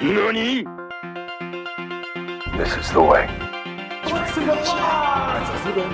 [0.00, 0.64] NANI?
[2.56, 3.26] This is the way.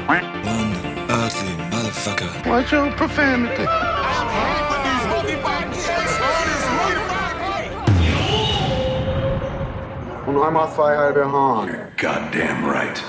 [0.09, 0.73] One
[1.11, 2.31] ugly motherfucker.
[2.47, 3.67] Watch your profanity.
[10.27, 11.69] Und einmal zwei halbe Hahn.
[11.97, 13.03] Goddamn right.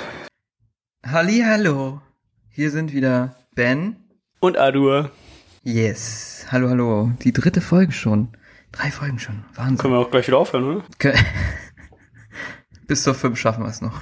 [1.05, 2.01] Hallo,
[2.49, 3.95] hier sind wieder Ben.
[4.39, 5.11] Und Adur.
[5.63, 7.11] Yes, hallo, hallo.
[7.21, 8.29] Die dritte Folge schon.
[8.71, 9.43] Drei Folgen schon.
[9.55, 9.77] Wahnsinn.
[9.77, 10.83] Können wir auch gleich wieder aufhören, oder?
[12.87, 14.01] Bis zur fünf schaffen wir es noch.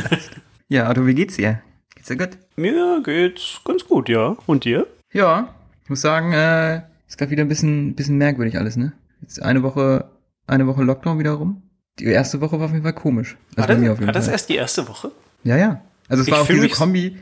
[0.68, 1.60] ja, Ado, wie geht's dir?
[1.94, 2.30] Geht's dir gut?
[2.56, 4.36] Mir geht's ganz gut, ja.
[4.46, 4.86] Und dir?
[5.12, 8.92] Ja, ich muss sagen, äh, ist gerade wieder ein bisschen, bisschen merkwürdig alles, ne?
[9.22, 10.10] Jetzt eine Woche,
[10.46, 11.62] eine Woche Lockdown wieder rum.
[11.98, 13.36] Die erste Woche war auf jeden Fall komisch.
[13.56, 15.10] War Also bei das, war das erst die erste Woche?
[15.42, 15.80] Ja, ja.
[16.08, 17.18] Also es Ich war auch diese Kombi.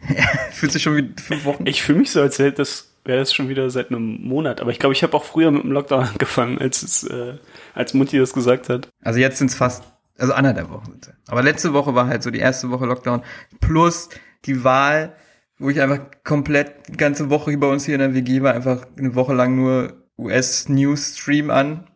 [0.52, 1.66] Fühlt sich schon wie fünf Wochen.
[1.66, 4.60] Ich fühle mich so, als hätte das wäre das schon wieder seit einem Monat.
[4.60, 7.34] Aber ich glaube, ich habe auch früher mit dem Lockdown angefangen, als es, äh,
[7.74, 8.88] als Mutti das gesagt hat.
[9.02, 9.84] Also jetzt sind es fast,
[10.18, 13.22] also anderthalb Wochen sind Aber letzte Woche war halt so die erste Woche Lockdown
[13.60, 14.08] plus
[14.44, 15.14] die Wahl,
[15.58, 18.86] wo ich einfach komplett die ganze Woche bei uns hier in der WG war, einfach
[18.98, 21.86] eine Woche lang nur US-News-Stream an.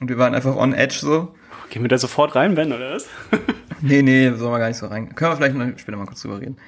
[0.00, 1.34] Und wir waren einfach on edge so.
[1.68, 3.06] Gehen wir da sofort rein, Ben, oder was?
[3.82, 5.14] Nee, nee, sollen wir gar nicht so rein.
[5.14, 6.58] Können wir vielleicht noch später mal kurz drüber reden.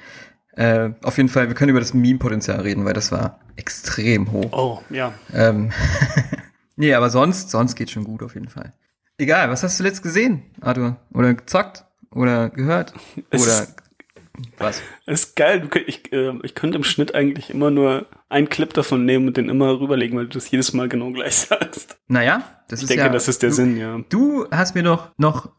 [0.55, 4.51] Äh, auf jeden Fall, wir können über das Meme-Potenzial reden, weil das war extrem hoch.
[4.51, 5.13] Oh, ja.
[5.33, 5.71] Ähm,
[6.75, 8.73] nee, aber sonst, sonst geht schon gut auf jeden Fall.
[9.17, 10.97] Egal, was hast du letzt gesehen, Arthur?
[11.13, 11.85] Oder gezockt?
[12.11, 12.93] Oder gehört?
[13.31, 13.75] Es Oder ist-
[14.57, 14.81] was?
[15.05, 15.69] Ist geil.
[15.85, 19.47] Ich, äh, ich könnte im Schnitt eigentlich immer nur einen Clip davon nehmen und den
[19.47, 21.97] immer rüberlegen, weil du das jedes Mal genau gleich sagst.
[22.07, 23.09] Naja, das Ich ist denke, ja.
[23.11, 23.99] das ist der du, Sinn, ja.
[24.09, 25.51] Du hast mir doch noch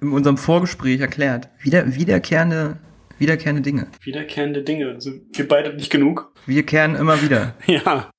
[0.00, 2.78] in unserem Vorgespräch erklärt, wieder, wiederkehrende,
[3.18, 3.88] wiederkehrende Dinge.
[4.02, 4.88] Wiederkehrende Dinge.
[4.88, 6.32] Also, wir beide nicht genug.
[6.46, 7.54] Wir kehren immer wieder.
[7.66, 8.10] Ja.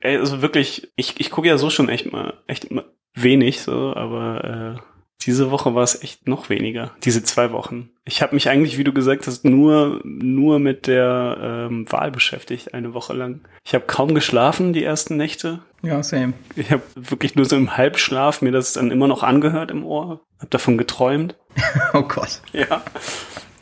[0.00, 3.94] Ey, also wirklich, ich, ich gucke ja so schon echt mal, echt mal wenig, so,
[3.94, 4.82] aber äh,
[5.24, 6.90] diese Woche war es echt noch weniger.
[7.04, 7.90] Diese zwei Wochen.
[8.04, 12.74] Ich habe mich eigentlich, wie du gesagt hast, nur, nur mit der ähm, Wahl beschäftigt,
[12.74, 13.42] eine Woche lang.
[13.64, 15.60] Ich habe kaum geschlafen die ersten Nächte.
[15.82, 16.32] Ja, same.
[16.56, 20.24] Ich habe wirklich nur so im Halbschlaf mir das dann immer noch angehört im Ohr.
[20.40, 21.36] Hab davon geträumt.
[21.94, 22.40] Oh Gott.
[22.52, 22.82] Ja.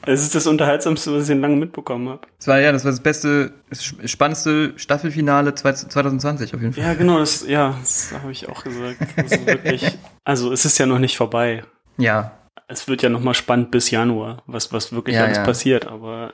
[0.07, 2.21] Es ist das Unterhaltsamste, was ich in langem mitbekommen habe.
[2.39, 6.83] Das war ja, das war das beste, das spannendste Staffelfinale 2020 auf jeden Fall.
[6.85, 8.97] Ja, genau, das, ja, das habe ich auch gesagt.
[9.17, 11.65] Also wirklich, also es ist ja noch nicht vorbei.
[11.99, 12.39] Ja,
[12.69, 15.45] Es wird ja noch mal spannend bis Januar, was, was wirklich Ja, alles ja.
[15.45, 15.87] passiert.
[15.87, 16.33] Aber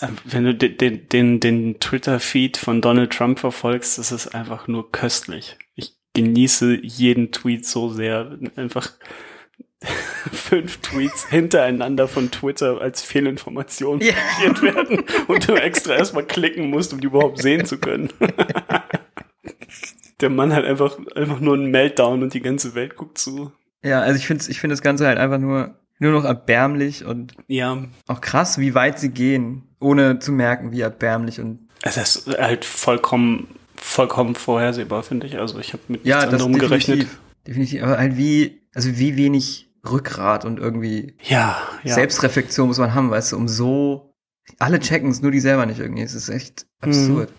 [0.00, 4.34] äh, ein- wenn du den, den, den, den Twitter-Feed von Donald Trump verfolgst, das ist
[4.34, 5.58] einfach nur köstlich.
[5.74, 8.38] Ich genieße jeden Tweet so sehr.
[8.56, 8.92] Einfach
[10.32, 14.12] fünf Tweets hintereinander von Twitter als Fehlinformation Ja.
[14.14, 18.08] markiert werden und du extra erstmal klicken musst, um die überhaupt sehen zu können.
[20.20, 23.52] Der Mann hat einfach, einfach nur einen Meltdown und die ganze Welt guckt zu.
[23.84, 27.34] ja, also ich finde ich finde das Ganze halt einfach nur, nur noch erbärmlich und
[27.46, 32.26] Ja, auch krass, wie weit sie gehen, ohne zu merken, wie erbärmlich und es ist
[32.38, 33.46] halt vollkommen,
[33.76, 35.38] vollkommen vorhersehbar, finde ich.
[35.38, 36.96] Also ich habe mit ja, nichts das anderem gerechnet.
[37.02, 41.94] definitiv, definitiv, aber halt wie, also wie wenig Rückgrat und irgendwie Ja, ja.
[41.94, 44.12] Selbstreflexion muss man haben, weißt du, um so,
[44.58, 46.88] alle checken es, nur die selber nicht irgendwie, es ist echt Mhm.
[46.88, 47.32] absurd.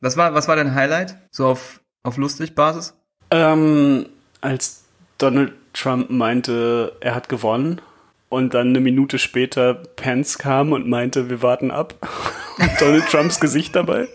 [0.00, 1.16] Was war, was war dein Highlight?
[1.30, 2.94] So auf, auf lustig Basis?
[3.30, 4.06] Ähm,
[4.40, 4.84] als
[5.18, 7.80] Donald Trump meinte, er hat gewonnen
[8.28, 11.94] und dann eine Minute später Pence kam und meinte, wir warten ab.
[12.58, 14.08] Und Donald Trumps Gesicht dabei.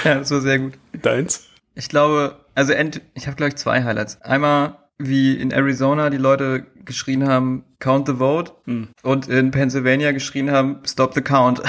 [0.04, 0.74] Ja, das war sehr gut.
[1.02, 1.48] Deins?
[1.76, 4.22] Ich glaube, also ent, ich habe glaube ich zwei Highlights.
[4.22, 8.90] Einmal wie in Arizona die Leute geschrien haben, count the vote Hm.
[9.04, 11.62] und in Pennsylvania geschrien haben, stop the count.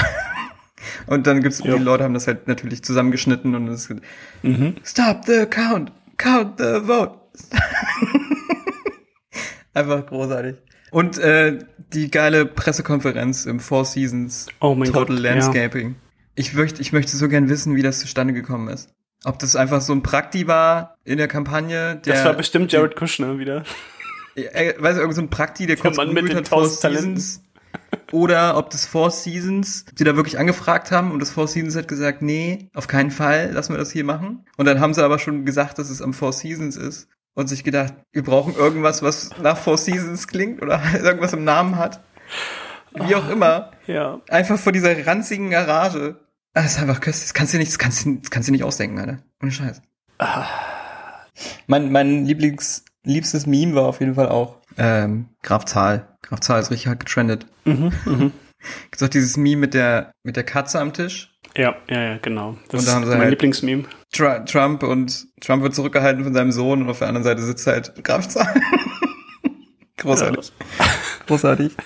[1.07, 1.77] und dann gibt's Ja.
[1.77, 3.89] die Leute haben das halt natürlich zusammengeschnitten und es
[4.43, 4.77] Mhm.
[4.85, 7.19] stop the count, count the vote.
[9.75, 10.57] Einfach großartig.
[10.91, 11.59] Und äh,
[11.95, 15.31] die geile Pressekonferenz im Four Seasons Oh mein Total Gott, ja.
[15.31, 15.95] Landscaping.
[16.35, 18.91] Ich möchte, ich möchte so gern wissen, wie das zustande gekommen ist.
[19.25, 22.15] Ob das einfach so ein Prakti war in der Kampagne, der.
[22.15, 23.65] Das war bestimmt Jared Kushner wieder.
[24.35, 27.17] Äh, weiß irgend so ein Prakti, der, kurz Mann mit hat, Four 1000 Talenten.
[27.17, 27.43] Seasons.
[28.11, 31.89] Oder ob das Four Seasons, die da wirklich angefragt haben und das Four Seasons hat
[31.89, 34.45] gesagt, nee, auf keinen Fall, lassen wir das hier machen.
[34.57, 37.65] Und dann haben sie aber schon gesagt, dass es am Four Seasons ist und sich
[37.65, 42.03] gedacht, wir brauchen irgendwas, was nach Four Seasons klingt oder irgendwas im Namen hat.
[42.95, 43.71] Wie auch immer.
[43.87, 44.21] Ja.
[44.29, 46.17] Einfach vor dieser ranzigen Garage.
[46.55, 47.25] Ah, Das ist einfach köstlich.
[47.29, 49.19] Das kannst du nicht, das kannst du, das kannst du nicht ausdenken, Alter.
[49.43, 49.81] Ohne Scheiß.
[51.67, 56.09] Mein, mein Lieblings, liebstes Meme war auf jeden Fall auch, ähm, Graf Zahl.
[56.23, 57.47] Graf Zahl ist richtig hart getrendet.
[57.65, 58.33] Mhm, mhm.
[58.91, 61.31] Gibt's auch dieses Meme mit der, mit der Katze am Tisch?
[61.57, 62.57] Ja, ja, ja, genau.
[62.69, 63.85] Das Und da haben ist sie mein halt- Lieblingsmeme.
[64.13, 67.67] Tr Trump und Trump wird zurückgehalten von seinem Sohn und auf der anderen Seite sitzt
[67.67, 68.55] halt Grafzahl.
[69.97, 70.53] Großartig.
[71.27, 71.77] Großartig.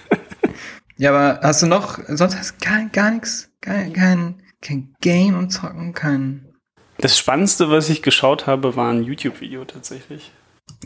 [0.96, 5.38] Ja, aber hast du noch, sonst hast du gar, gar nichts, kein, kein, kein Game
[5.38, 6.52] und Zocken, kein
[6.98, 10.32] Das Spannendste, was ich geschaut habe, war ein YouTube-Video tatsächlich.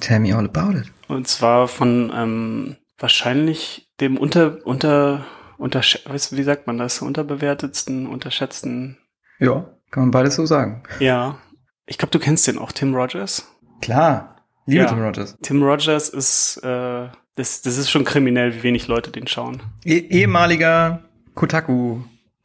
[0.00, 0.92] Tell me all about it.
[1.08, 5.24] Und zwar von ähm, wahrscheinlich dem unter, unter,
[5.56, 8.98] unter, wie sagt man das, unterbewertetsten, unterschätzten.
[9.38, 10.82] Ja, kann man beides so sagen.
[10.98, 11.38] Ja.
[11.86, 13.48] Ich glaube, du kennst den auch, Tim Rogers.
[13.80, 14.36] Klar.
[14.66, 14.88] Liebe Ja.
[14.88, 15.36] Tim Rogers.
[15.42, 19.62] Tim Rogers ist, äh, das, das ist schon kriminell, wie wenig Leute den schauen.
[19.84, 21.02] Eh ehemaliger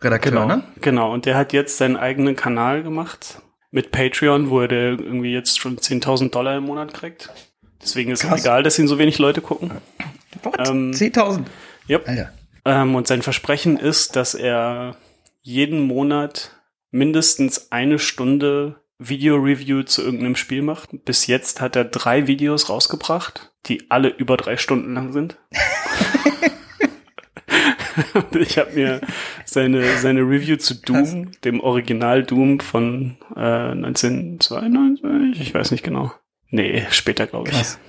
[0.05, 0.63] Kotaku-Redakteur, ne?
[0.81, 3.41] Genau, und der hat jetzt seinen eigenen Kanal gemacht
[3.71, 7.29] mit Patreon, wo er irgendwie jetzt schon 10.000 Dollar im Monat kriegt.
[7.81, 8.41] Deswegen ist es Krass.
[8.41, 9.71] egal, dass ihn so wenig Leute gucken.
[10.43, 10.69] What?
[10.69, 11.43] Ähm, 10.000.
[11.89, 12.07] Yep.
[12.07, 12.33] Alter.
[12.65, 14.95] Ähm, und sein Versprechen ist, dass er
[15.41, 16.51] jeden Monat
[16.91, 21.05] mindestens eine Stunde Video-Review zu irgendeinem Spiel macht.
[21.05, 25.37] Bis jetzt hat er drei Videos rausgebracht, die alle über drei Stunden lang sind.
[28.39, 29.01] Ich habe mir
[29.45, 36.11] seine, seine Review zu Doom, dem Original Doom von äh, 1992, ich weiß nicht genau.
[36.49, 37.55] Nee, später glaube ich.
[37.55, 37.79] Krass.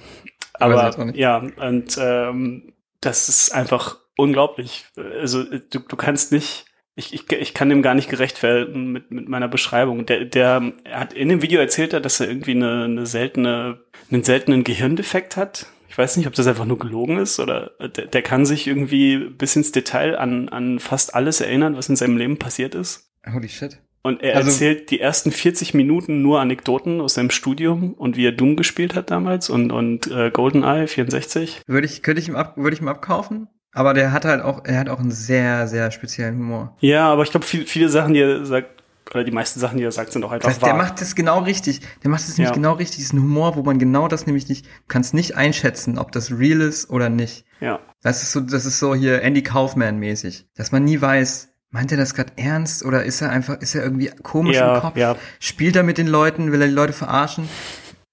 [0.54, 4.86] Aber ja, und ähm, das ist einfach unglaublich.
[4.96, 6.64] Also du, du kannst nicht,
[6.94, 10.06] ich, ich, ich kann dem gar nicht gerecht werden mit, mit meiner Beschreibung.
[10.06, 13.80] Der, der er hat in dem Video erzählt, er, dass er irgendwie eine, eine seltene,
[14.10, 15.66] einen seltenen Gehirndefekt hat.
[15.96, 19.16] Ich weiß nicht, ob das einfach nur gelogen ist oder der, der kann sich irgendwie
[19.16, 23.10] bis ins Detail an, an fast alles erinnern, was in seinem Leben passiert ist.
[23.32, 23.78] Holy shit.
[24.02, 28.26] Und er Also- erzählt die ersten 40 Minuten nur Anekdoten aus seinem Studium und wie
[28.26, 31.62] er Doom gespielt hat damals und, und äh, GoldenEye 64.
[31.66, 33.48] Würde ich, könnte ich ihm ab, würde ich ihm abkaufen?
[33.72, 36.76] Aber der hat halt auch, er hat auch einen sehr, sehr speziellen Humor.
[36.80, 38.75] Ja, aber ich glaube, viel, viele Sachen, die er sagt,
[39.14, 40.76] oder die meisten Sachen, die er sagt, sind auch einfach Das heißt, der wahr.
[40.78, 41.80] macht das genau richtig.
[42.02, 42.54] Der macht das nämlich Ja.
[42.54, 42.98] genau richtig.
[42.98, 46.12] Das ist ein Humor, wo man genau das nämlich nicht, du kannst nicht einschätzen, ob
[46.12, 47.44] das real ist oder nicht.
[47.60, 47.78] ja.
[48.02, 50.46] Das ist so, das ist so hier Andy Kaufman mäßig.
[50.54, 53.82] Dass man nie weiß, meint er das gerade ernst oder ist er einfach, ist er
[53.82, 54.96] irgendwie komisch Ja, im Kopf?
[54.96, 55.16] ja.
[55.40, 57.48] Spielt er mit den Leuten, will er die Leute verarschen?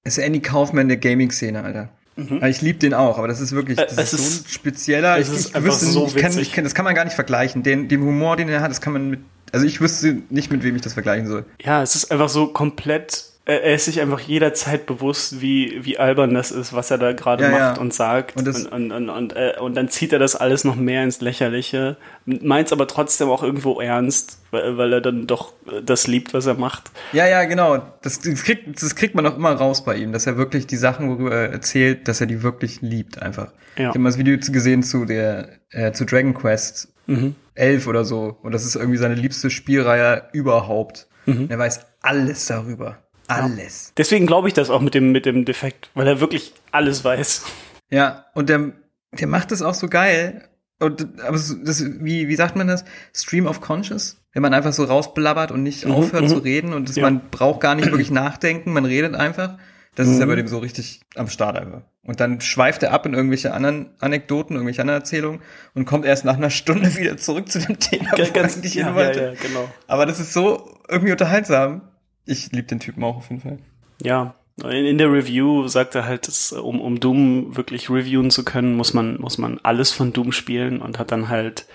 [0.03, 1.89] Ist Andy Kaufman der Gaming-Szene, Alter.
[2.17, 3.83] Also Ich lieb den auch, aber das ist wirklich, Mhm.
[3.95, 6.15] Das es ist, ist- so ein spezieller, es ich, ist ich einfach wüsste, so ich
[6.15, 7.61] kann, ich kann, das kann man gar nicht vergleichen.
[7.63, 9.19] Den, den Humor, den er hat, das kann man mit,
[9.53, 11.45] also ich wüsste nicht, mit wem ich das vergleichen soll.
[11.61, 16.33] Ja, es ist einfach so komplett, er ist sich einfach jederzeit bewusst, wie, wie albern
[16.33, 17.81] das ist, was er da gerade Ja, macht ja.
[17.81, 18.35] und sagt.
[18.35, 21.21] Und und, und, und, und, äh, und dann zieht er das alles noch mehr ins
[21.21, 26.33] Lächerliche, meint aber trotzdem auch irgendwo ernst, weil, weil er dann doch äh, das liebt,
[26.33, 26.89] was er macht.
[27.11, 27.77] Ja, ja, genau.
[28.01, 30.77] Das, das, kriegt, das kriegt man auch immer raus bei ihm, dass er wirklich die
[30.77, 33.51] Sachen, worüber er erzählt, dass er die wirklich liebt einfach.
[33.77, 33.83] Ja.
[33.83, 37.35] Ich habe mal das Video gesehen zu der äh, zu Dragon Quest Mhm.
[37.55, 41.07] 11 oder so und das ist irgendwie seine liebste Spielreihe überhaupt.
[41.25, 41.47] Mhm.
[41.49, 42.97] Er weiß alles darüber.
[43.27, 43.93] Alles.
[43.97, 47.43] Deswegen glaube ich das auch mit dem, mit dem Defekt, weil er wirklich alles weiß.
[47.89, 48.71] Ja, und der,
[49.11, 50.49] der macht das auch so geil.
[50.79, 52.83] Und aber das, wie, wie sagt man das?
[53.13, 54.17] Stream of Conscious?
[54.33, 56.27] Wenn man einfach so rausblabbert und nicht aufhört mhm.
[56.27, 57.03] zu reden und das, Ja.
[57.03, 59.57] man braucht gar nicht wirklich nachdenken, man redet einfach.
[59.95, 60.13] Das Mhm.
[60.13, 61.81] ist ja bei dem so richtig am Start einfach.
[62.03, 65.41] Und dann schweift er ab in irgendwelche anderen Anekdoten, irgendwelche anderen Erzählungen
[65.73, 68.81] und kommt erst nach einer Stunde wieder zurück zu dem Thema, wo er eigentlich hin
[68.81, 69.21] ja, ja, wollte.
[69.23, 69.69] ja, genau.
[69.87, 71.81] Aber das ist so irgendwie unterhaltsam.
[72.25, 73.59] Ich liebe den Typen auch auf jeden Fall.
[74.01, 78.43] Ja, in, in der Review sagt er halt, dass, um, um Doom wirklich reviewen zu
[78.45, 81.65] können, muss man, muss man alles von Doom spielen und hat dann halt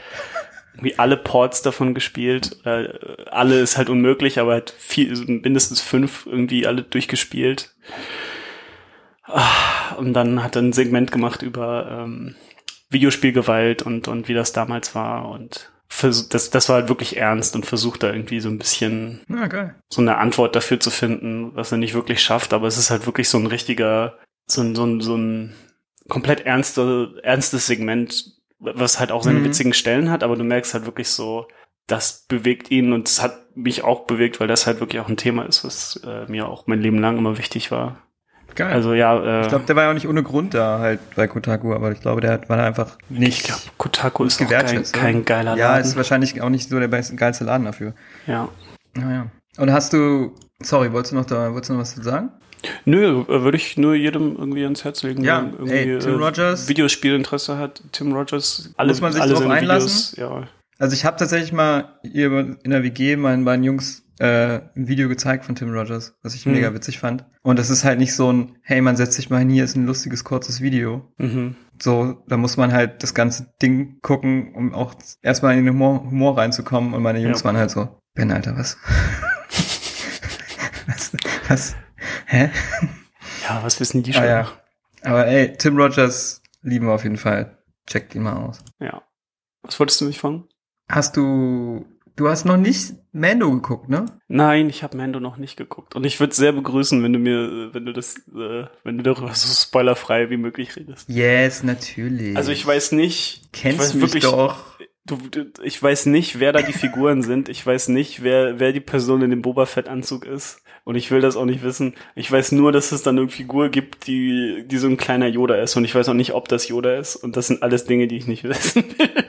[0.74, 2.56] irgendwie alle Ports davon gespielt.
[2.64, 2.88] Äh,
[3.30, 7.74] alle ist halt unmöglich, aber hat viel, mindestens fünf irgendwie alle durchgespielt.
[9.24, 12.34] Ah, Und dann hat er ein Segment gemacht über ähm,
[12.90, 15.70] Videospielgewalt und, und wie das damals war und
[16.02, 19.74] das, das war halt wirklich ernst und versucht da irgendwie so ein bisschen Na, geil.
[19.90, 23.06] so eine Antwort dafür zu finden, was er nicht wirklich schafft, aber es ist halt
[23.06, 25.54] wirklich so ein richtiger, so ein, so ein, so ein
[26.08, 28.24] komplett ernste, ernstes Segment,
[28.60, 29.44] was halt auch seine Mhm.
[29.44, 31.48] witzigen Stellen hat, aber du merkst halt wirklich so,
[31.88, 35.16] das bewegt ihn und es hat mich auch bewegt, weil das halt wirklich auch ein
[35.16, 37.96] Thema ist, was äh, mir auch mein Leben lang immer wichtig war.
[38.54, 38.72] Geil.
[38.72, 41.26] Also ja, äh, ich glaube, der war ja auch nicht ohne Grund da halt bei
[41.26, 44.48] Kotaku, aber ich glaube, der hat- war da einfach nicht ich glaub, Kotaku ist auch
[44.48, 45.82] kein, kein geiler Ja, Laden.
[45.82, 47.94] ist wahrscheinlich auch nicht so der beste, geilste Laden dafür.
[48.26, 48.48] ja.
[48.94, 49.26] Naja.
[49.58, 52.30] Und hast du, sorry, wolltest du noch da, wolltest du noch was zu sagen?
[52.84, 56.20] Nö, äh, würde ich nur jedem irgendwie ans Herz legen, Ja, der irgendwie ey, Tim
[56.20, 56.68] äh, Rogers.
[56.68, 57.82] Videospielinteresse hat.
[57.92, 59.88] Tim Rogers, alle, Muss man sich alle einlassen?
[59.88, 60.48] Videos, ja.
[60.78, 65.08] Also ich habe tatsächlich mal hier in der WG meinen beiden Jungs äh, ein Video
[65.08, 66.52] gezeigt von Tim Rogers, was ich Hm.
[66.52, 67.24] mega witzig fand.
[67.42, 69.76] Und das ist halt nicht so ein, hey, man setzt sich mal hin, hier ist
[69.76, 71.12] ein lustiges, kurzes Video.
[71.18, 71.56] Mhm.
[71.80, 76.02] So, da muss man halt das ganze Ding gucken, um auch erstmal in den Humor,
[76.04, 76.94] Humor reinzukommen.
[76.94, 77.44] Und meine Jungs Ja.
[77.46, 78.76] waren halt so, Ben, Alter, was?
[80.86, 81.12] Was?
[81.48, 81.76] was?
[82.26, 82.50] Hä?
[83.46, 84.22] Ja, was wissen die schon?
[84.22, 84.48] Ah, ja.
[85.02, 87.58] Aber ey, Tim Rogers lieben wir auf jeden Fall.
[87.86, 88.60] Checkt ihn mal aus.
[88.80, 89.02] ja.
[89.62, 90.48] Was wolltest du mich fragen?
[90.88, 91.84] Hast du,
[92.16, 94.06] du hast noch nicht Mando geguckt, ne?
[94.28, 95.94] Nein, ich habe Mando noch nicht geguckt.
[95.94, 99.34] Und ich würde sehr begrüßen, wenn du mir, wenn du das, äh, wenn du darüber
[99.34, 101.08] so spoilerfrei wie möglich redest.
[101.08, 102.36] Yes, natürlich.
[102.36, 104.78] Also ich weiß nicht, ich Kennst weiß mich wirklich, doch.
[105.04, 107.48] Du, du, ich weiß nicht, wer da die Figuren sind.
[107.48, 110.62] Ich weiß nicht, wer, wer die Person in dem Boba Fett Anzug ist.
[110.84, 111.94] Und ich will das auch nicht wissen.
[112.14, 115.56] Ich weiß nur, dass es dann eine Figur gibt, die, die so ein kleiner Yoda
[115.56, 115.76] ist.
[115.76, 117.16] Und ich weiß auch nicht, ob das Yoda ist.
[117.16, 119.24] Und das sind alles Dinge, die ich nicht wissen will.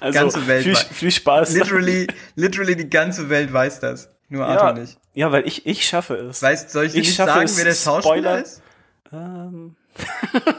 [0.00, 1.52] Also, Ganze Welt viel, viel Spaß.
[1.54, 2.06] Literally,
[2.36, 4.08] literally die ganze Welt weiß das.
[4.28, 4.98] Nur Arthur ja, nicht.
[5.14, 6.42] ja, weil ich, ich schaffe es.
[6.42, 8.42] Weißt, soll ich dir Ich nicht schaffe sagen, wer der Schauspieler Spoiler.
[8.42, 8.62] ist?
[9.12, 9.76] ähm,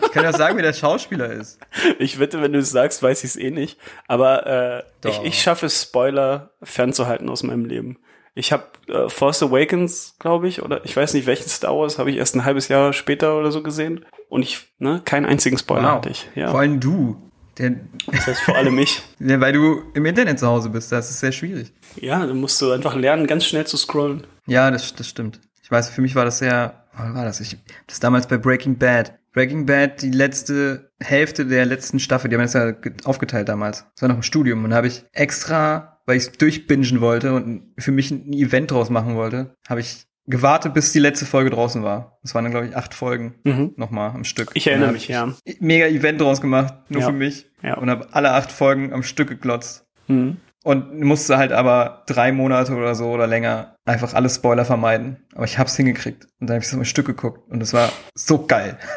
[0.04, 1.60] Ich kann doch sagen, wer der Schauspieler ist.
[2.00, 3.78] ich wette, wenn du es sagst, weiß ich es eh nicht.
[4.08, 7.98] Aber äh, ich, ich schaffe es, Spoiler fernzuhalten aus meinem Leben.
[8.34, 12.12] Ich habe äh, Force Awakens, glaube ich, oder ich weiß nicht welchen Star Wars, habe
[12.12, 14.06] ich erst ein halbes Jahr später oder so gesehen.
[14.30, 16.28] Und ich, ne, keinen einzigen Spoiler hatte ich.
[16.36, 17.32] Ja, Vor allem du.
[17.58, 17.72] Der,
[18.12, 19.02] das heißt vor allem mich.
[19.20, 21.72] der, weil du im Internet zu Hause bist, das ist sehr schwierig.
[21.96, 24.26] Ja, dann musst du einfach lernen, ganz schnell zu scrollen.
[24.48, 25.40] Ja, das, das stimmt.
[25.64, 27.40] Ich weiß, für mich war das sehr, was war das?
[27.40, 27.58] Ich,
[27.88, 29.14] das damals bei Breaking Bad.
[29.34, 33.86] Breaking Bad, die letzte Hälfte der letzten Staffel, die haben das ja ge- aufgeteilt damals.
[33.96, 37.74] Das war noch im Studium und habe ich extra, weil ich es durchbingen wollte und
[37.78, 41.84] für mich ein Event draus machen wollte, habe ich gewartet, bis die letzte Folge draußen
[41.84, 42.18] war.
[42.24, 43.74] Das waren dann, glaube ich, acht Folgen Mhm.
[43.78, 44.52] nochmal am Stück.
[44.56, 45.34] Ich erinnere mich, ja.
[45.60, 47.08] Mega Event draus gemacht, nur Ja.
[47.08, 47.48] für mich.
[47.62, 47.78] Ja.
[47.78, 49.86] Und habe alle acht Folgen am Stück geglotzt.
[50.08, 50.38] Mhm.
[50.64, 55.18] Und musste halt aber drei Monate oder so oder länger einfach alle Spoiler vermeiden.
[55.36, 56.26] Aber ich hab's hingekriegt.
[56.40, 57.48] Und dann habe ich so ein Stück geguckt.
[57.52, 58.78] Und es war so geil.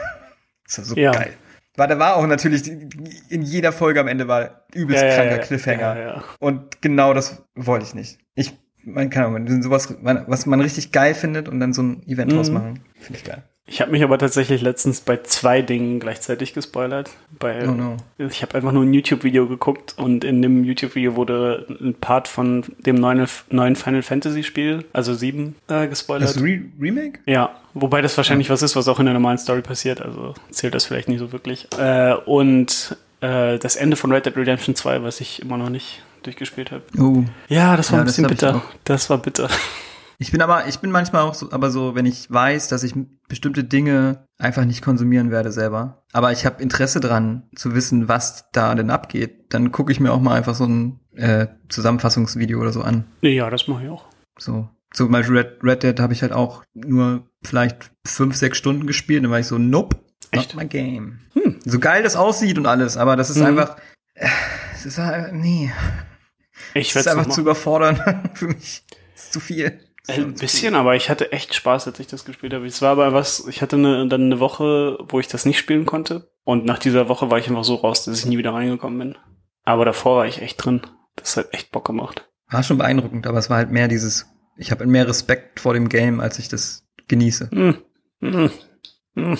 [0.66, 1.12] Es war so Ja.
[1.12, 1.32] geil.
[1.76, 5.98] War, da war auch natürlich, in jeder Folge am Ende war übelst Ja, kranker Cliffhanger.
[6.00, 6.24] Ja.
[6.40, 8.18] Und genau das wollte ich nicht.
[8.34, 8.52] Ich,
[8.94, 12.36] man kann sowas, was man richtig geil findet und dann so ein Event Mhm.
[12.36, 12.80] draus machen.
[13.00, 13.42] Finde ich geil.
[13.70, 17.10] Ich habe mich aber tatsächlich letztens bei zwei Dingen gleichzeitig gespoilert.
[17.38, 17.96] Bei, Oh no.
[18.16, 22.64] Ich habe einfach nur ein YouTube-Video geguckt und in dem YouTube-Video wurde ein Part von
[22.86, 26.30] dem neuen, neuen Final Fantasy-Spiel, also 7, äh, gespoilert.
[26.30, 27.20] Das Re Remake?
[27.26, 30.74] Ja, wobei das wahrscheinlich was ist, was auch in der normalen Story passiert, also zählt
[30.74, 31.68] das vielleicht nicht so wirklich.
[31.78, 36.02] Äh, und äh, das Ende von Red Dead Redemption 2, was ich immer noch nicht
[36.22, 36.82] durchgespielt habe.
[36.98, 37.24] Oh.
[37.48, 38.62] Ja, das war Ja, ein bisschen bitter.
[38.84, 39.48] Das war bitter.
[40.20, 42.92] Ich bin aber, ich bin manchmal auch so, aber so, wenn ich weiß, dass ich
[43.28, 48.46] bestimmte Dinge einfach nicht konsumieren werde selber, aber ich habe Interesse dran zu wissen, was
[48.50, 52.72] da denn abgeht, dann gucke ich mir auch mal einfach so ein äh, Zusammenfassungsvideo oder
[52.72, 53.04] so an.
[53.20, 54.06] Ja, das mache ich auch.
[54.36, 58.88] So, zum Beispiel Red, Red Dead habe ich halt auch nur vielleicht fünf, sechs Stunden
[58.88, 59.98] gespielt, dann war ich so, nope,
[60.32, 60.52] Echt?
[60.56, 61.20] not my game.
[61.64, 63.46] So geil das aussieht und alles, aber das ist Mhm.
[63.46, 63.76] einfach,
[64.14, 64.26] äh,
[64.88, 65.72] ist halt, nee,
[66.74, 68.82] Ich es werde einfach es zu überfordern für mich.
[69.14, 69.80] Es ist zu viel.
[70.06, 72.66] Ist Ein bisschen, aber ich hatte echt Spaß, als ich das gespielt habe.
[72.66, 75.84] Es war aber was, ich hatte eine, dann eine Woche, wo ich das nicht spielen
[75.84, 76.30] konnte.
[76.44, 79.18] Und nach dieser Woche war ich einfach so raus, dass ich nie wieder reingekommen bin.
[79.64, 80.80] Aber davor war ich echt drin.
[81.16, 82.26] Das hat echt Bock gemacht.
[82.48, 84.26] War schon beeindruckend, aber es war halt mehr dieses,
[84.56, 87.50] ich habe mehr Respekt vor dem Game, als ich das genieße.
[87.50, 87.76] Hm.
[88.20, 88.50] Hm.
[89.14, 89.38] Hm.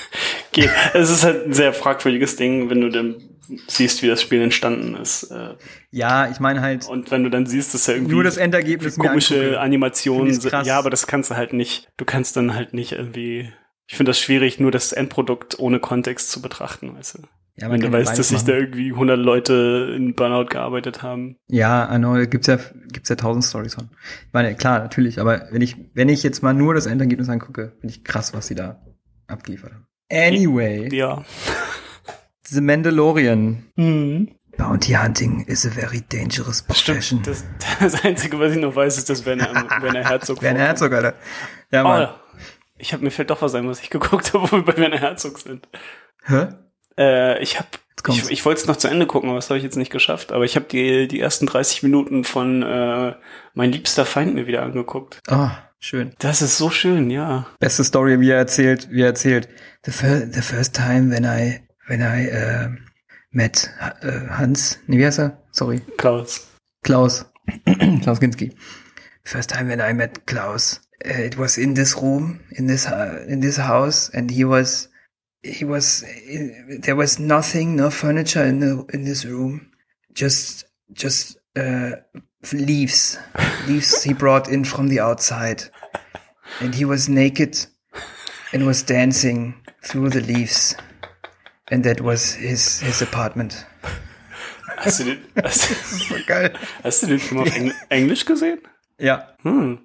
[0.52, 0.70] Geht.
[0.92, 4.94] Es ist halt ein sehr fragwürdiges Ding, wenn du dann siehst, wie das Spiel entstanden
[4.96, 5.24] ist.
[5.24, 5.54] Äh,
[5.90, 8.96] Ja, ich meine halt, Und wenn du dann siehst, dass er irgendwie nur das Endergebnis
[8.96, 9.60] komische.
[9.60, 10.52] Animationen sind.
[10.66, 11.88] Ja, aber das kannst du halt nicht.
[11.96, 13.52] Du kannst dann halt nicht irgendwie.
[13.86, 17.22] Ich finde das schwierig, nur das Endprodukt ohne Kontext zu betrachten, weißt du.
[17.56, 21.02] Ja, man Wenn du ja weißt, dass sich da irgendwie 100 Leute in Burnout gearbeitet
[21.02, 21.36] haben.
[21.48, 22.58] Ja, I know, gibt's ja,
[22.92, 23.90] gibt's ja tausend Stories von.
[24.26, 27.72] Ich meine, klar, natürlich, aber wenn ich, wenn ich jetzt mal nur das Endergebnis angucke,
[27.80, 28.80] finde ich krass, was sie da
[29.26, 29.86] abgeliefert haben.
[30.10, 31.24] Anyway, Ja.
[32.50, 33.64] The Mandalorian.
[33.76, 34.28] Mhm.
[34.56, 37.20] Bounty hunting is a very dangerous profession.
[37.22, 37.26] Stimmt.
[37.26, 37.44] Das,
[37.80, 40.60] das Einzige, was ich noch weiß, ist, dass Werner, Werner Herzog Werner.
[40.60, 41.14] Herzog, Alter.
[41.72, 42.00] Ja, Oh, Mann.
[42.02, 42.20] ja.
[42.78, 44.98] Ich habe mir fällt doch was ein, was ich geguckt habe, wo wir bei Werner
[44.98, 45.68] Herzog sind.
[46.24, 46.48] Hä?
[46.98, 47.68] Äh, ich habe
[48.02, 48.24] kommt's.
[48.26, 50.32] ich, ich wollte es noch zu Ende gucken, aber das habe ich jetzt nicht geschafft.
[50.32, 53.14] Aber ich habe die, die ersten 30 Minuten von äh,
[53.54, 55.20] Mein liebster Feind mir wieder angeguckt.
[55.30, 56.12] Oh, schön.
[56.18, 57.46] Das ist so schön, ja.
[57.60, 59.48] Beste Story, wie er erzählt, wie er erzählt.
[59.84, 62.68] The, fir the first time when I, when I, uh,
[63.32, 65.38] met uh, Hans, heißt er?
[65.52, 65.80] Sorry.
[65.96, 66.46] Klaus.
[66.82, 67.26] Klaus.
[68.02, 68.54] Klaus Kinski.
[69.24, 73.24] First time when I met Klaus, uh, it was in this room, in this, uh,
[73.28, 74.88] in this house, and he was,
[75.42, 76.04] he was,
[76.82, 79.70] there was nothing, no furniture in the, in this room.
[80.12, 81.92] Just, just, uh,
[82.52, 83.18] leaves.
[83.66, 85.64] leaves he brought in from the outside.
[86.60, 87.66] And he was naked
[88.52, 89.54] and was dancing
[89.84, 90.74] through the leaves.
[91.70, 93.66] And that was his, his apartment.
[94.76, 95.60] Hast du den, hast,
[96.08, 96.54] So geil.
[96.82, 98.60] hast du den Film auf Engl Englisch gesehen?
[98.98, 99.28] Ja.
[99.42, 99.78] Hm.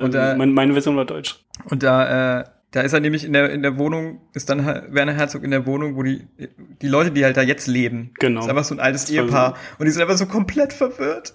[0.00, 1.36] Und, äh, meine, meine Version war deutsch.
[1.66, 5.12] Und da, äh, da ist er nämlich in der, in der Wohnung, ist dann Werner
[5.12, 6.26] Herzog in der Wohnung, wo die,
[6.80, 8.14] die Leute, die halt da jetzt leben.
[8.18, 8.40] Genau.
[8.40, 9.56] ist einfach so ein altes Ehepaar.
[9.78, 11.34] Und die sind einfach so komplett verwirrt.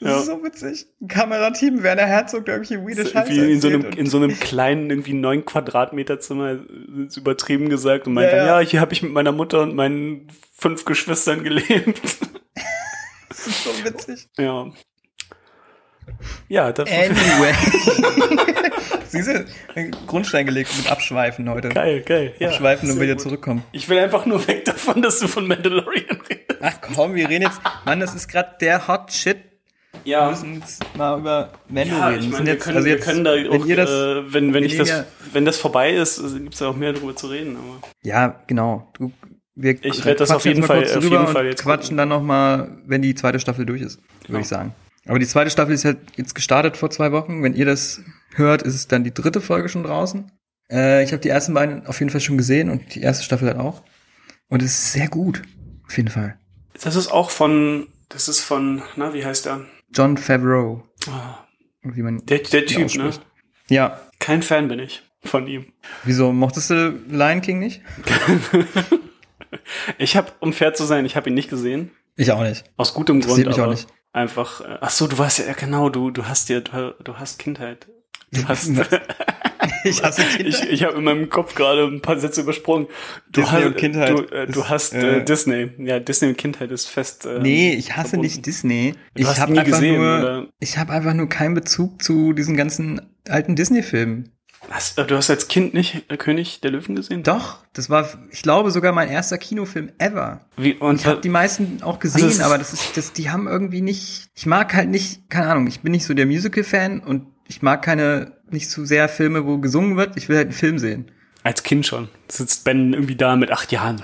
[0.00, 0.18] Das Ja.
[0.20, 0.86] ist so witzig.
[1.00, 4.38] Ein Kamerateam, Werner Herzog, der irgendwelche weirde Scheiße Wie in so, einem, in so einem
[4.38, 6.58] kleinen, irgendwie neun Quadratmeter Zimmer, äh,
[7.16, 8.58] übertrieben gesagt, und meint Ja, dann, ja.
[8.60, 12.00] hier habe ich mit meiner Mutter und meinen fünf Geschwistern gelebt.
[13.28, 14.28] Das ist so witzig.
[14.38, 14.66] ja.
[16.48, 17.52] Ja, das Anyway.
[19.08, 19.44] Siehst du,
[20.06, 21.68] Grundstein gelegt mit Abschweifen heute.
[21.68, 22.34] geil, geil.
[22.38, 23.22] Ja, Abschweifen und wieder gut.
[23.22, 23.62] zurückkommen.
[23.72, 26.60] Ich will einfach nur weg davon, dass du von Mandalorian redest.
[26.62, 27.60] Ach komm, wir reden jetzt.
[27.84, 29.36] Mann, das ist gerade der Hot Shit.
[30.06, 32.20] Wir Ja, müssen jetzt mal über Mendo ja reden.
[32.20, 33.90] ich Wir meine, wir jetzt- können, also wir jetzt, können da wenn auch, ihr das,
[33.90, 36.92] äh, wenn, wenn wir ich das, wenn das vorbei ist, also gibt's ja auch mehr
[36.92, 37.56] darüber zu reden.
[37.56, 38.88] Aber Ja, genau.
[38.96, 39.10] Du,
[39.56, 42.78] wir Ich werd das auf jeden Fall- auf jeden Fall jetzt quatschen dann noch mal,
[42.86, 44.38] wenn die zweite Staffel durch ist, würde Genau.
[44.38, 44.74] ich sagen.
[45.08, 47.42] Aber die zweite Staffel ist halt jetzt gestartet vor zwei Wochen.
[47.42, 48.00] Wenn ihr das
[48.34, 50.30] hört, ist es dann die dritte Folge schon draußen.
[50.70, 53.48] Äh, ich habe die ersten beiden auf jeden Fall schon gesehen und die erste Staffel
[53.48, 53.82] halt auch.
[54.48, 55.42] Und es ist sehr gut.
[55.88, 56.38] Auf jeden Fall.
[56.82, 59.60] das ist auch von, das ist von, na, wie heißt der?
[59.96, 60.82] John Favreau.
[61.08, 61.38] Ah,
[61.82, 63.10] Wie man Der, der Typ, ne?
[63.68, 64.00] Ja.
[64.18, 65.72] Kein Fan bin ich von ihm.
[66.04, 67.80] Wieso mochtest du Lion King nicht?
[69.98, 71.90] Ich habe, um fair zu sein, ich habe ihn nicht gesehen.
[72.16, 72.64] Ich auch nicht.
[72.76, 73.86] Aus gutem Grund, Interessiert mich auch nicht.
[74.12, 74.60] einfach.
[74.60, 77.38] äh, Ach so, du warst ja ja, genau, du du hast ja du, du hast
[77.38, 77.86] Kindheit.
[78.32, 78.70] Du hast.
[79.88, 80.48] Ich hasse Kinder.
[80.48, 82.86] ich ich habe in meinem Kopf gerade ein paar Sätze übersprungen.
[83.30, 85.70] Du Disney hast und Kindheit Du, äh, du ist, hast äh, äh, Disney.
[85.78, 87.26] Ja, Disney und Kindheit ist fest.
[87.26, 88.32] ähm, Nee, ich hasse verbunden.
[88.32, 88.94] nicht Disney.
[89.14, 90.46] Du ich habe nie einfach gesehen, nur, oder?
[90.60, 94.32] ich habe einfach nur keinen Bezug zu diesen ganzen alten Disney-Filmen.
[94.70, 97.22] Hast, äh, du hast als Kind nicht äh, König der Löwen gesehen?
[97.22, 100.40] Doch, das war, ich glaube sogar mein erster Kinofilm ever.
[100.56, 103.12] Wie, und Ich habe die meisten auch gesehen, Also es ist- aber das ist, das,
[103.12, 104.28] die haben irgendwie nicht.
[104.34, 105.66] Ich mag halt nicht, keine Ahnung.
[105.68, 109.58] Ich bin nicht so der Musical-Fan und ich mag keine, nicht so sehr Filme, wo
[109.58, 110.16] gesungen wird.
[110.16, 111.10] Ich will halt einen Film sehen.
[111.42, 112.08] als Kind schon.
[112.28, 114.02] Sitzt Ben irgendwie da mit acht Jahren.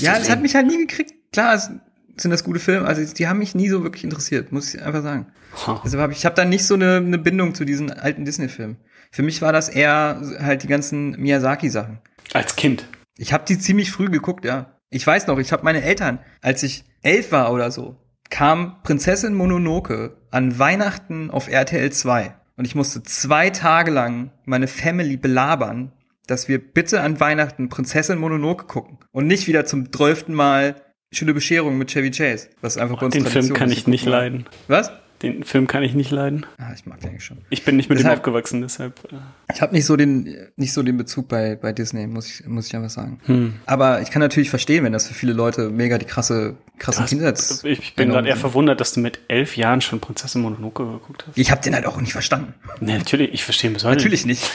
[0.00, 1.14] Ja, das hat mich halt nie gekriegt.
[1.32, 1.70] Klar, es
[2.18, 5.02] sind das gute Filme, also die haben mich nie so wirklich interessiert, muss ich einfach
[5.02, 5.26] sagen.
[5.66, 5.80] Ha.
[5.84, 8.76] Also hab ich, ich habe da nicht so eine, eine Bindung zu diesen alten Disney-Filmen.
[9.10, 11.98] Für mich war das eher halt die ganzen Miyazaki-Sachen.
[12.32, 12.86] Als Kind.
[13.16, 14.78] Ich habe die ziemlich früh geguckt, ja.
[14.90, 17.96] Ich weiß noch, ich habe meine Eltern, als ich elf war oder so,
[18.30, 22.34] kam Prinzessin Mononoke an Weihnachten auf RTL 2.
[22.56, 25.92] Und ich musste zwei Tage lang meine Family belabern,
[26.26, 28.98] dass wir bitte an Weihnachten Prinzessin Mononoke gucken.
[29.12, 30.76] Und nicht wieder zum zwölften Mal
[31.12, 32.48] Schöne Bescherung mit Chevy Chase.
[32.60, 33.78] Was einfach bei uns Den Film Tradition kann ist.
[33.78, 34.46] ich nicht leiden.
[34.66, 34.90] Was?
[35.22, 36.44] Den Film kann ich nicht leiden.
[36.58, 37.38] Ah, ich mag den eigentlich schon.
[37.48, 39.00] Ich bin nicht mit Deshalb- dem aufgewachsen, deshalb.
[39.10, 39.16] äh,
[39.54, 42.66] Ich habe nicht so den nicht so den Bezug bei bei Disney, muss ich muss
[42.66, 43.18] ich einfach sagen.
[43.24, 43.54] Hm.
[43.64, 47.64] Aber ich kann natürlich verstehen, wenn das für viele Leute mega die krasse krasse Kindheits.
[47.64, 51.38] Ich bin gerade eher verwundert, dass du mit elf Jahren schon Prinzessin Mononoke geguckt hast.
[51.38, 52.52] Ich habe den halt auch nicht verstanden.
[52.80, 54.50] Nee, natürlich, ich verstehe bis heute Natürlich nicht.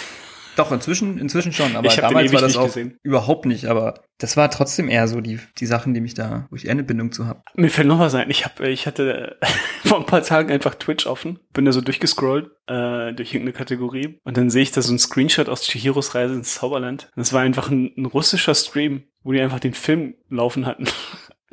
[0.56, 2.98] Doch, inzwischen, inzwischen schon, aber Ich damals war das auch gesehen.
[3.04, 6.56] überhaupt nicht, aber das war trotzdem eher so die, die Sachen, die mich da, wo
[6.56, 7.42] ich eher eine Bindung zu habe.
[7.56, 8.30] Mir fällt noch was ein.
[8.30, 9.38] Ich hab, ich hatte
[9.86, 14.20] vor ein paar Tagen einfach Twitch offen, bin da so durchgescrollt äh, durch irgendeine Kategorie
[14.24, 17.10] und dann sehe ich da so ein Screenshot aus Chihiros Reise ins Zauberland.
[17.16, 20.86] Das war einfach ein, ein russischer Stream, wo die einfach den Film laufen hatten.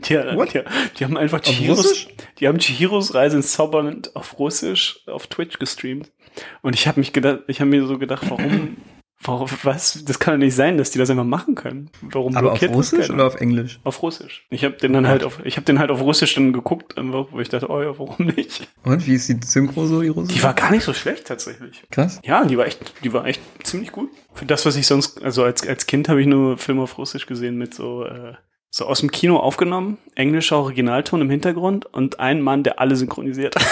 [0.00, 0.60] Die, die,
[0.96, 2.06] die haben einfach Chihiros,
[2.38, 6.12] die haben Chihiros Reise ins Zauberland auf Russisch auf Twitch gestreamt.
[6.62, 8.76] Und ich habe mich gedacht, ich habe mir so gedacht, warum,
[9.22, 10.04] warum, was?
[10.04, 11.90] Das kann doch nicht sein, dass die das einfach machen können.
[12.02, 13.14] Warum Aber auf Russisch keiner?
[13.14, 13.80] oder auf Englisch?
[13.84, 14.46] Auf Russisch.
[14.50, 17.26] Ich habe den dann halt auf, ich habe den halt auf Russisch dann geguckt, einfach,
[17.30, 18.68] wo ich dachte, oh ja, warum nicht?
[18.84, 20.38] Und wie ist die Synchro so, die Russische?
[20.38, 21.82] Die war gar nicht so schlecht tatsächlich.
[21.90, 22.20] krass.
[22.24, 24.10] Ja, die war echt, die war echt ziemlich gut.
[24.34, 27.26] Für das, was ich sonst, also als als Kind habe ich nur Filme auf Russisch
[27.26, 28.34] gesehen mit so äh,
[28.70, 33.54] so aus dem Kino aufgenommen, englischer Originalton im Hintergrund und ein Mann, der alle synchronisiert.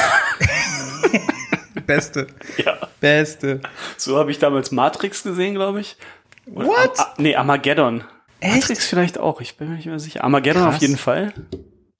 [1.86, 2.26] Beste.
[2.64, 3.60] ja, Beste.
[3.96, 5.96] so habe ich damals Matrix gesehen, glaube ich.
[6.52, 6.98] Oder What?
[6.98, 8.04] Am- A- nee, Armageddon.
[8.40, 8.54] Echt?
[8.54, 10.22] Matrix vielleicht auch, ich bin mir nicht mehr sicher.
[10.24, 10.76] Armageddon Krass.
[10.76, 11.32] auf jeden Fall.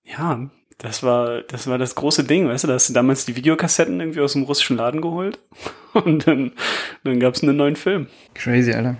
[0.04, 3.34] Ja, das war, das war das große Ding, weißt du, da hast du damals die
[3.36, 5.38] Videokassetten irgendwie aus dem russischen Laden geholt
[5.94, 6.52] und dann,
[7.04, 8.06] dann gab's einen neuen Film.
[8.34, 8.98] Crazy, Alter.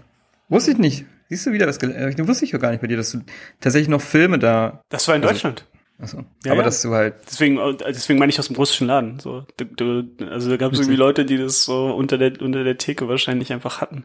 [0.48, 1.04] Wusste ich nicht.
[1.28, 3.20] Siehst du wieder das, gel- äh, wusste ich ja gar nicht bei dir, dass du
[3.60, 5.66] tatsächlich noch Filme da, Das war in Also- Deutschland.
[5.98, 6.24] Achso.
[6.44, 6.64] Ja, aber ja.
[6.64, 9.18] dass du halt, Deswegen, äh, deswegen meine ich aus dem russischen Laden.
[9.20, 12.64] So, du, du, also da gab es irgendwie Leute, die das so unter der unter
[12.64, 14.04] der Theke wahrscheinlich einfach hatten.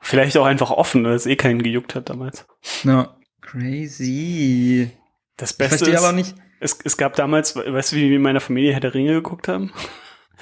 [0.00, 2.46] Vielleicht auch einfach offen, weil es eh keinen gejuckt hat damals.
[2.84, 4.90] na, crazy.
[5.36, 8.16] Das Ich Beste verstehe ist, aber nicht, es, es gab damals, weißt du, wie wir
[8.16, 9.72] in meiner Familie Herr der Ringe geguckt haben?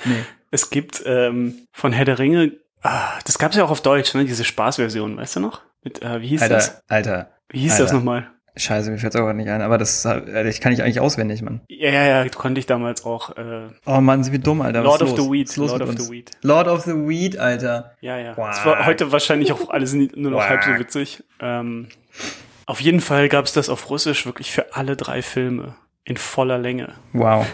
[0.05, 0.25] nee.
[0.51, 4.25] Es gibt ähm, von Herr der Ringe, ah, das gab's ja auch auf Deutsch, ne?
[4.25, 5.63] Diese Spaßversion, weißt du noch?
[5.83, 6.83] Mit, äh, wie hieß das?
[6.89, 7.85] Alter, Alter, Wie hieß Alter.
[7.85, 8.31] das nochmal?
[8.59, 11.61] Scheiße, mir fällt's auch gerade nicht ein, aber das ich kann ich eigentlich auswendig, Mann.
[11.69, 13.37] Ja, ja, ja, konnte ich damals auch.
[13.37, 14.83] Äh, Oh Mann, sind wir dumm, Alter.
[14.83, 15.31] Lord Was of ist the?
[15.31, 16.07] Weed, Lord mit of uns?
[16.07, 16.31] the Weed.
[16.43, 17.93] Lord of the Weed, Alter.
[18.01, 18.31] Ja, ja.
[18.33, 21.23] Es war heute wahrscheinlich auch alles nur noch halb so witzig.
[21.41, 21.89] Ähm,
[22.65, 26.59] auf jeden Fall gab es das auf Russisch wirklich für alle drei Filme in voller
[26.59, 26.95] Länge.
[27.13, 27.47] Wow.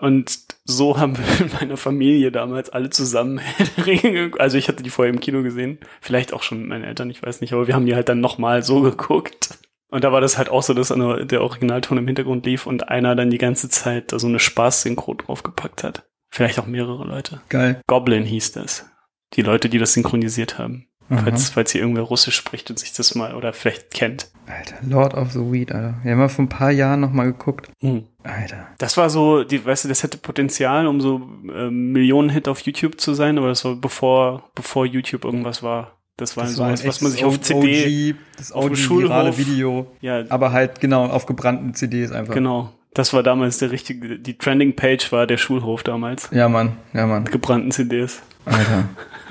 [0.00, 3.40] Und so haben wir in meiner Familie damals alle zusammen.
[4.38, 5.78] Also ich hatte die vorher im Kino gesehen.
[6.00, 7.52] Vielleicht auch schon mit meinen Eltern, ich weiß nicht.
[7.52, 9.58] Aber wir haben die halt dann nochmal so geguckt.
[9.92, 13.14] Und da war das halt auch so, dass der Originalton im Hintergrund lief und einer
[13.14, 16.08] dann die ganze Zeit da so eine Spaß-Synchro draufgepackt hat.
[16.30, 17.42] Vielleicht auch mehrere Leute.
[17.50, 17.82] Geil.
[17.86, 18.86] Goblin hieß das.
[19.34, 20.88] Die Leute, die das synchronisiert haben.
[21.08, 24.30] Falls, falls hier irgendwer Russisch spricht und sich das mal oder vielleicht kennt.
[24.46, 25.96] Alter, Lord of the Weed, Alter.
[26.02, 27.70] Wir haben mal vor ein paar Jahren noch mal geguckt.
[28.22, 28.68] Alter.
[28.78, 31.20] Das war so, die, weißt du, das hätte Potenzial, um so
[31.54, 36.01] ähm, Millionen-Hit auf YouTube zu sein, aber das war bevor, bevor YouTube irgendwas war.
[36.16, 39.38] Das war Das so war was, was man sich auf CD, OG, das auf Schulhof-
[39.38, 39.90] Video.
[40.00, 42.34] ja, Aber halt, genau, auf gebrannten CDs einfach.
[42.34, 42.72] genau.
[42.94, 46.28] Das war damals der richtige, die Trending-Page war der Schulhof damals.
[46.30, 46.76] Ja, Mann.
[46.92, 47.24] Ja, Mann.
[47.24, 48.22] Gebrannten CDs.
[48.44, 48.84] Alter.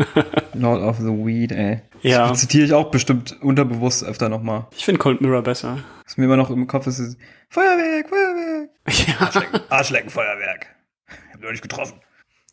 [0.56, 1.82] Lord of the Weed, ey.
[2.02, 2.30] Ja.
[2.30, 4.66] Das zitiere ich auch bestimmt unterbewusst öfter nochmal.
[4.76, 5.78] Ich finde Cold Mirror besser.
[6.06, 7.18] Was mir immer noch im Kopf ist, ist
[7.50, 8.70] Feuerwerk, Feuerwerk.
[9.08, 9.30] Ja.
[9.70, 10.66] Arschleckenfeuerwerk.
[11.28, 12.00] Ich hab neulich getroffen.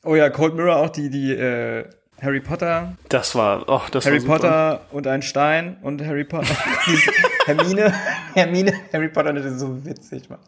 [0.04, 1.84] Oh ja, Cold Mirror auch die, die, äh,
[2.20, 4.38] Harry Potter, Das war, oh, das Harry war super.
[4.38, 6.54] Potter und ein Stein und Harry Potter.
[7.46, 7.92] Hermine,
[8.34, 10.40] Hermine, Harry Potter, das ist so witzig, Mann.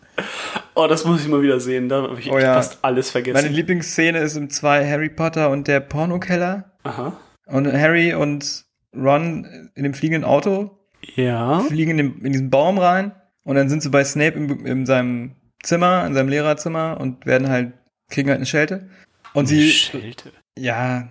[0.74, 1.88] Oh, das muss ich mal wieder sehen.
[1.88, 2.54] Da habe ich Oh ja.
[2.54, 3.34] fast alles vergessen.
[3.42, 6.72] Meine Lieblingsszene ist im 2 Harry Potter und der Pornokeller.
[6.82, 7.12] Aha.
[7.46, 8.64] Und Harry und
[8.96, 10.78] Ron in dem fliegenden Auto
[11.14, 11.60] Ja.
[11.60, 13.12] fliegen in, dem, in diesen Baum rein
[13.44, 17.48] und dann sind sie bei Snape in, in seinem Zimmer, in seinem Lehrerzimmer und werden
[17.48, 17.72] halt,
[18.10, 18.88] kriegen halt eine Schelte.
[19.34, 20.32] Und sie, Schelte.
[20.58, 21.08] ja,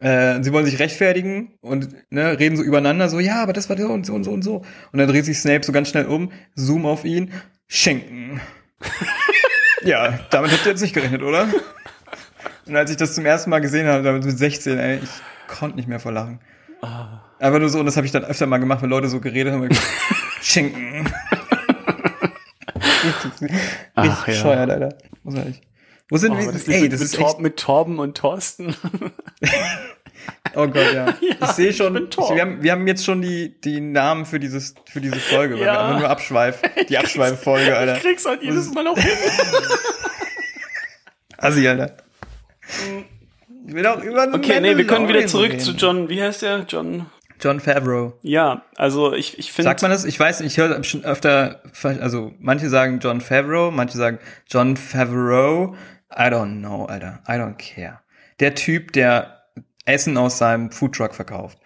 [0.00, 3.76] äh, sie wollen sich rechtfertigen und ne, reden so übereinander, so, ja, aber das war
[3.76, 4.56] so und so und so und so.
[4.92, 7.32] Und dann dreht sich Snape so ganz schnell um, zoom auf ihn,
[7.68, 8.40] Schinken.
[9.84, 11.48] ja, damit habt ihr jetzt nicht gerechnet, oder?
[12.66, 15.10] Und als ich das zum ersten Mal gesehen habe, damit mit 16, ey, ich
[15.48, 16.40] konnte nicht mehr vor Lachen.
[17.38, 19.52] Einfach nur so, und das habe ich dann öfter mal gemacht, wenn Leute so geredet
[19.52, 19.68] haben.
[20.42, 21.06] Schinken.
[22.74, 23.60] richtig richtig
[23.94, 24.34] Ach, ja.
[24.34, 24.98] bescheuert, Alter.
[25.22, 25.62] Muss nicht.
[26.10, 26.52] Wo sind Oh, wir?
[26.52, 28.74] das Ey, mit, das mit, ist Tor, echt, mit Torben und Thorsten.
[30.54, 31.14] Oh Gott, ja.
[31.40, 32.36] ich sehe schon, ich, Torben.
[32.36, 35.62] wir, haben, wir haben jetzt schon die, die Namen für dieses, für diese Folge, weil
[35.64, 35.72] Ja.
[35.72, 37.96] wir einfach nur Abschweif, die Abschweif-Folge, Alter.
[37.96, 39.10] Ich krieg's halt jedes Mal auch hin.
[41.38, 41.96] Assi, Alter.
[43.66, 45.60] Ich will auch über Okay, nee, wir können wieder zurück reden.
[45.60, 46.66] zu John, wie heißt der?
[46.68, 47.06] John.
[47.42, 48.14] John Favreau.
[48.22, 49.68] Ja, also ich, ich finde.
[49.68, 50.04] Sagt man das?
[50.04, 55.74] Ich weiß, ich höre schon öfter, also manche sagen John Favreau, manche sagen John Favreau.
[56.14, 57.20] I don't know, Alter.
[57.28, 58.00] I don't care.
[58.40, 59.42] Der Typ, der
[59.84, 61.58] Essen aus seinem Foodtruck verkauft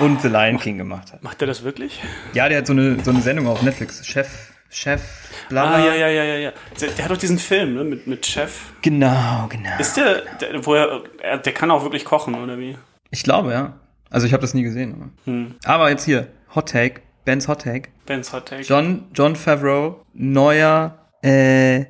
[0.00, 1.22] und The Lion King gemacht hat.
[1.22, 2.00] Macht er das wirklich?
[2.34, 4.06] Ja, der hat so eine, so eine Sendung auf Netflix.
[4.06, 5.02] Chef, Chef,
[5.48, 5.64] bla.
[5.64, 5.86] Ah, bla.
[5.86, 6.52] ja, ja, ja, ja, ja.
[6.80, 8.72] Der, hat doch diesen Film, ne, mit, mit Chef.
[8.82, 9.78] Genau, genau.
[9.78, 12.76] Ist der, der, wo er, er, der kann auch wirklich kochen, oder wie?
[13.10, 13.74] Ich glaube, ja.
[14.12, 14.94] Also ich habe das nie gesehen.
[14.94, 15.54] Aber, Hm.
[15.64, 17.88] aber jetzt hier, Hot Take, Bens Hot Take.
[18.06, 18.62] Ben's Hot Take.
[18.62, 21.86] John, John Favreau, neuer, äh,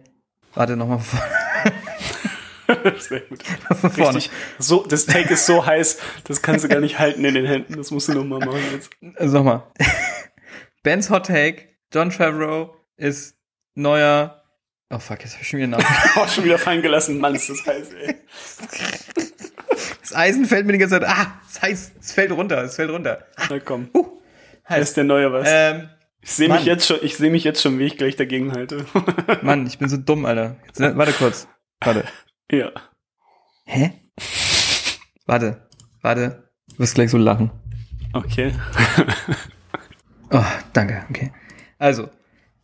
[0.54, 1.00] warte nochmal
[2.98, 3.42] Sehr gut.
[3.98, 4.30] Richtig.
[4.58, 7.76] So, das Take ist so heiß, das kannst du gar nicht halten in den Händen.
[7.76, 8.90] Das musst du noch mal machen jetzt.
[9.16, 9.64] Also nochmal.
[10.82, 13.36] Bens Hot Take, John Favreau ist
[13.74, 14.42] neuer,
[14.90, 15.96] oh fuck, jetzt hab ich schon wieder einen Namen.
[16.16, 17.18] Auch schon wieder fallen gelassen.
[17.18, 18.14] Mann, ist das heiß, ey.
[20.02, 22.90] Das Eisen fällt mir die ganze Zeit, ah, es heißt, es fällt runter, es fällt
[22.90, 23.24] runter.
[23.48, 23.88] Na komm.
[23.94, 24.04] Uh,
[24.68, 25.48] Da ist der neue was.
[25.50, 25.88] ähm,
[26.20, 28.84] ich sehe mich jetzt schon, ich sehe mich jetzt schon, wie ich gleich dagegen halte.
[29.42, 30.56] Mann, ich bin so dumm, Alter.
[30.66, 31.48] Jetzt, ne, warte kurz.
[31.80, 32.04] Warte.
[32.50, 32.70] ja.
[33.64, 33.92] Hä?
[35.26, 35.68] Warte,
[36.02, 36.48] warte.
[36.72, 37.50] Du wirst gleich so lachen.
[38.12, 38.52] Okay.
[40.30, 41.32] Oh, danke, okay.
[41.78, 42.08] Also,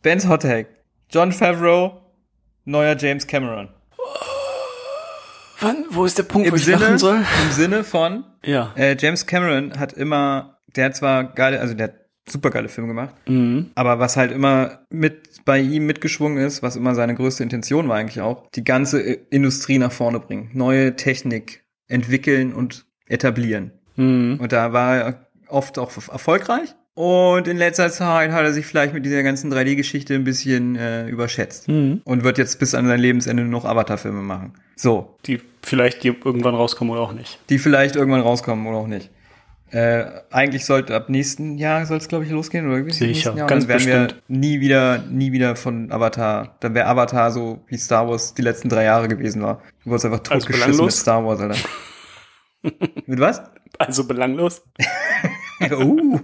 [0.01, 0.69] Ben's Hot Take.
[1.09, 2.01] John Favreau,
[2.65, 3.69] neuer James Cameron.
[5.61, 5.85] Wann?
[5.89, 7.17] Wo ist der Punkt, Im wo ich Sinne, lachen soll?
[7.17, 8.73] Im Sinne von, Ja.
[8.75, 11.93] äh, James Cameron hat immer, der hat zwar geile, also der hat
[12.27, 13.71] super geile Filme gemacht, Mhm.
[13.75, 17.97] aber was halt immer mit bei ihm mitgeschwungen ist, was immer seine größte Intention war
[17.97, 23.71] eigentlich auch, die ganze äh, Industrie nach vorne bringen, neue Technik entwickeln und etablieren.
[23.95, 24.37] Mhm.
[24.39, 26.75] Und da war er oft auch erfolgreich.
[26.93, 31.07] Und in letzter Zeit hat er sich vielleicht mit dieser ganzen 3D-Geschichte ein bisschen äh,
[31.07, 31.67] überschätzt.
[31.69, 32.01] Mhm.
[32.03, 34.53] Und wird jetzt bis an sein Lebensende nur noch Avatar-Filme machen.
[34.79, 37.37] So, Die vielleicht die irgendwann rauskommen oder auch nicht.
[37.49, 39.09] die vielleicht irgendwann rauskommen oder auch nicht.
[39.71, 42.65] Äh, eigentlich sollte ab nächsten Jahr soll es, glaube ich, losgehen.
[42.65, 43.47] Oder irgendwie Sicher, Jahr.
[43.47, 44.23] Ganz dann werden bestimmt.
[44.29, 46.55] wir nie wieder, nie wieder von Avatar.
[46.61, 49.61] Dann wäre Avatar so, wie Star Wars die letzten drei Jahre gewesen war.
[49.83, 50.99] Du wurdest einfach Also totgeschissen mit belanglos?
[50.99, 51.57] Star Wars, Alter.
[53.05, 53.41] mit was?
[53.77, 54.61] Also belanglos.
[55.71, 56.19] uh,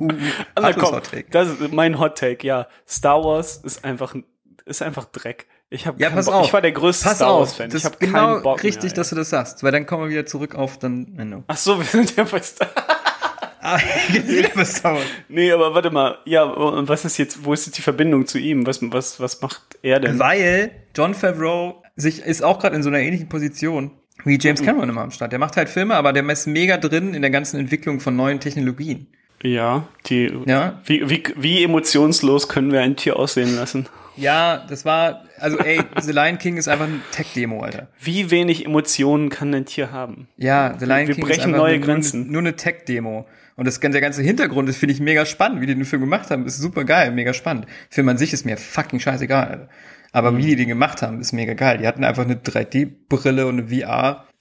[0.56, 2.68] Arthurs komm, das ist mein Hot Take, ja.
[2.88, 4.16] Star Wars ist einfach,
[4.66, 5.46] ist einfach Dreck.
[5.70, 6.46] Ich habe Ja, pass auf.
[6.46, 7.70] Ich war der größte Pass Star Wars Fan.
[7.70, 10.04] das Ich habe genau keinen Bock richtig, mehr, dass du das sagst, weil dann kommen
[10.04, 11.44] wir wieder zurück auf dann Mendo.
[11.48, 12.68] Ach so, wir sind ja bei Star
[13.68, 13.80] Ah.
[15.28, 16.20] Nee, aber warte mal.
[16.26, 18.68] Ja, und was ist jetzt, wo ist jetzt die Verbindung zu ihm?
[18.68, 20.20] Was, was, was macht er denn?
[20.20, 23.90] Weil John Favreau sich ist auch gerade in so einer ähnlichen Position
[24.24, 24.66] wie James Mhm.
[24.66, 25.32] Cameron immer am Start.
[25.32, 28.40] Der macht halt Filme, aber der ist mega drin in der ganzen Entwicklung von neuen
[28.40, 29.08] Technologien.
[29.42, 30.80] Ja, die, Ja.
[30.86, 33.88] wie, wie, wie emotionslos können wir ein Tier aussehen lassen?
[34.16, 37.88] Ja, das war, also ey, The Lion King ist einfach ein Tech-Demo, Alter.
[38.00, 40.28] Wie wenig Emotionen kann ein Tier haben?
[40.38, 42.32] Ja, The Lion Wir King brechen ist einfach neue nur, Grenzen.
[42.32, 43.26] nur eine Tech-Demo.
[43.58, 46.30] Und das, der ganze Hintergrund, das finde ich mega spannend, wie die den Film gemacht
[46.30, 47.66] haben, ist super geil, mega spannend.
[47.90, 49.70] Film an sich ist mir fucking scheißegal, Alter.
[50.12, 50.38] Aber Mhm.
[50.38, 51.78] wie die den gemacht haben, ist mega geil.
[51.78, 53.68] Die hatten einfach eine 3D-Brille und eine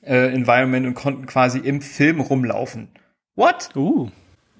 [0.02, 2.88] VR-Environment und konnten quasi im Film rumlaufen.
[3.36, 3.70] What?
[3.76, 4.08] Uh,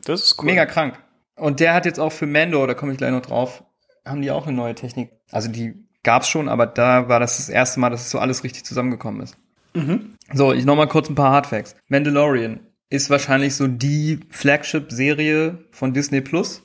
[0.05, 0.47] das ist cool.
[0.47, 0.99] Mega krank.
[1.37, 3.65] Und der hat jetzt auch für Mando, da komme ich gleich noch drauf,
[4.05, 5.11] haben die auch eine neue Technik.
[5.31, 8.45] Also die gab's schon, aber da war das das erste Mal, dass es so alles
[8.45, 9.37] richtig zusammengekommen ist.
[9.75, 10.15] Mhm.
[10.33, 11.75] So, ich noch mal kurz ein paar Hardfacts.
[11.89, 16.63] Mandalorian ist wahrscheinlich so die Flagship-Serie von Disney Plus.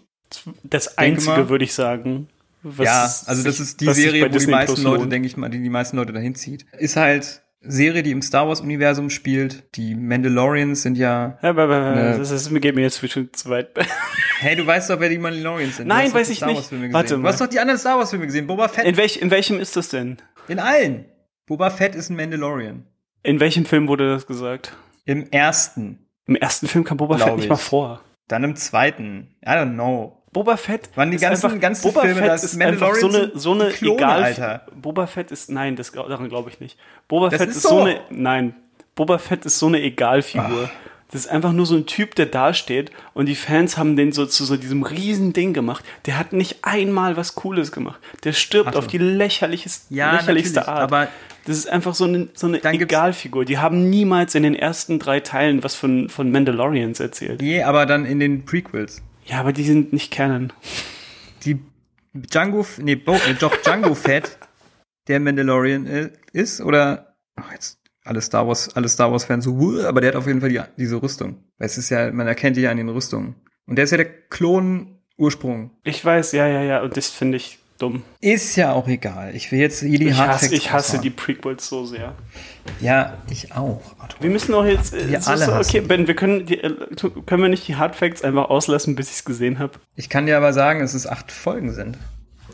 [0.63, 1.49] Das Einzige, mal.
[1.49, 2.27] würde ich sagen.
[2.61, 5.11] was ja, also das ist die Serie, wo die Disney meisten Plus Leute, lohnt.
[5.11, 6.65] denke ich mal, die die meisten Leute dahin zieht.
[6.77, 9.75] Ist halt Serie, die im Star Wars-Universum spielt.
[9.75, 11.37] Die Mandalorians sind ja.
[11.41, 13.69] Das, ist, geht mir jetzt schon zu weit.
[14.41, 15.89] Hey, du weißt doch, wer die Mandalorians sind.
[15.89, 16.71] Du Nein, weiß ich Star nicht.
[16.93, 17.27] Warte Du mal.
[17.27, 18.47] hast doch die anderen Star Wars-Filme gesehen.
[18.47, 18.85] Boba Fett.
[18.85, 20.15] In, welch, in welchem ist das denn?
[20.47, 21.03] In allen.
[21.45, 22.85] Boba Fett ist ein Mandalorian.
[23.23, 24.77] In welchem Film wurde das gesagt?
[25.03, 26.07] Im ersten.
[26.25, 27.49] Im ersten Film kam Boba Fett nicht ich.
[27.49, 28.01] mal vor.
[28.29, 29.35] Dann im zweiten.
[29.45, 30.18] I don't know.
[30.31, 33.07] Boba Fett Waren die ist ganzen- einfach, ganzen Boba Filme, Fett das ist einfach so
[33.07, 34.65] eine so eine Klone, egal Alter.
[34.75, 36.77] Boba Fett ist nein, das daran glaube ich nicht.
[37.07, 37.69] Boba Das Fett ist ist, so.
[37.69, 38.53] so eine nein,
[38.95, 40.65] Boba Fett ist so eine Egalfigur.
[40.65, 40.71] Ah.
[41.11, 44.11] Das ist einfach nur so ein Typ, der da steht und die Fans haben den
[44.11, 45.83] so zu so diesem riesen Ding gemacht.
[46.05, 47.99] Der hat nicht einmal was Cooles gemacht.
[48.23, 48.79] Der stirbt so.
[48.79, 50.81] auf die lächerlichste, Ja, lächerlichste Art.
[50.81, 51.07] aber-
[51.45, 53.43] das ist einfach so eine, so eine Egalfigur.
[53.45, 57.41] Die haben niemals in den ersten drei Teilen was von, von Mandalorians erzählt.
[57.41, 59.01] Je, aber dann in den Prequels.
[59.29, 60.51] Ja, aber die sind nicht Canon.
[61.45, 61.59] Die
[62.13, 64.37] Django, nee, Bo, äh, doch Django Fett,
[65.07, 69.59] der Mandalorian äh, ist, oder, ach, jetzt alle Star Wars, alle Star Wars Fans so,
[69.59, 71.43] "Wuh", aber der hat auf jeden Fall die, diese Rüstung.
[71.59, 73.35] Weil es ist ja, man erkennt die ja an den Rüstungen.
[73.67, 75.71] Und der ist ja der Klon-Ursprung.
[75.83, 78.03] Ich weiß, ja, ja, ja, und das finde ich dumm.
[78.21, 79.35] Ist ja auch egal.
[79.35, 82.13] Ich will jetzt hier die Ich hasse, Hardfacts ich hasse die Prequels so sehr.
[82.81, 83.81] Ja, ich auch.
[83.97, 84.21] Arthur.
[84.21, 84.93] Wir müssen auch jetzt.
[84.93, 85.87] äh, Wir es alle ist so, okay, hassen.
[85.87, 86.73] Ben, wir können, die, äh,
[87.25, 89.73] können wir nicht die Hardfacts einfach auslassen, bis ich es gesehen habe?
[89.95, 91.97] Ich kann dir aber sagen, dass es acht Folgen sind,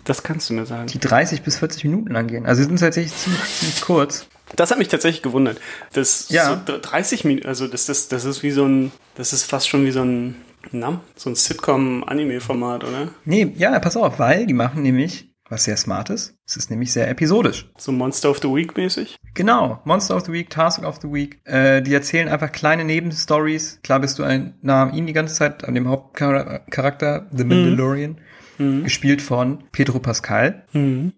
[0.05, 0.87] Das kannst du mir sagen.
[0.87, 2.45] die 30 bis 40 Minuten lang gehen.
[2.45, 4.27] Also sie sind tatsächlich ziemlich, ziemlich kurz.
[4.55, 5.59] Das hat mich tatsächlich gewundert.
[5.93, 6.61] Das Ja.
[6.67, 9.85] so 30 Minuten, also das, das, das ist wie so ein, das ist fast schon
[9.85, 10.35] wie so ein,
[10.71, 13.09] na, so ein Sitcom-Anime-Format, oder?
[13.25, 16.35] Nee, ja, pass auf, weil die machen nämlich was sehr smart ist.
[16.47, 17.69] Es ist nämlich sehr episodisch.
[17.77, 19.17] So Monster of the Week mäßig.
[19.35, 21.39] Genau, Monster of the Week, Task of the Week.
[21.45, 23.79] Äh, die erzählen einfach kleine Nebenstories.
[23.83, 28.17] Klar bist du ein, nah an ihm die ganze Zeit, an dem Hauptcharakter, The Mandalorian,
[28.57, 30.65] gespielt von Pedro Pascal.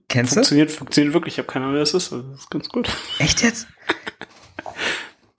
[0.10, 0.36] Kennst du?
[0.36, 1.36] Funktioniert, funktioniert wirklich.
[1.36, 2.12] Ich habe keine Ahnung, wer das ist.
[2.12, 2.90] Also, das ist ganz gut.
[3.20, 3.68] Echt jetzt?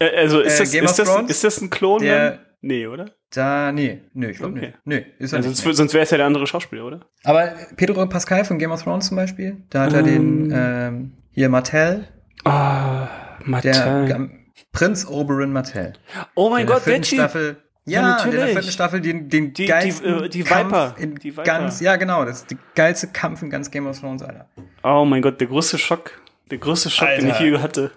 [0.00, 2.00] Äh, also ist, Äh, das, ist, das, ist das ein Klon?
[2.00, 2.38] Der-?
[2.60, 3.06] Nee, oder?
[3.30, 4.66] Da, nee, nö, ich glaube Okay.
[4.66, 4.78] nicht.
[4.84, 5.76] Nö, ist er Also, nicht.
[5.76, 7.00] sonst wäre es ja der andere Schauspieler, oder?
[7.24, 11.48] Aber Pedro Pascal von Game of Thrones zum Beispiel, da hat er den, ähm, hier
[11.48, 12.08] Martell,
[12.44, 13.06] Ah,
[13.40, 14.10] der Mattel.
[14.10, 14.30] ähm,
[14.72, 15.92] Prinz Oberyn Martell.
[16.34, 17.02] Oh mein in der Gott, der.
[17.04, 17.58] Staffel.
[17.84, 18.36] Ja, Ja, in natürlich.
[18.40, 20.94] der vierten Staffel den, den Die- die, geilsten äh, die Kampf Viper.
[20.98, 21.42] in Die Viper.
[21.44, 24.48] ganz, ja genau, das ist die geilste Kampf in ganz Game of Thrones, Alter.
[24.82, 26.10] Oh mein Gott, der größte Schock.
[26.50, 27.44] Der größte Schock, den ich Alter.
[27.44, 27.90] je hatte.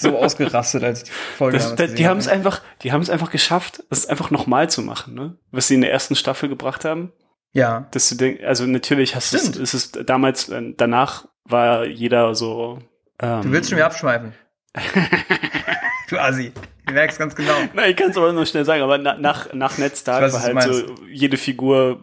[0.00, 3.10] So ausgerastet, als ich die Folge Das, das, die haben es einfach, die haben es
[3.10, 5.36] einfach geschafft, das einfach nochmal zu machen, ne?
[5.50, 7.12] Was sie in der ersten Staffel gebracht haben.
[7.52, 9.56] Ja, Dass du denkst, also natürlich hast du es, Stimmt.
[9.56, 12.78] es ist damals, äh, danach war jeder so.
[13.20, 14.34] Ähm, du willst schon wieder abschweifen.
[16.10, 16.52] du Assi.
[16.86, 17.54] Du merkst ganz genau.
[17.74, 20.42] Nein, ich kann es aber nur schnell sagen, aber na, nach, nach Netztag weiß, war
[20.42, 22.00] halt du so, jede Figur,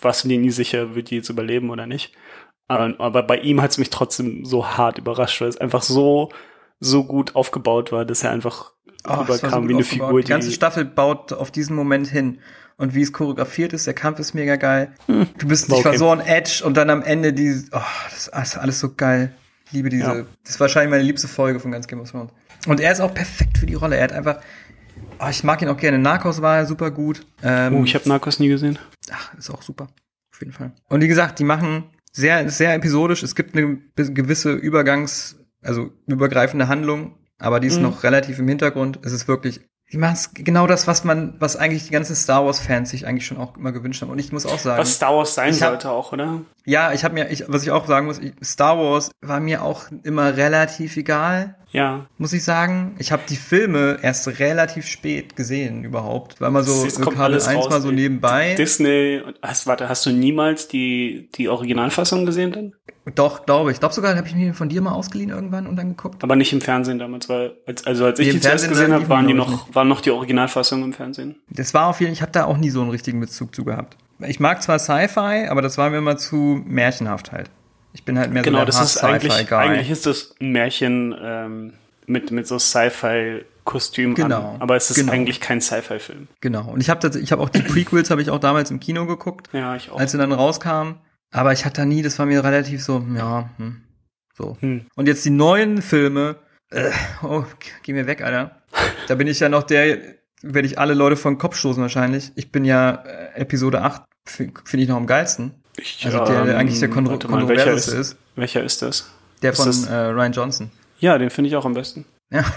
[0.00, 2.14] warst du dir nie sicher, wird die jetzt überleben oder nicht.
[2.66, 6.30] Aber, aber bei ihm hat es mich trotzdem so hart überrascht, weil es einfach so,
[6.80, 8.72] so gut aufgebaut war, dass er einfach
[9.06, 10.08] Oh, rüberkam gut wie eine aufgebaut.
[10.08, 12.38] Figur, Die ganze Staffel baut auf diesen Moment hin.
[12.76, 14.92] Und wie es choreografiert ist, der Kampf ist mega geil.
[15.06, 15.96] Du bist nicht okay.
[15.96, 19.32] so on Edge und dann am Ende die, oh, das ist alles so geil.
[19.66, 20.14] Ich liebe diese, Ja.
[20.42, 22.32] das ist wahrscheinlich meine liebste Folge von ganz Game of Thrones.
[22.66, 23.96] Und er ist auch perfekt für die Rolle.
[23.96, 24.38] Er hat einfach,
[25.20, 25.98] oh, ich mag ihn auch gerne.
[25.98, 27.24] Narcos war er super gut.
[27.42, 28.78] Ähm, Oh, ich habe Narcos nie gesehen.
[29.12, 29.86] Ach, ist auch super.
[30.32, 30.72] Auf jeden Fall.
[30.88, 33.22] Und wie gesagt, die machen sehr, sehr episodisch.
[33.22, 39.00] Es gibt eine gewisse Übergangs-, also übergreifende Handlung, aber die ist noch relativ im Hintergrund.
[39.02, 39.60] Es ist wirklich
[39.92, 43.26] die machen genau das, was man, was eigentlich die ganzen Star Wars Fans sich eigentlich
[43.26, 44.10] schon auch immer gewünscht haben.
[44.10, 46.40] Und ich muss auch sagen, Was Star Wars sein hab- sollte auch, oder?
[46.64, 49.62] ja, ich habe mir, ich, was ich auch sagen muss, ich, Star Wars war mir
[49.62, 51.56] auch immer relativ egal.
[51.70, 52.06] Ja.
[52.18, 52.94] muss ich sagen.
[52.98, 56.40] Ich habe die Filme erst relativ spät gesehen überhaupt.
[56.40, 58.54] War mal so Es kommt Kabel alles 1 raus, mal so nebenbei.
[58.54, 62.74] Disney, hast, warte, hast du niemals die, die Originalfassung gesehen denn?
[63.14, 63.76] Doch, glaube ich.
[63.76, 66.24] Ich glaube sogar, habe ich mir von dir mal ausgeliehen irgendwann und dann geguckt.
[66.24, 68.92] Aber nicht im Fernsehen damals, weil, als, also als ich im die zuerst Fernsehen gesehen
[68.94, 71.36] habe, waren die, die noch, waren noch die Originalfassungen im Fernsehen.
[71.50, 73.64] Das war auf jeden Fall, ich habe da auch nie so einen richtigen Bezug zu
[73.64, 73.96] gehabt.
[74.20, 77.50] Ich mag zwar Sci-Fi, aber das war mir immer zu märchenhaft halt.
[77.92, 79.58] Ich bin halt mehr Genau, so der das ist eigentlich, Sci-Fi-Guy.
[79.58, 81.72] eigentlich ist das ein Märchen ähm,
[82.06, 84.56] mit, mit so Sci-Fi-Kostüm Genau, an.
[84.62, 85.12] Aber es ist genau.
[85.12, 86.28] eigentlich kein Sci-Fi-Film.
[86.40, 86.70] Genau.
[86.72, 89.48] Und ich habe ich hab auch die Prequels habe ich auch damals im Kino geguckt,
[89.52, 89.98] Ja, ich auch.
[90.00, 90.96] als sie dann rauskamen.
[91.32, 93.82] Aber ich hatte da nie, das war mir relativ so, ja, hm,
[94.36, 94.56] so.
[94.60, 94.86] Hm.
[94.94, 96.36] Und jetzt die neuen Filme,
[96.70, 96.90] äh,
[97.22, 97.44] oh,
[97.82, 98.62] geh mir weg, Alter.
[99.08, 99.98] Da bin ich ja noch der,
[100.42, 102.32] werde ich alle Leute vor den Kopf stoßen wahrscheinlich.
[102.36, 105.54] Ich bin ja äh, Episode 8, finde ich noch am geilsten.
[105.76, 108.16] Ich, Also der, der eigentlich der ähm, kontro kontroverseste ist, ist.
[108.36, 109.10] welcher ist das?
[109.42, 110.70] Der ist von das- äh, Ryan Johnson.
[111.00, 112.04] Ja, den finde ich auch am besten.
[112.30, 112.44] Ja.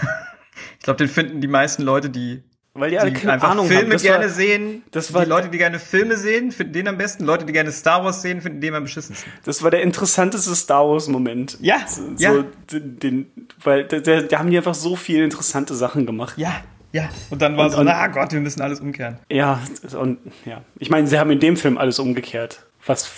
[0.80, 2.42] Ich glaube, den finden die meisten Leute, die,
[2.74, 3.90] Weil die alle die keine einfach Ahnung Filme haben.
[3.90, 4.82] Das gerne war, sehen.
[4.92, 7.24] das war- die Leute, die gerne Filme sehen, finden den am besten.
[7.24, 9.32] Leute, die gerne Star Wars sehen, finden den am beschissensten.
[9.44, 11.58] das war der interessanteste Star Wars-Moment.
[11.60, 12.44] Ja, So, ja.
[12.70, 13.26] den, den,
[13.64, 16.34] weil da, da, da haben die einfach so viele interessante Sachen gemacht.
[16.38, 16.52] Ja,
[16.92, 17.08] ja.
[17.30, 19.18] Und dann war Und- so, und- na Gott, wir müssen alles umkehren.
[19.30, 19.60] Ja,
[19.98, 20.62] und ja.
[20.78, 23.10] Ich meine, sie haben in dem Film alles umgekehrt, was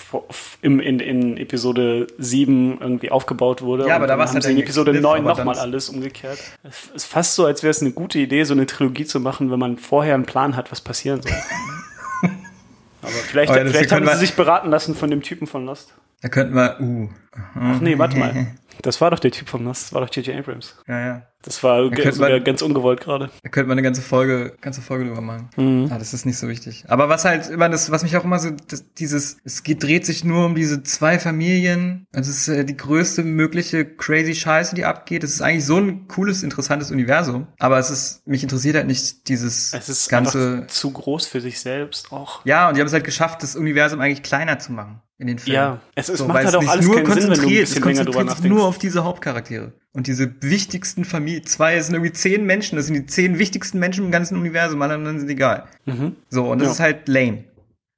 [0.62, 3.86] im, in, in Episode 7 irgendwie aufgebaut wurde.
[3.86, 6.38] Ja, aber da war's haben halt sie in Episode Cliff, 9 aber nochmal alles umgekehrt.
[6.62, 9.50] Es ist fast so, als wäre es eine gute Idee, so eine Trilogie zu machen,
[9.50, 11.32] wenn man vorher einen Plan hat, was passieren soll.
[13.02, 15.94] aber vielleicht, Oh ja, vielleicht haben sie sich beraten lassen von dem Typen von Lost.
[16.22, 17.08] Da könnten wir, uh.
[17.54, 18.48] Ach nee, warte mal.
[18.82, 20.36] Das war doch der Typ von Lost, das war doch J.J.
[20.38, 20.76] Abrams.
[20.86, 21.22] Ja, ja.
[21.42, 23.30] Das war man- ganz ungewollt gerade.
[23.42, 25.48] Da könnte man eine ganze Folge, ganze Folge drüber machen.
[25.56, 25.88] Mhm.
[25.90, 26.84] Ah, das ist nicht so wichtig.
[26.88, 30.04] Aber was halt immer das, was mich auch immer so, das, dieses, es geht, dreht
[30.04, 32.06] sich nur um diese zwei Familien.
[32.12, 35.24] Es ist äh, die größte mögliche crazy Scheiße, die abgeht.
[35.24, 37.46] Es ist eigentlich so ein cooles, interessantes Universum.
[37.58, 40.66] Aber es ist, mich interessiert halt nicht dieses Es ist ganze.
[40.66, 42.44] zu groß für sich selbst auch.
[42.44, 45.38] Ja, und die haben es halt geschafft, das Universum eigentlich kleiner zu machen in den
[45.38, 45.54] Filmen.
[45.54, 47.28] Ja, es, es So, macht halt es auch alles nur keinen Sinn, wenn du ein
[47.34, 48.48] konzentriert, bisschen es länger drüber nachdenkst.
[48.48, 49.72] nur auf diese Hauptcharaktere.
[49.92, 53.78] Und diese wichtigsten Familien, zwei, es sind irgendwie zehn Menschen, das sind die zehn wichtigsten
[53.78, 55.64] Menschen im ganzen Universum, alle anderen sind egal.
[55.86, 56.16] Mhm.
[56.28, 56.72] So, und das Ja.
[56.72, 57.44] ist halt lame.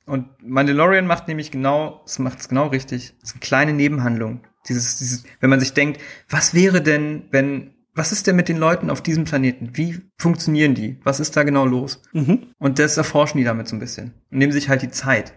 [0.05, 3.15] Und Mandalorian macht nämlich genau, es macht es genau richtig.
[3.23, 4.41] Es ist eine kleine Nebenhandlung.
[4.69, 8.57] Dieses, dieses, wenn man sich denkt, was wäre denn, wenn, was ist denn mit den
[8.57, 9.71] Leuten auf diesem Planeten?
[9.75, 10.99] Wie funktionieren die?
[11.05, 12.03] Was ist da genau los?
[12.13, 12.47] Mhm.
[12.59, 14.13] Und das erforschen die damit so ein bisschen.
[14.31, 15.35] Und nehmen sich halt die Zeit.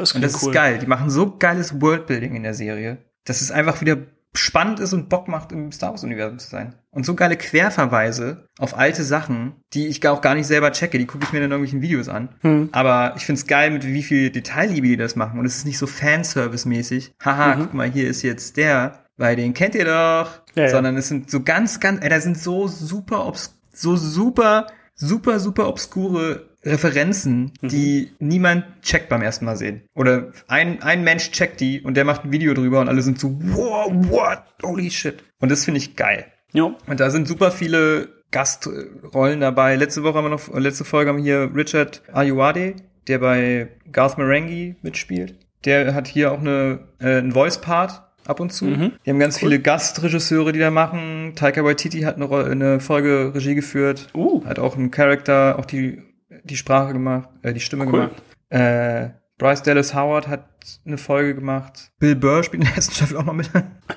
[0.00, 0.78] Das, Und das ist geil.
[0.78, 3.96] Die machen so geiles Worldbuilding in der Serie, dass es einfach wieder
[4.34, 6.74] spannend ist und Bock macht, im Star Wars-Universum zu sein.
[6.90, 11.06] Und so geile Querverweise auf alte Sachen, die ich auch gar nicht selber checke, die
[11.06, 12.28] gucke ich mir dann in irgendwelchen Videos an.
[12.42, 12.68] Hm.
[12.72, 15.38] Aber ich find's geil, mit wie viel Detailliebe die das machen.
[15.40, 17.12] Und es ist nicht so Fanservice-mäßig.
[17.24, 17.60] Haha, Mhm.
[17.62, 20.42] guck mal, hier ist jetzt der, weil den kennt ihr doch.
[20.54, 20.68] Ja, ja.
[20.68, 25.38] Sondern es sind so ganz, ganz, ey, da sind so super, obs so super, super,
[25.40, 27.68] super obskure Referenzen, Mhm.
[27.68, 29.82] die niemand checkt beim ersten Mal sehen.
[29.94, 33.18] Oder ein, ein Mensch checkt die und der macht ein Video drüber und alle sind
[33.18, 35.22] so, wow, what, holy shit.
[35.40, 36.26] Und das finde ich geil.
[36.52, 36.74] Ja.
[36.86, 39.76] Und da sind super viele Gastrollen dabei.
[39.76, 42.74] Letzte Woche haben wir noch, letzte Folge haben wir hier Richard Ayuade,
[43.06, 45.36] der bei Garth Marenghi mitspielt.
[45.64, 48.66] Der hat hier auch eine, äh, einen Voice-Part ab und zu.
[48.66, 48.92] Mhm.
[49.02, 51.32] Wir haben ganz viele Gastregisseure, die da machen.
[51.34, 54.08] Taika Waititi hat eine, eine Folge Regie geführt.
[54.14, 54.44] Uh.
[54.44, 56.02] Hat auch einen Charakter, auch die,
[56.50, 57.92] die Sprache gemacht, äh, die Stimme Cool.
[57.92, 58.22] gemacht.
[58.50, 60.48] Äh, Bryce Dallas Howard hat
[60.84, 61.92] eine Folge gemacht.
[62.00, 63.48] Bill Burr spielt in der ersten Staffel auch noch mit.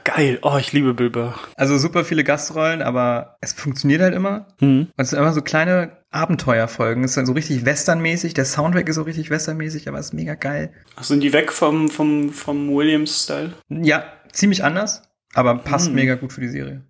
[0.03, 0.37] Geil.
[0.43, 1.33] Oh, ich liebe Bill Burr.
[1.55, 4.47] Also super viele Gastrollen, aber es funktioniert halt immer.
[4.59, 4.81] Mhm.
[4.81, 7.03] Und es sind einfach so kleine Abenteuerfolgen.
[7.03, 8.35] Es ist dann so richtig westernmäßig.
[8.35, 10.71] Der Soundtrack ist so richtig westernmäßig, aber es ist mega geil.
[11.01, 13.53] Sind die weg vom, vom, vom Williams-Style?
[13.69, 15.01] Ja, ziemlich anders,
[15.33, 15.95] aber passt Hm.
[15.95, 16.83] mega gut für die Serie.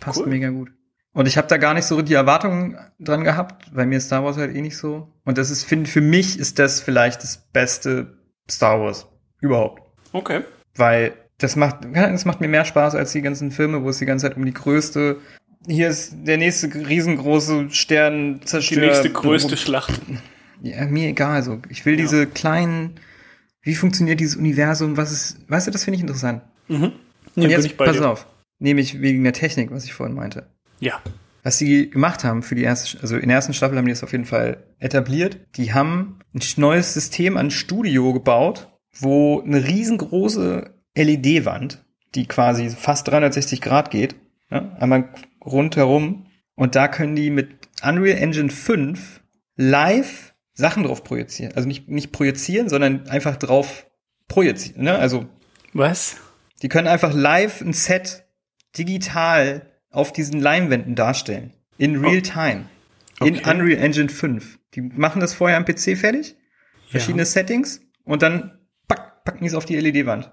[0.00, 0.26] Passt Cool.
[0.26, 0.72] mega gut.
[1.14, 4.38] Und ich habe da gar nicht so die Erwartungen dran gehabt, weil mir Star Wars
[4.38, 5.12] halt eh nicht so.
[5.24, 8.16] Und das ist, finde für mich ist das vielleicht das beste
[8.50, 9.06] Star Wars
[9.40, 9.82] überhaupt.
[10.12, 10.42] Okay.
[10.74, 14.06] Weil das macht, das macht mir mehr Spaß als die ganzen Filme, wo es die
[14.06, 15.18] ganze Zeit um die größte,
[15.66, 18.80] hier ist der nächste riesengroße Stern Die zerstört.
[18.86, 20.00] nächste größte Schlacht.
[20.60, 21.60] Ja, mir egal, so.
[21.68, 23.00] Ich will diese kleinen,
[23.62, 26.42] wie funktioniert dieses Universum, was ist, weißt du, das finde ich interessant.
[26.68, 26.84] Mhm.
[26.84, 26.92] Und
[27.34, 28.08] bin jetzt, pass dir.
[28.08, 28.26] auf,
[28.58, 30.46] nämlich wegen der Technik, was ich vorhin meinte.
[30.82, 31.00] Ja.
[31.44, 34.02] Was sie gemacht haben für die erste, also in der ersten Staffel haben die das
[34.02, 35.38] auf jeden Fall etabliert.
[35.56, 38.68] Die haben ein neues System an Studio gebaut,
[38.98, 44.16] wo eine riesengroße LED-Wand, die quasi fast 360 Grad geht,
[44.50, 45.08] ja, einmal
[45.44, 46.26] rundherum.
[46.54, 47.50] Und da können die mit
[47.82, 49.20] Unreal Engine 5
[49.56, 51.54] live Sachen drauf projizieren.
[51.54, 53.86] Also nicht, nicht projizieren, sondern einfach drauf
[54.28, 54.84] projizieren.
[54.84, 54.96] Ne?
[54.96, 55.26] Also
[55.72, 56.16] Was?
[56.60, 58.24] die können einfach live ein Set
[58.76, 61.52] digital auf diesen Leinwänden darstellen.
[61.78, 62.66] In real time.
[63.20, 63.50] In Okay.
[63.50, 64.58] Unreal Engine 5.
[64.74, 66.34] Die machen das vorher am PC fertig.
[66.88, 67.80] Verschiedene Settings.
[68.04, 70.30] Und dann pack, packen die es auf die LED-Wand.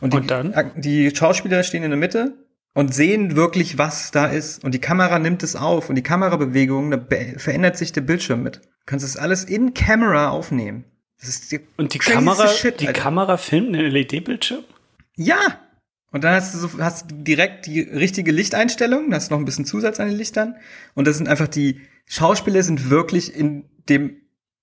[0.00, 0.72] Und, die, Und dann?
[0.76, 2.34] die Schauspieler stehen in der Mitte
[2.74, 4.64] und sehen wirklich, was da ist.
[4.64, 5.88] Und die Kamera nimmt es auf.
[5.88, 6.98] Und die Kamerabewegung, da
[7.36, 8.56] verändert sich der Bildschirm mit.
[8.56, 10.84] Du kannst das alles in Camera aufnehmen.
[11.20, 13.00] Das ist die Und die Kamera, Shit, die Alter.
[13.00, 14.64] Kamera filmt einen LED-Bildschirm?
[15.14, 15.38] Ja.
[16.14, 19.40] Und dann hast du, so, hast du direkt die richtige Lichteinstellung, da hast du noch
[19.40, 20.54] ein bisschen Zusatz an den Lichtern.
[20.94, 24.18] Und das sind einfach die Schauspieler sind wirklich in dem,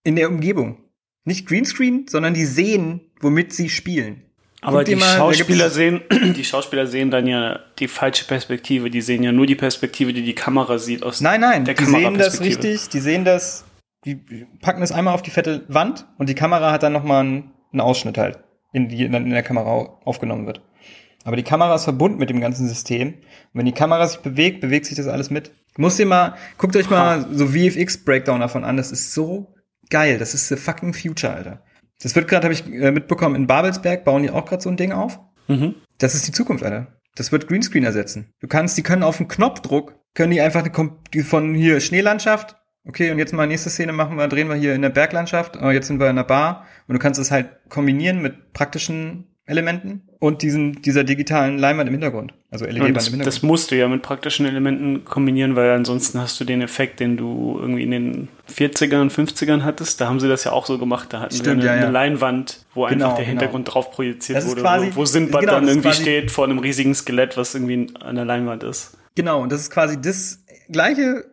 [0.06, 0.78] in der Umgebung.
[1.26, 4.22] Nicht Greenscreen, sondern die sehen, womit sie spielen.
[4.62, 6.00] Aber die mal, Schauspieler sehen,
[6.38, 8.90] die Schauspieler sehen dann ja die falsche Perspektive.
[8.90, 11.84] Die sehen ja nur die Perspektive, die die Kamera sieht aus Nein, nein, der die
[11.84, 13.66] sehen das richtig, die sehen das,
[14.06, 14.16] die
[14.62, 17.82] packen das einmal auf die fette Wand und die Kamera hat dann nochmal einen, einen
[17.82, 18.40] Ausschnitt halt,
[18.72, 20.62] in die dann in der Kamera aufgenommen wird.
[21.24, 23.10] Aber die Kamera ist verbunden mit dem ganzen System.
[23.10, 23.16] Und
[23.54, 25.52] wenn die Kamera sich bewegt, bewegt sich das alles mit.
[25.78, 28.78] Muss ihr mal, guckt euch mal so VFX-Breakdown davon an.
[28.78, 29.54] Das ist so
[29.90, 30.18] geil.
[30.18, 31.64] Das ist the fucking future, Alter.
[32.02, 34.78] Das wird gerade, habe ich äh, mitbekommen, in Babelsberg bauen die auch gerade so ein
[34.78, 35.20] Ding auf.
[35.48, 35.76] Mhm.
[36.00, 36.88] Das ist die Zukunft, Alter.
[37.16, 38.34] Das wird Greenscreen ersetzen.
[38.40, 42.56] Du kannst, die können auf einen Knopfdruck, können die einfach eine, von hier Schneelandschaft,
[42.86, 45.74] okay, und jetzt mal nächste Szene machen wir, drehen wir hier in der Berglandschaft, aber
[45.74, 50.08] jetzt sind wir in der Bar und du kannst es halt kombinieren mit praktischen Elementen
[50.22, 52.32] und diesen, dieser digitalen Leinwand im Hintergrund.
[52.52, 53.44] Also LED-Wand das, im das Hintergrund.
[53.44, 57.58] musst du ja mit praktischen Elementen kombinieren, weil ansonsten hast du den Effekt, den du
[57.60, 60.00] irgendwie in den 40ern, 50ern hattest.
[60.00, 61.08] Da haben sie das ja auch so gemacht.
[61.12, 61.82] Da hatten Stimmt, sie eine, ja, ja.
[61.88, 63.30] eine Leinwand, wo Genau, einfach der genau.
[63.40, 66.60] Hintergrund drauf projiziert Das wurde, quasi- wo, Sinbad genau, dann das irgendwie steht vor einem
[66.60, 68.96] riesigen Skelett, was irgendwie an der Leinwand ist.
[69.16, 71.26] Genau, und das ist quasi das gleiche,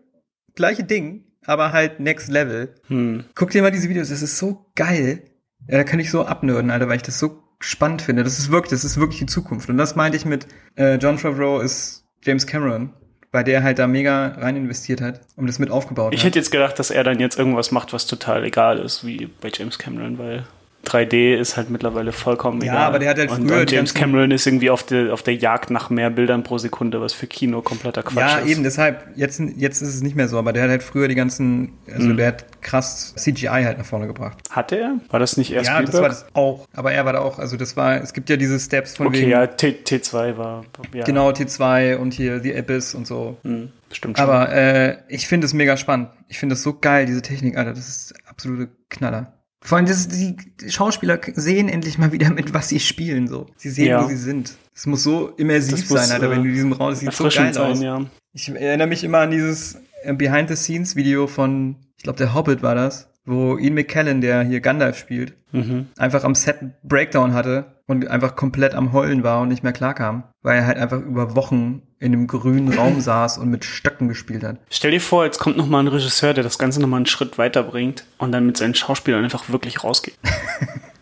[0.55, 2.75] gleiche Ding, aber halt next level.
[2.87, 3.25] Hm.
[3.35, 5.25] Guck dir mal diese Videos, das ist so geil.
[5.69, 8.25] Ja, da kann ich so abnörden, Alter, weil ich das so spannend finde.
[8.25, 9.69] Das ist wirklich, das ist wirklich die Zukunft.
[9.69, 10.47] Und das meinte ich mit
[10.77, 12.91] äh, John Favreau ist James Cameron,
[13.31, 16.27] bei der halt da mega rein investiert hat und das mit aufgebaut Ich hat.
[16.29, 19.51] hätte jetzt gedacht, dass er dann jetzt irgendwas macht, was total egal ist, wie bei
[19.53, 20.47] James Cameron, weil
[20.87, 22.85] 3D ist halt mittlerweile vollkommen Ja, egal.
[22.87, 25.35] aber der hat halt und, früher und James Cameron ist irgendwie auf der, auf der
[25.35, 28.49] Jagd nach mehr Bildern pro Sekunde, was für Kino kompletter Quatsch ja, ist.
[28.49, 31.15] eben, deshalb, jetzt, jetzt ist es nicht mehr so, aber der hat halt früher die
[31.15, 32.17] ganzen, also Mhm.
[32.17, 34.39] der hat krass CGI halt nach vorne gebracht.
[34.51, 34.95] Hatte er?
[35.11, 37.57] War das nicht erst ja, das war das auch, aber er war da auch, also
[37.59, 40.65] das war, es gibt ja diese Steps von Okay, wegen, ja, T, T2 war,
[40.95, 41.05] ja.
[41.05, 43.37] genau, T2 und hier The Abyss und so.
[43.43, 44.27] Hm, stimmt schon.
[44.27, 46.09] Aber äh, ich finde es mega spannend.
[46.29, 47.71] Ich finde es so geil, diese Technik, Alter.
[47.73, 49.35] Das ist absolute Knaller.
[49.61, 50.37] Vor allem, das, die,
[50.69, 53.27] Schauspieler sehen endlich mal wieder mit, was sie spielen.
[53.27, 54.05] So, sie sehen, Ja.
[54.05, 54.55] wo sie sind.
[54.75, 56.91] Es muss so immersiv muss, sein, Alter, wenn du in diesem Raum.
[56.91, 57.55] Das sieht so geil aus.
[57.79, 58.07] sein, ja.
[58.33, 63.09] Ich erinnere mich immer an dieses äh, Behind-the-Scenes-Video von, ich glaube, der Hobbit war das,
[63.25, 65.87] wo Ian McKellen, der hier Gandalf spielt, Mhm.
[65.97, 70.23] einfach am Set Breakdown hatte und einfach komplett am Heulen war und nicht mehr klarkam,
[70.43, 74.45] weil er halt einfach über Wochen in einem grünen Raum saß und mit Stöcken gespielt
[74.45, 74.59] hat.
[74.71, 77.07] Stell dir vor, jetzt kommt noch mal ein Regisseur, der das Ganze noch mal einen
[77.07, 80.17] Schritt weiterbringt und dann mit seinen Schauspielern einfach wirklich rausgeht.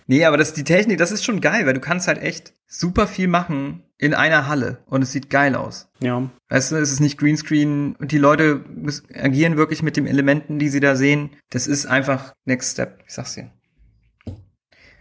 [0.08, 3.08] Nee, aber das, die Technik, das ist schon geil, weil du kannst halt echt super
[3.08, 5.88] viel machen in einer Halle und es sieht geil aus.
[6.00, 6.30] Ja.
[6.48, 10.60] Weißt du, es ist nicht Greenscreen und die Leute müssen, agieren wirklich mit den Elementen,
[10.60, 11.30] die sie da sehen.
[11.50, 13.50] Das ist einfach Next Step, ich sag's dir.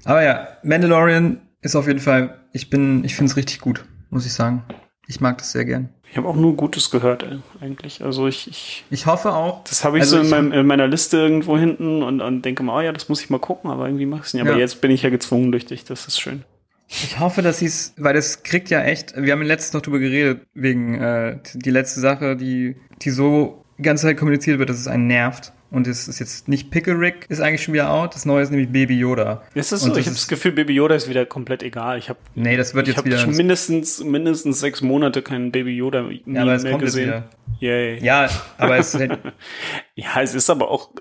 [0.05, 4.33] Aber ja, Mandalorian ist auf jeden Fall, ich bin, ich find's richtig gut, muss ich
[4.33, 4.63] sagen.
[5.07, 5.89] Ich mag das sehr gern.
[6.09, 8.03] Ich habe auch nur Gutes gehört, ey, eigentlich.
[8.03, 9.63] Also ich, ich Ich hoffe auch.
[9.65, 12.43] das habe ich Also so in, ich- meinem, in meiner Liste irgendwo hinten und, und
[12.43, 14.41] denke mal, oh ja, das muss ich mal gucken, aber irgendwie mach ich es nicht.
[14.43, 14.57] Aber Ja.
[14.59, 16.43] jetzt bin ich ja gezwungen durch dich, das ist schön.
[16.87, 19.99] Ich hoffe, dass sie es, weil das kriegt ja echt, wir haben letztens noch drüber
[19.99, 24.77] geredet, wegen äh, die letzte Sache, die, die so die ganze Zeit kommuniziert wird, dass
[24.79, 25.51] es einen nervt.
[25.71, 28.15] Und es ist jetzt nicht Pickle Rick, ist eigentlich schon wieder out.
[28.15, 29.43] Das neue ist nämlich Baby Yoda.
[29.53, 29.89] Ist das so?
[29.89, 31.97] das Ich habe das Gefühl, Baby Yoda ist wieder komplett egal.
[31.97, 33.25] Ich habe Nee, das wird jetzt wieder.
[33.27, 37.23] mindestens, mindestens sechs Monate keinen Baby Yoda ja, aber es mehr kommt gesehen.
[37.59, 38.03] Yay.
[38.03, 39.09] Ja, aber es ist,
[39.95, 40.91] Ja, es ist aber auch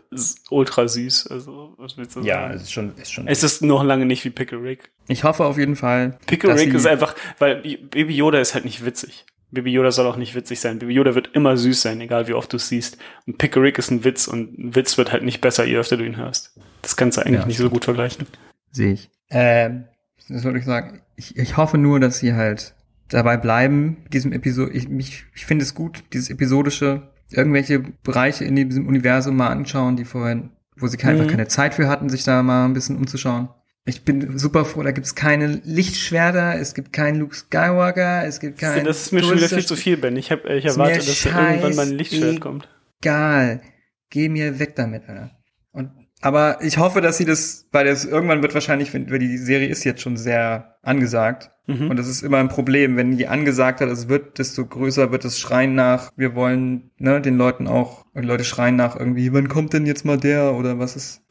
[0.51, 1.27] ultra süß.
[1.29, 2.55] Also, was willst du ja, sagen?
[2.55, 3.27] es ist schon, ist schon.
[3.27, 4.91] Es ist noch lange nicht wie Pickle Rick.
[5.09, 6.19] Ich hoffe auf jeden Fall.
[6.27, 9.27] Pickle Rick ist einfach, weil Baby Yoda ist halt nicht witzig.
[9.55, 10.79] Baby Yoda soll auch nicht witzig sein.
[10.79, 12.99] Baby Yoda wird immer süß sein, egal wie oft du es siehst.
[13.27, 15.97] Und Pickle Rick ist ein Witz und ein Witz wird halt nicht besser, je öfter
[15.97, 16.59] du ihn hörst.
[16.83, 18.27] Das kannst du eigentlich Ja, nicht so gut vergleichen.
[18.73, 19.11] Sehe ich.
[19.31, 19.85] Ähm,
[20.29, 21.01] das würde ich sagen.
[21.17, 22.75] Ich, ich hoffe nur, dass sie halt
[23.09, 24.73] dabei bleiben, diesem Episode.
[24.73, 29.97] Ich, ich, ich finde es gut, dieses episodische, irgendwelche Bereiche in diesem Universum mal anschauen,
[29.97, 31.09] die vorher, wo sie Mhm.
[31.09, 33.49] einfach keine Zeit für hatten, sich da mal ein bisschen umzuschauen.
[33.87, 38.59] Ich bin super froh, da gibt's keine Lichtschwerter, es gibt keinen Luke Skywalker, es gibt
[38.59, 38.87] keinen.
[38.87, 40.17] das ist mir schon wieder viel zu viel, Ben.
[40.17, 42.69] Ich, hab, ich erwarte, dass da irgendwann mal ein Lichtschwert kommt.
[43.03, 43.61] Egal.
[44.09, 45.33] Geh mir weg damit, Alter.
[45.73, 45.91] Und,
[46.23, 49.69] aber ich hoffe, dass sie das, weil das irgendwann wird wahrscheinlich, wenn, weil die Serie
[49.69, 51.51] ist jetzt schon sehr angesagt.
[51.67, 51.91] Mhm.
[51.91, 55.25] Und das ist immer ein Problem, wenn die angesagt hat, es wird, desto größer wird
[55.27, 59.33] das Schreien nach, wir wollen, ne, den Leuten auch, und die Leute schreien nach irgendwie,
[59.35, 61.24] wann kommt denn jetzt mal der oder was ist,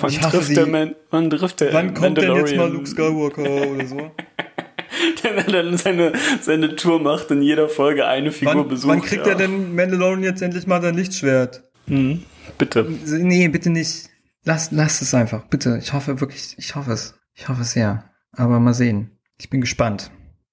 [0.00, 2.70] Wann ich hasse der Man, wann trifft der wann kommt denn jetzt mal?
[2.70, 4.10] Luke Skywalker oder so?
[5.22, 8.88] Der dann seine, seine Tour macht und in jeder Folge eine Figur Wann, besucht.
[8.88, 9.32] wann kriegt ja.
[9.32, 11.64] er denn Mandalorian jetzt endlich mal sein Lichtschwert?
[11.86, 12.22] Mhm.
[12.56, 12.86] Bitte.
[13.04, 14.08] Nee, bitte nicht.
[14.44, 15.44] Lass, lass es einfach.
[15.48, 15.78] Bitte.
[15.82, 17.18] Ich hoffe wirklich, ich hoffe es.
[17.34, 18.10] Ich hoffe es sehr.
[18.32, 19.18] Aber mal sehen.
[19.38, 20.10] Ich bin gespannt.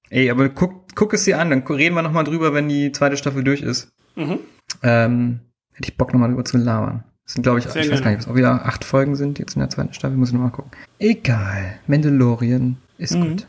[0.09, 3.17] Ey, aber guck, guck es dir an, dann reden wir nochmal drüber, wenn die zweite
[3.17, 3.93] Staffel durch ist.
[4.15, 4.39] Mhm.
[4.81, 5.39] Ähm,
[5.73, 7.03] hätte ich Bock nochmal drüber zu labern.
[7.25, 8.01] Das sind, glaube ich, Sehr ich weiß gerne.
[8.01, 10.51] gar nicht, ob wieder acht Folgen sind jetzt in der zweiten Staffel, muss ich nochmal
[10.51, 10.71] gucken.
[10.99, 11.79] Egal.
[11.87, 13.29] Mandalorian ist Mhm.
[13.29, 13.47] gut.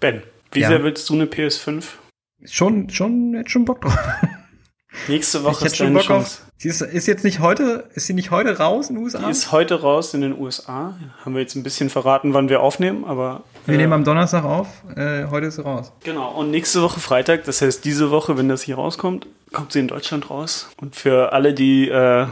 [0.00, 0.22] Ben,
[0.52, 0.68] wie Ja.
[0.68, 1.98] sehr willst du eine PS5?
[2.44, 3.98] Schon, schon, hätte schon Bock drauf.
[5.08, 6.40] Nächste Ich Woche hätte ist schon Bock Chance.
[6.40, 6.42] auf.
[6.58, 9.18] Sie ist, ist jetzt nicht heute, ist sie nicht heute raus in den USA?
[9.18, 10.96] Die ist heute raus in den USA.
[11.22, 13.42] Haben wir jetzt ein bisschen verraten, wann wir aufnehmen, aber.
[13.66, 15.92] Wir äh, nehmen am Donnerstag auf, äh, heute ist sie raus.
[16.04, 19.80] Genau, und nächste Woche Freitag, das heißt diese Woche, wenn das hier rauskommt, kommt sie
[19.80, 20.70] in Deutschland raus.
[20.80, 22.26] Und für alle, die, äh,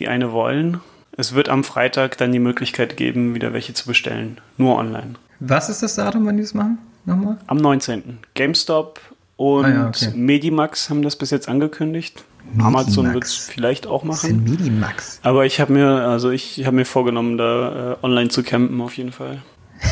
[0.00, 0.80] die eine wollen,
[1.16, 4.38] es wird am Freitag dann die Möglichkeit geben, wieder welche zu bestellen.
[4.56, 5.14] Nur online.
[5.38, 6.78] Was ist das Datum, wann die das machen?
[7.04, 7.38] Nochmal?
[7.46, 8.18] Am 19.
[8.34, 9.00] GameStop
[9.36, 10.12] und Ah ja, okay.
[10.14, 12.24] Medimax haben das bis jetzt angekündigt.
[12.58, 14.50] Amazon wird es vielleicht auch Das sind machen.
[14.50, 15.20] Medimax.
[15.22, 18.96] Aber ich habe mir, also ich habe mir vorgenommen, da äh, online zu campen auf
[18.96, 19.42] jeden Fall.
[19.80, 19.90] Das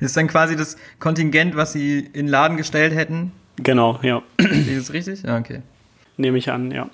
[0.10, 3.32] ist dann quasi das Kontingent, was sie in den Laden gestellt hätten.
[3.56, 4.22] Genau, ja.
[4.38, 5.22] Ist das richtig?
[5.22, 5.62] Ja, okay.
[6.20, 6.90] Nehme ich an, ja.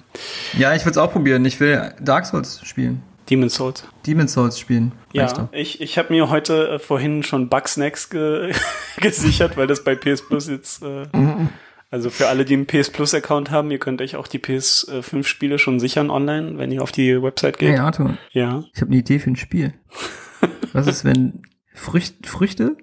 [0.57, 1.45] Ja, ich will es auch probieren.
[1.45, 3.03] Ich will Dark Souls spielen.
[3.29, 3.85] Demon's Souls.
[4.07, 4.93] Demon's Souls spielen.
[5.13, 8.53] Ja, ich, ich habe mir heute äh, vorhin schon Bugsnacks ge
[9.01, 11.07] gesichert, weil das bei PS Plus jetzt, äh,
[11.91, 15.25] also für alle, die einen PS Plus Account haben, ihr könnt euch auch die PS5
[15.25, 17.71] Spiele schon sichern online, wenn ihr auf die Website geht.
[17.71, 18.63] Hey Arthur, Ja.
[18.73, 19.75] ich habe eine Idee für ein Spiel.
[20.73, 21.43] Was ist, wenn
[21.75, 22.77] Frücht, Früchte,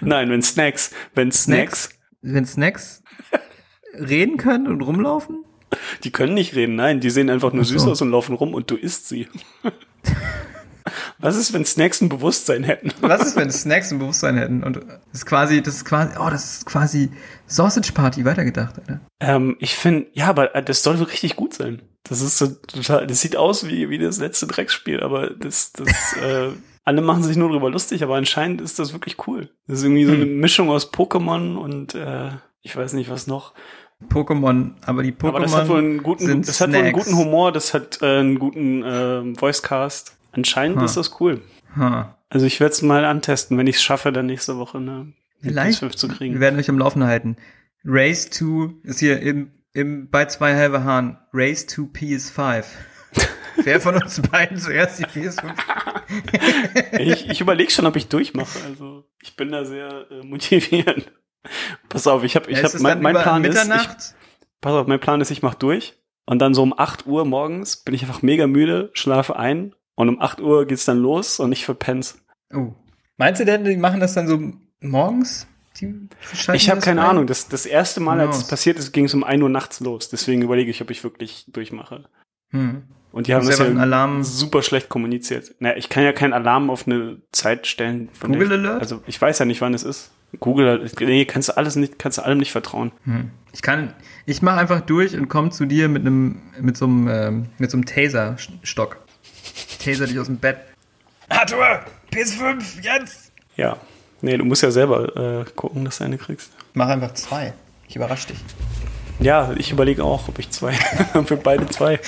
[0.00, 1.90] Nein, wenn Snacks, wenn Snacks,
[2.20, 3.02] wenn Snacks
[3.94, 5.44] reden können und rumlaufen?
[6.04, 7.74] Die können nicht reden, nein, die sehen einfach nur so.
[7.74, 9.28] süß aus und laufen rum und du isst sie.
[11.18, 12.92] Was ist, wenn Snacks ein Bewusstsein hätten?
[13.00, 14.62] Was ist, wenn Snacks ein Bewusstsein hätten?
[14.62, 17.10] Und das ist quasi, das ist quasi, oh, das ist quasi
[17.46, 19.00] Sausage Party weitergedacht, Alter.
[19.20, 21.82] Ähm, ich finde, ja, aber das soll so richtig gut sein.
[22.02, 26.16] Das ist so total, das sieht aus wie, wie das letzte Drecksspiel, aber das, das,
[26.22, 26.50] äh,
[26.84, 29.48] alle machen sich nur drüber lustig, aber anscheinend ist das wirklich cool.
[29.66, 33.54] Das ist irgendwie so eine Mischung aus Pokémon und, äh, ich weiß nicht was noch.
[34.08, 36.92] Pokémon, aber die Pokémon aber das hat wohl einen guten, sind das hat wohl einen
[36.92, 40.16] guten Humor, das hat äh, einen guten äh, Voicecast.
[40.32, 40.84] Anscheinend Ha.
[40.84, 41.42] ist das cool.
[41.76, 42.18] Ha.
[42.28, 45.82] Also ich werde es mal antesten, wenn ich es schaffe, dann nächste Woche eine Vielleicht.
[45.82, 46.34] PS5 zu kriegen.
[46.34, 47.36] Wir werden euch am Laufen halten.
[47.84, 51.18] Race to ist hier im, im bei zwei halbe Haaren.
[51.32, 52.64] Race to PS5.
[53.62, 55.52] Wer von uns beiden zuerst die PS5?
[56.98, 58.58] ich ich überlege schon, ob ich durchmache.
[58.64, 61.12] Also ich bin da sehr äh, motiviert.
[61.88, 63.88] Pass auf, ich habe, ich Ja, es mein, mein Plan ist, ich,
[64.60, 65.94] pass auf, mein Plan ist, ich mache durch
[66.26, 70.08] und dann so um 8 Uhr morgens bin ich einfach mega müde, schlafe ein und
[70.08, 72.18] um 8 Uhr geht's dann los und ich verpenn's.
[72.54, 72.72] oh.
[73.16, 74.40] Meinst du denn, die machen das dann so
[74.80, 75.46] morgens?
[76.52, 77.08] Ich habe keine frei?
[77.08, 77.26] Ahnung.
[77.28, 80.08] Das, das erste Mal, als es passiert ist, ging es um 1 Uhr nachts los.
[80.08, 82.08] Deswegen überlege ich, ob ich wirklich durchmache.
[82.50, 82.84] Hm.
[83.12, 85.54] Und die haben das ja Alarm- super schlecht kommuniziert.
[85.60, 88.08] Naja, ich kann ja keinen Alarm auf eine Zeit stellen.
[88.12, 88.80] von Google der- Alert?
[88.80, 90.10] Also ich weiß ja nicht, wann es ist.
[90.40, 92.92] Google, nee, kannst du alles nicht, kannst du allem nicht vertrauen.
[93.04, 93.30] Hm.
[93.52, 93.92] Ich kann,
[94.26, 97.70] ich mache einfach durch und komme zu dir mit einem, mit so einem, ähm, mit
[97.70, 98.98] so einem Taser-Stock.
[99.82, 100.58] Taser dich aus dem Bett.
[101.28, 101.80] Arthur,
[102.12, 103.32] PS5, jetzt!
[103.56, 103.76] Ja.
[104.20, 106.50] Nee, du musst ja selber äh, gucken, dass du eine kriegst.
[106.72, 107.52] Mach einfach zwei.
[107.88, 108.38] Ich überrasch dich.
[109.20, 110.72] Ja, ich überlege auch, ob ich zwei,
[111.26, 112.00] für beide zwei.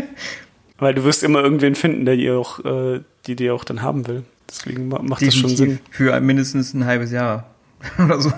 [0.78, 4.06] Weil du wirst immer irgendwen finden, der dir auch, äh, die dir auch dann haben
[4.06, 4.24] will.
[4.50, 5.78] Deswegen ma- macht das schon Sinn.
[5.90, 7.54] Für mindestens ein halbes Jahr.
[8.04, 8.32] Oder so.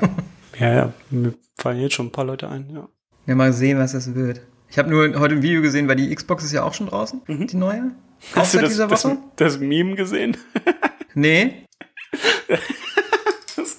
[0.58, 2.88] Ja, ja, mir fallen jetzt schon ein paar Leute ein, ja.
[3.26, 4.40] Ja, mal sehen, was das wird.
[4.68, 7.22] Ich habe nur heute ein Video gesehen, weil die Xbox ist ja auch schon draußen,
[7.28, 7.78] die neue.
[7.80, 7.92] Auch Mhm.
[8.36, 9.18] Hast du seit das, dieser das, Woche?
[9.36, 10.36] das Meme gesehen?
[11.14, 11.66] Nee.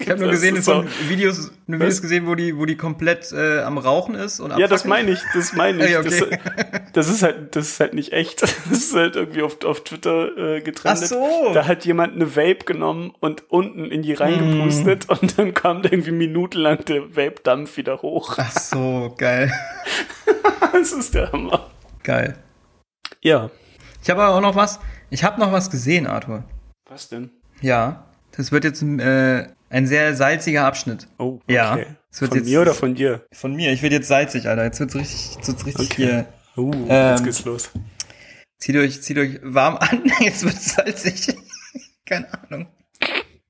[0.04, 2.76] Ich habe nur gesehen, so ist so- Videos, nur Videos gesehen, wo die, wo die
[2.78, 5.92] komplett äh, am Rauchen ist und Ja, das meine ich, das meine ich.
[5.92, 6.38] Ja, okay.
[6.40, 8.42] das, das ist halt, das ist halt nicht echt.
[8.70, 11.00] Das ist halt irgendwie auf, auf Twitter äh, getrennt.
[11.02, 11.52] Ach so.
[11.54, 15.18] Da hat jemand eine Vape genommen und unten in die reingepustet Hm.
[15.22, 18.36] und dann kam irgendwie minutenlang der Vape-Dampf wieder hoch.
[18.38, 19.52] Ach so, geil.
[20.74, 21.70] Das ist der Hammer.
[22.04, 22.36] Geil.
[23.22, 23.50] Ja.
[24.02, 24.80] Ich habe aber auch noch was.
[25.10, 26.44] Ich habe noch was gesehen, Arthur.
[26.90, 27.30] Was denn?
[27.62, 31.08] Ja, das wird jetzt äh, ein sehr salziger Abschnitt.
[31.18, 31.86] Oh, Ja, okay.
[32.20, 33.26] wird Von jetzt- mir oder von dir?
[33.34, 34.64] Von mir, ich werde jetzt salzig, Alter.
[34.66, 35.96] Jetzt wird's richtig, jetzt wird's richtig Okay.
[36.06, 36.26] hier.
[36.56, 37.72] Uh, Ähm, jetzt geht's los.
[38.60, 41.36] Zieht euch, zieht euch warm an, jetzt wird's salzig.
[42.06, 42.68] Keine Ahnung.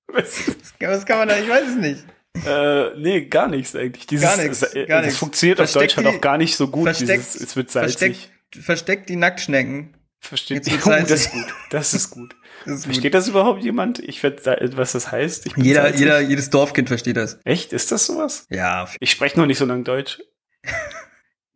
[0.07, 0.43] Was?
[0.79, 2.03] Was kann, man da, ich weiß es nicht.
[2.47, 4.07] Äh, nee, gar nichts eigentlich.
[4.07, 5.19] Dieses, Gar nichts, äh, gar das nichts.
[5.19, 6.83] funktioniert auf Versteckt Deutsch halt die- auch gar nicht so gut.
[6.85, 7.97] Versteckt, Dieses, es wird salzig.
[7.99, 9.93] versteckt, versteckt die Nacktschnecken.
[10.19, 11.45] Versteht Jetzt wird's oh, das ist gut.
[11.69, 12.35] Das ist gut.
[12.65, 13.99] Das Versteht das überhaupt jemand?
[13.99, 15.45] Ich werde, was das heißt.
[15.45, 15.99] Ich bin Jeder, salzig.
[15.99, 17.39] jeder, jedes Dorfkind versteht das.
[17.43, 17.73] Echt?
[17.73, 18.45] Ist das sowas?
[18.49, 18.87] Ja.
[18.99, 20.19] Ich spreche noch nicht so lange Deutsch.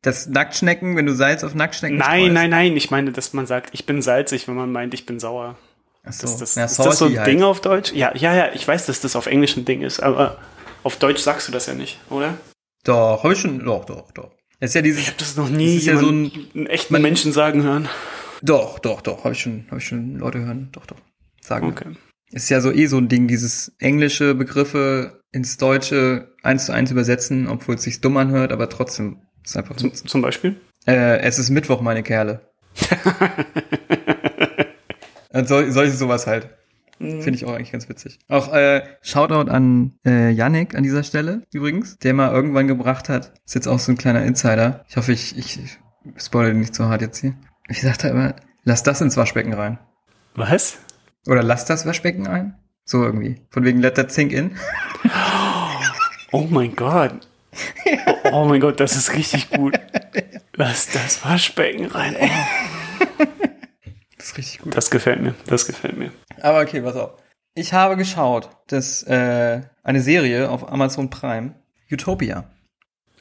[0.02, 2.34] Das Nacktschnecken, wenn du Salz auf Nacktschnecken Nein, streust.
[2.34, 2.78] nein, nein.
[2.78, 5.58] Ich meine, dass man sagt, ich bin salzig, wenn man meint, ich bin sauer.
[6.06, 6.28] Ach so.
[6.28, 7.50] Das, das, ja, ist das so ein salty Ding halt.
[7.50, 7.92] auf Deutsch?
[7.94, 8.50] Ja, ja, ja.
[8.54, 10.38] Ich weiß, dass das auf Englisch ein Ding ist, aber
[10.84, 12.36] auf Deutsch sagst du das ja nicht, oder?
[12.84, 14.32] Doch, habe ich schon, doch, doch, doch.
[14.60, 16.68] Das ist ja dieses, Ich habe das noch nie Das ist ja so jemanden- einen
[16.68, 17.90] echten man- Menschen sagen hören.
[18.42, 20.98] Doch, doch, doch, habe ich schon, habe ich schon Leute hören, doch, doch,
[21.42, 21.68] sagen.
[21.68, 21.96] Okay.
[22.32, 26.92] Ist ja so eh so ein Ding, dieses englische Begriffe ins Deutsche eins zu eins
[26.92, 30.60] übersetzen, obwohl es sich dumm anhört, aber trotzdem ist einfach Zum, zum Beispiel?
[30.86, 32.42] Äh, es ist Mittwoch, meine Kerle.
[35.46, 36.50] Sol solche sowas halt.
[37.00, 38.18] Finde ich auch eigentlich ganz witzig.
[38.28, 43.34] Auch äh, Shoutout an äh, Yannick an dieser Stelle übrigens, der mal irgendwann gebracht hat.
[43.46, 44.84] Ist jetzt auch so ein kleiner Insider.
[44.90, 45.60] Ich hoffe, ich, ich
[46.18, 47.36] spoilere nicht zu hart jetzt hier.
[47.68, 49.80] Wie sagt er immer, lass das ins Waschbecken rein.
[50.36, 50.78] Was?
[51.28, 52.58] Oder lass das Waschbecken ein.
[52.86, 53.42] So irgendwie.
[53.50, 54.58] Von wegen let that sink in.
[56.32, 57.28] Oh mein Gott.
[58.24, 59.80] Oh, oh mein Gott, das ist richtig gut.
[60.56, 62.16] Lass das Waschbecken rein.
[62.20, 63.26] Oh,
[64.18, 64.76] Das ist richtig gut.
[64.76, 65.36] das gefällt mir.
[65.48, 66.12] Das gefällt mir.
[66.42, 67.12] Aber okay, pass auf.
[67.56, 71.56] Ich habe geschaut, dass äh, eine Serie auf Amazon Prime,
[71.92, 72.46] Utopia.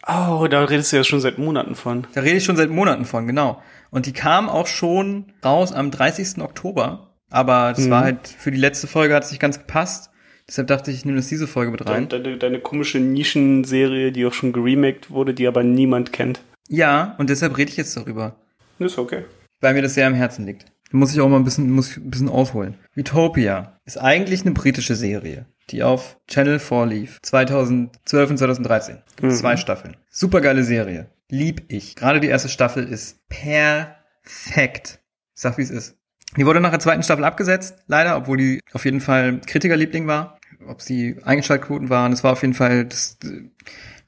[0.07, 2.07] Oh, da redest du ja schon seit Monaten von.
[2.15, 3.61] Da rede ich schon seit Monaten von, genau.
[3.91, 6.41] Und die kam auch schon raus am 30.
[6.43, 7.15] Oktober.
[7.31, 7.91] Aber das Mhm.
[7.91, 10.11] war halt, für die letzte Folge hat es nicht ganz gepasst.
[10.49, 12.09] Deshalb dachte ich, ich nehme das diese Folge mit rein.
[12.09, 16.41] Deine, deine komische Nischenserie, die auch schon geremaked wurde, die aber niemand kennt.
[16.69, 18.37] Ja, und deshalb rede ich jetzt darüber.
[18.79, 19.25] Ist okay.
[19.61, 20.67] Weil mir das sehr am Herzen liegt.
[20.93, 22.77] Da muss ich auch mal ein bisschen, muss ein bisschen ausholen.
[22.97, 27.19] Utopia ist eigentlich eine britische Serie, die auf Channel 4 lief.
[27.23, 28.99] 2012 und 2013.
[29.21, 29.31] Mhm.
[29.31, 29.97] Zwei Staffeln.
[30.11, 31.11] Supergeile Serie.
[31.29, 31.97] Lieb ich.
[31.97, 35.01] Gerade die erste Staffel ist perfekt.
[35.35, 35.97] Ich sag, wie es ist.
[36.37, 40.39] Die wurde nach der zweiten Staffel abgesetzt, leider, obwohl die auf jeden Fall Kritikerliebling war.
[40.67, 43.19] Ob es die Einschaltquoten waren, es war auf jeden Fall, das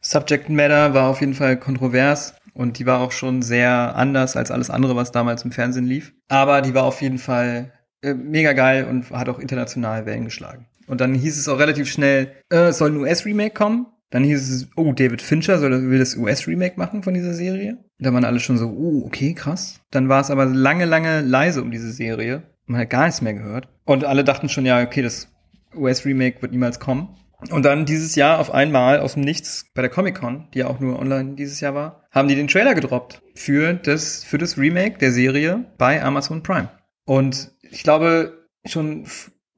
[0.01, 4.51] Subject Matter war auf jeden Fall kontrovers und die war auch schon sehr anders als
[4.51, 6.13] alles andere, was damals im Fernsehen lief.
[6.29, 10.67] Aber die war auf jeden Fall äh, mega geil und hat auch international Wellen geschlagen.
[10.89, 13.87] Und dann hieß es auch relativ schnell, äh, soll ein US-Remake kommen.
[14.11, 17.79] Dann hieß es, oh, David Fincher soll, will das US-Remake machen von dieser Serie.
[17.99, 19.81] Da waren alle schon so, oh, okay, krass.
[19.91, 22.43] Dann war es aber lange, lange leise um diese Serie.
[22.67, 23.69] Man hat gar nichts mehr gehört.
[23.85, 25.29] Und alle dachten schon, ja, okay, das
[25.75, 27.17] US-Remake wird niemals kommen.
[27.51, 30.81] Und dann dieses Jahr auf einmal aus dem Nichts bei der Comic-Con, die ja auch
[30.81, 34.99] nur online dieses Jahr war, haben die den Trailer gedroppt für das, für das Remake
[34.99, 36.69] der Serie bei Amazon Prime.
[37.05, 39.07] Und ich glaube, schon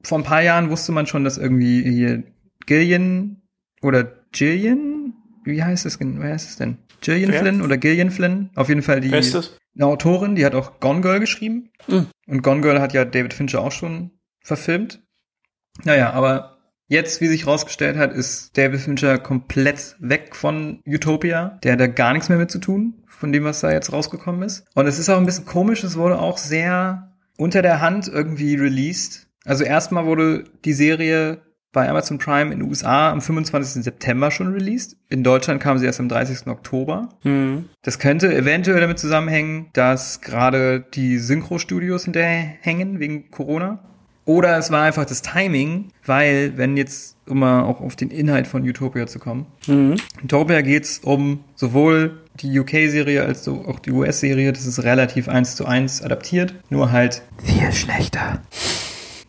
[0.03, 2.23] vor ein paar Jahren wusste man schon, dass irgendwie hier
[2.65, 3.41] Gillian
[3.81, 6.77] oder Gillian, wie heißt es, wer heißt es denn?
[7.01, 7.39] Gillian Wer?
[7.41, 8.51] Flynn oder Gillian Flynn?
[8.55, 11.69] Auf jeden Fall die eine Autorin, die hat auch Gone Girl geschrieben.
[11.87, 12.07] Mhm.
[12.27, 15.01] Und Gone Girl hat ja David Fincher auch schon verfilmt.
[15.83, 21.59] Naja, aber jetzt, wie sich rausgestellt hat, ist David Fincher komplett weg von Utopia.
[21.63, 24.43] Der hat da gar nichts mehr mit zu tun, von dem, was da jetzt rausgekommen
[24.43, 24.65] ist.
[24.75, 28.55] Und es ist auch ein bisschen komisch, es wurde auch sehr unter der Hand irgendwie
[28.55, 29.27] released.
[29.45, 31.39] Also erstmal wurde die Serie
[31.73, 33.83] bei Amazon Prime in den USA am 25.
[33.83, 34.97] September schon released.
[35.09, 36.47] In Deutschland kam sie erst am 30.
[36.47, 37.09] Oktober.
[37.21, 37.65] Hm.
[37.81, 43.79] Das könnte eventuell damit zusammenhängen, dass gerade die Synchro-Studios hinterhängen wegen Corona.
[44.25, 48.47] Oder es war einfach das Timing, weil, wenn jetzt, um mal auch auf den Inhalt
[48.47, 49.95] von Utopia zu kommen, Mhm.
[50.23, 54.51] Utopia geht's um sowohl die UK-Serie als auch die US-Serie.
[54.53, 58.41] Das ist relativ eins zu eins adaptiert, nur halt viel schlechter.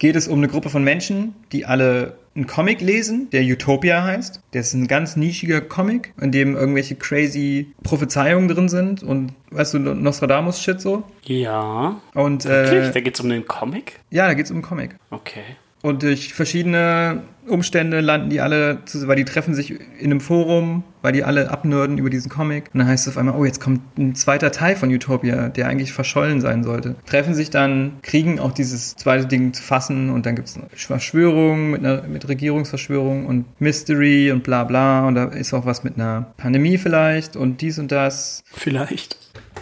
[0.02, 4.40] Geht es um eine Gruppe von Menschen, die alle einen Comic lesen, der Utopia heißt.
[4.52, 9.74] Der ist ein ganz nischiger Comic, in dem irgendwelche crazy Prophezeiungen drin sind und, weißt
[9.74, 11.04] du, Nostradamus-Shit so.
[11.22, 12.00] Ja.
[12.14, 12.88] Und Wirklich?
[12.88, 14.00] äh, Da geht's um den Comic?
[14.10, 14.96] ja, da geht's um einen Comic.
[15.10, 15.44] Okay.
[15.82, 20.84] Und durch verschiedene Umstände landen die alle, zu, weil die treffen sich in einem Forum,
[21.02, 22.70] weil die alle abnörden über diesen Comic.
[22.72, 25.66] Und dann heißt es auf einmal, oh, jetzt kommt ein zweiter Teil von Utopia, der
[25.66, 26.94] eigentlich verschollen sein sollte.
[27.06, 31.72] Treffen sich dann, kriegen auch dieses zweite Ding zu fassen und dann gibt's eine Verschwörung
[31.72, 35.08] mit einer mit Regierungsverschwörung und Mystery und bla bla.
[35.08, 38.44] Und da ist auch was mit einer Pandemie vielleicht und dies und das.
[38.52, 39.16] Vielleicht.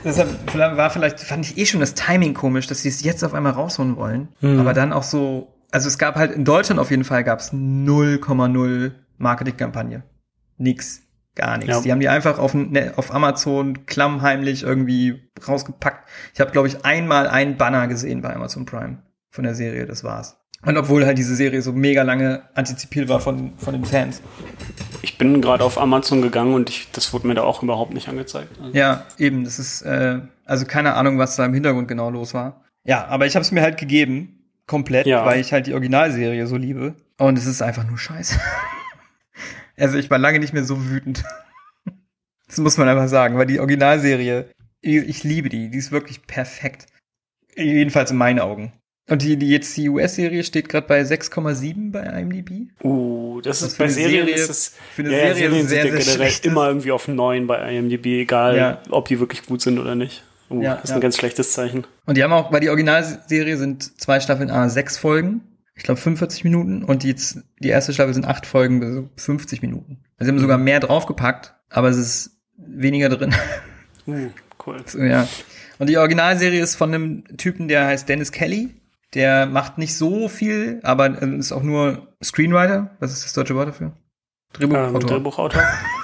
[0.04, 3.34] Deshalb war vielleicht, fand ich eh schon das Timing komisch, dass sie es jetzt auf
[3.34, 4.28] einmal rausholen wollen.
[4.40, 4.60] Mhm.
[4.60, 7.52] Aber dann auch so also es gab halt in Deutschland auf jeden Fall gab es
[7.52, 10.02] 0,0 Marketingkampagne.
[10.58, 11.02] Nix.
[11.36, 11.74] Gar nichts.
[11.74, 11.80] Ja.
[11.80, 16.08] Die haben die einfach auf, ne, auf Amazon klammheimlich irgendwie rausgepackt.
[16.34, 18.98] Ich habe, glaube ich, einmal einen Banner gesehen bei Amazon Prime
[19.30, 20.36] von der Serie, das war's.
[20.66, 24.20] Und obwohl halt diese Serie so mega lange antizipiert war von, von den Fans.
[25.00, 28.08] Ich bin gerade auf Amazon gegangen und ich, das wurde mir da auch überhaupt nicht
[28.08, 28.50] angezeigt.
[28.60, 32.34] Also, Ja, eben, das ist, äh, also keine Ahnung, was da im Hintergrund genau los
[32.34, 32.64] war.
[32.84, 34.39] Ja, aber ich habe es mir halt gegeben,
[34.70, 35.26] komplett, Ja.
[35.26, 36.94] weil ich halt die Originalserie so liebe.
[37.18, 38.38] Und es ist einfach nur scheiße.
[39.76, 41.24] also ich war lange nicht mehr so wütend.
[42.46, 44.50] Das muss man einfach sagen, weil die Originalserie,
[44.80, 46.86] ich, ich liebe die, die ist wirklich perfekt.
[47.54, 48.72] Jedenfalls in meinen Augen.
[49.08, 52.72] Und die, die jetzt die US-Serie steht gerade bei 6,7 bei IMDb.
[52.82, 55.90] Uh, das ist bei Serien Serie- ist es für eine ja, Serie Serien sehr, sehr
[55.92, 58.82] generell schlecht immer irgendwie auf 9 bei IMDb, egal Ja.
[58.90, 60.24] ob die wirklich gut sind oder nicht.
[60.50, 60.96] Uh, Ja, das ist ja.
[60.96, 61.86] ein ganz schlechtes Zeichen.
[62.06, 65.42] Und die haben auch, weil die Originalserie sind zwei Staffeln, ah, sechs Folgen.
[65.74, 66.84] Ich glaube 45 Minuten.
[66.84, 67.14] Und die,
[67.60, 70.02] die erste Staffel sind acht Folgen, so 50 Minuten.
[70.18, 73.34] Also sie haben sogar mehr draufgepackt, aber es ist weniger drin.
[74.06, 74.30] Uh,
[74.66, 74.82] cool.
[74.86, 75.28] so, ja.
[75.78, 78.74] Und die Originalserie ist von einem Typen, der heißt Dennis Kelly.
[79.14, 82.96] Der macht nicht so viel, aber äh, ist auch nur Screenwriter.
[82.98, 83.92] Was ist das deutsche Wort dafür?
[84.58, 85.62] Ähm, Drehbuchautor.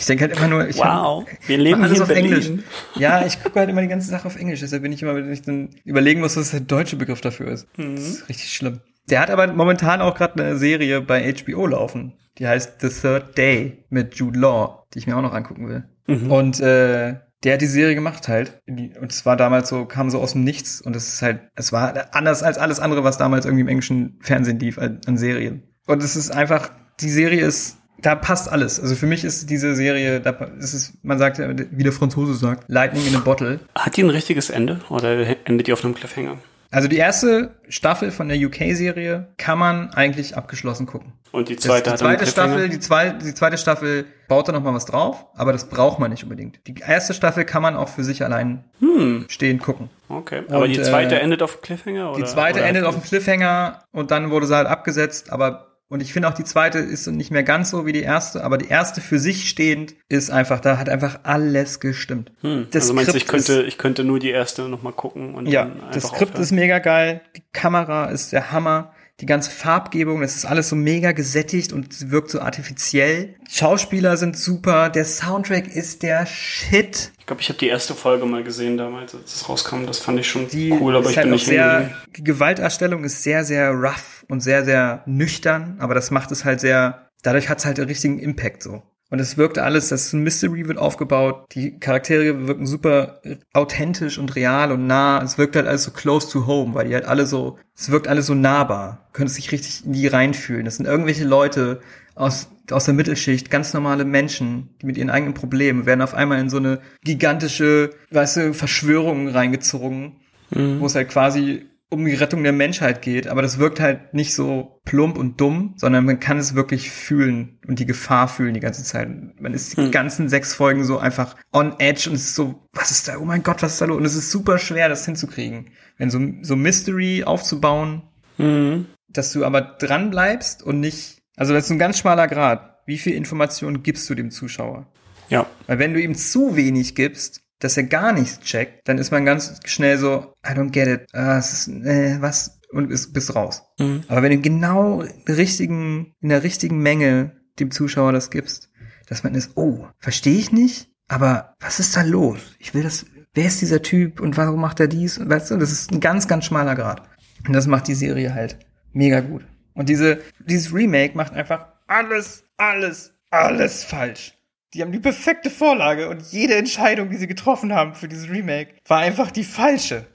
[0.00, 2.32] Ich denke halt immer nur, ich Wow, wir leben alles auf Berlin.
[2.32, 2.50] Englisch.
[2.96, 5.30] Ja, ich gucke halt immer die ganze Sache auf Englisch, deshalb bin ich immer, wenn
[5.30, 7.68] ich dann überlegen muss, was der deutsche Begriff dafür ist.
[7.76, 7.96] Mhm.
[7.96, 8.80] Das ist richtig schlimm.
[9.10, 12.14] Der hat aber momentan auch gerade eine Serie bei HBO laufen.
[12.38, 15.84] Die heißt The Third Day mit Jude Law, die ich mir auch noch angucken will.
[16.06, 16.32] Mhm.
[16.32, 18.58] Und äh, der hat die Serie gemacht halt.
[18.66, 20.80] Und es war damals so, kam so aus dem Nichts.
[20.80, 24.18] Und es ist halt, es war anders als alles andere, was damals irgendwie im englischen
[24.22, 25.64] Fernsehen lief, an Serien.
[25.86, 26.70] Und es ist einfach,
[27.00, 28.80] die Serie ist, da passt alles.
[28.80, 32.34] Also für mich ist diese Serie, da ist es, man sagt ja, wie der Franzose
[32.34, 33.60] sagt, Lightning in a Bottle.
[33.74, 36.36] Hat die ein richtiges Ende oder endet die auf einem Cliffhanger?
[36.72, 41.12] Also die erste Staffel von der UK-Serie kann man eigentlich abgeschlossen gucken.
[41.32, 42.30] Und die Das, zweite die hat einen zweite?
[42.30, 45.98] Staffel, die, zwei, die zweite Staffel baut da noch mal was drauf, aber das braucht
[45.98, 46.60] man nicht unbedingt.
[46.68, 49.90] Die erste Staffel kann man auch für sich allein Hm, stehen gucken.
[50.08, 50.42] okay.
[50.48, 52.10] Aber Und, die zweite äh, endet auf Cliffhanger?
[52.12, 52.20] Oder?
[52.20, 56.00] Die zweite oder endet auf dem Cliffhanger und dann wurde sie halt abgesetzt, aber und
[56.00, 58.68] ich finde auch die zweite ist nicht mehr ganz so wie die erste, aber die
[58.68, 62.32] erste für sich stehend ist einfach, da hat einfach alles gestimmt.
[62.40, 65.34] Hm, Das also meinst du, ich Skript könnte, ich könnte nur die erste nochmal gucken
[65.34, 66.42] und Ja, dann einfach das Skript aufhören?
[66.42, 70.76] ist mega geil, die Kamera ist der Hammer, die ganze Farbgebung, das ist alles so
[70.76, 73.36] mega gesättigt und wirkt so artifiziell.
[73.48, 77.12] Schauspieler sind super, der Soundtrack ist der Shit.
[77.18, 79.86] Ich glaube, ich habe die erste Folge mal gesehen damals, als es rauskam.
[79.86, 83.22] Das fand ich schon Die cool, aber ich halt bin nicht sehr, die Gewalterstellung ist
[83.22, 87.58] sehr, sehr rough und sehr, sehr nüchtern, aber das macht es halt sehr, dadurch hat
[87.58, 88.82] es halt einen richtigen Impact so.
[89.10, 93.20] Und es wirkt alles, das Mystery wird aufgebaut, die Charaktere wirken super
[93.52, 95.22] authentisch und real und nah.
[95.22, 98.08] Es wirkt halt alles so close to home, weil die halt alle so, es wirkt
[98.08, 99.08] alles so nahbar.
[99.08, 100.64] Du könntest dich richtig in die reinfühlen.
[100.64, 101.80] Das sind irgendwelche Leute
[102.14, 106.38] aus, aus der Mittelschicht, ganz normale Menschen, die mit ihren eigenen Problemen werden auf einmal
[106.38, 112.42] in so eine gigantische, weißt du, Verschwörung reingezogen wo es halt quasi um die Rettung
[112.44, 116.38] der Menschheit geht, aber das wirkt halt nicht so plump und dumm, sondern man kann
[116.38, 119.08] es wirklich fühlen und die Gefahr fühlen die ganze Zeit.
[119.40, 122.90] Man ist die ganzen sechs Folgen so einfach on edge und es ist so, was
[122.92, 123.96] ist da, oh mein Gott, was ist da los?
[123.98, 125.70] Und es ist super schwer, das hinzukriegen.
[125.98, 128.02] Wenn so, so Mystery aufzubauen,
[128.38, 128.86] Mhm.
[129.08, 132.78] dass du aber dran bleibst und nicht, also das ist ein ganz schmaler Grad.
[132.86, 134.86] Wie viel Information gibst du dem Zuschauer?
[135.28, 135.46] Ja.
[135.66, 139.24] Weil wenn du ihm zu wenig gibst, dass er gar nichts checkt, dann ist man
[139.24, 143.34] ganz schnell so, I don't get it, ah, es ist, äh, was, und bist, bist
[143.34, 143.62] raus.
[143.78, 144.02] Mhm.
[144.08, 148.70] Aber wenn du genau in, richtigen, in der richtigen Menge dem Zuschauer das gibst,
[149.06, 152.40] dass man ist, oh, verstehe ich nicht, aber was ist da los?
[152.58, 153.04] Ich will das,
[153.34, 155.18] wer ist dieser Typ und warum macht er dies?
[155.18, 157.02] Und weißt du, das ist ein ganz, ganz schmaler Grad.
[157.46, 158.58] Und das macht die Serie halt
[158.92, 159.44] mega gut.
[159.74, 164.34] Und diese, dieses Remake macht einfach alles, alles, alles falsch.
[164.72, 168.74] Die haben die perfekte Vorlage und jede Entscheidung, die sie getroffen haben für dieses Remake,
[168.86, 170.06] war einfach die falsche.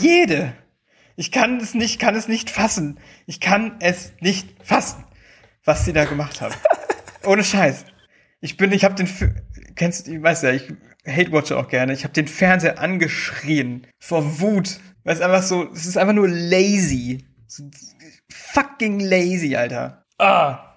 [0.00, 0.54] Jede.
[1.16, 2.98] Ich kann es nicht, kann es nicht fassen.
[3.26, 5.04] Ich kann es nicht fassen,
[5.64, 6.54] was sie da gemacht haben.
[7.24, 7.86] Ohne Scheiß.
[8.40, 9.08] Ich bin, ich habe den,
[9.74, 10.68] kennst, ich weiß ja, ich
[11.06, 11.94] hate watche auch gerne.
[11.94, 16.28] Ich habe den Fernseher angeschrien vor Wut, weil es einfach so, es ist einfach nur
[16.28, 17.70] lazy, so,
[18.30, 20.04] fucking lazy, Alter.
[20.18, 20.73] Ah.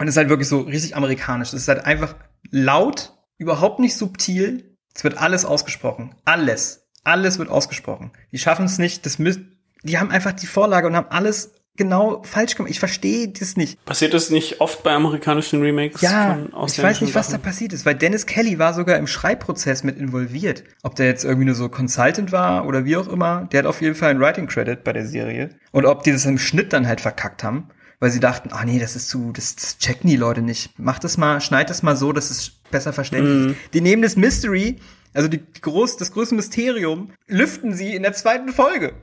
[0.00, 1.48] Und es ist halt wirklich so richtig amerikanisch.
[1.48, 2.16] Es ist halt einfach
[2.50, 4.76] laut, überhaupt nicht subtil.
[4.94, 6.14] Es wird alles ausgesprochen.
[6.24, 6.88] Alles.
[7.04, 8.10] Alles wird ausgesprochen.
[8.32, 12.22] Die schaffen es nicht, das müssen, die haben einfach die Vorlage und haben alles genau
[12.22, 12.70] falsch gemacht.
[12.70, 13.84] Ich verstehe das nicht.
[13.84, 16.00] Passiert das nicht oft bei amerikanischen Remakes?
[16.00, 19.84] Ja, ich weiß nicht, was da passiert ist, weil Dennis Kelly war sogar im Schreibprozess
[19.84, 20.64] mit involviert.
[20.82, 23.82] Ob der jetzt irgendwie nur so Consultant war oder wie auch immer, der hat auf
[23.82, 25.50] jeden Fall einen Writing Credit bei der Serie.
[25.72, 27.68] Und ob die das im Schnitt dann halt verkackt haben,
[28.00, 30.70] weil sie dachten, ah nee, das ist zu, das, das checken die Leute nicht.
[30.78, 33.74] Mach das mal, schneid das mal so, dass es besser verständlich ist.
[33.74, 34.76] Die nehmen das Mystery,
[35.12, 38.94] also die, die groß, das größte Mysterium, lüften sie in der zweiten Folge.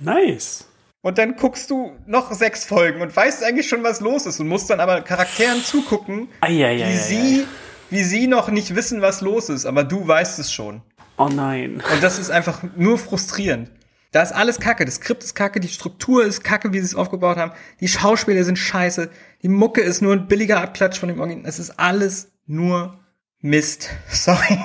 [0.00, 0.66] Nice.
[1.02, 4.48] Und dann guckst du noch sechs Folgen und weißt eigentlich schon, was los ist und
[4.48, 6.88] musst dann aber Charakteren zugucken, Eieieiei.
[6.88, 7.44] wie sie,
[7.90, 10.82] wie sie noch nicht wissen, was los ist, aber du weißt es schon.
[11.18, 11.82] Oh nein.
[11.92, 13.70] Und das ist einfach nur frustrierend.
[14.16, 14.86] Da ist alles Kacke.
[14.86, 17.52] Das Skript ist Kacke, die Struktur ist Kacke, wie sie es aufgebaut haben.
[17.80, 19.10] Die Schauspieler sind scheiße.
[19.42, 21.46] Die Mucke ist nur ein billiger Abklatsch von dem Original.
[21.46, 22.98] Es ist alles nur
[23.42, 23.90] Mist.
[24.08, 24.58] Sorry.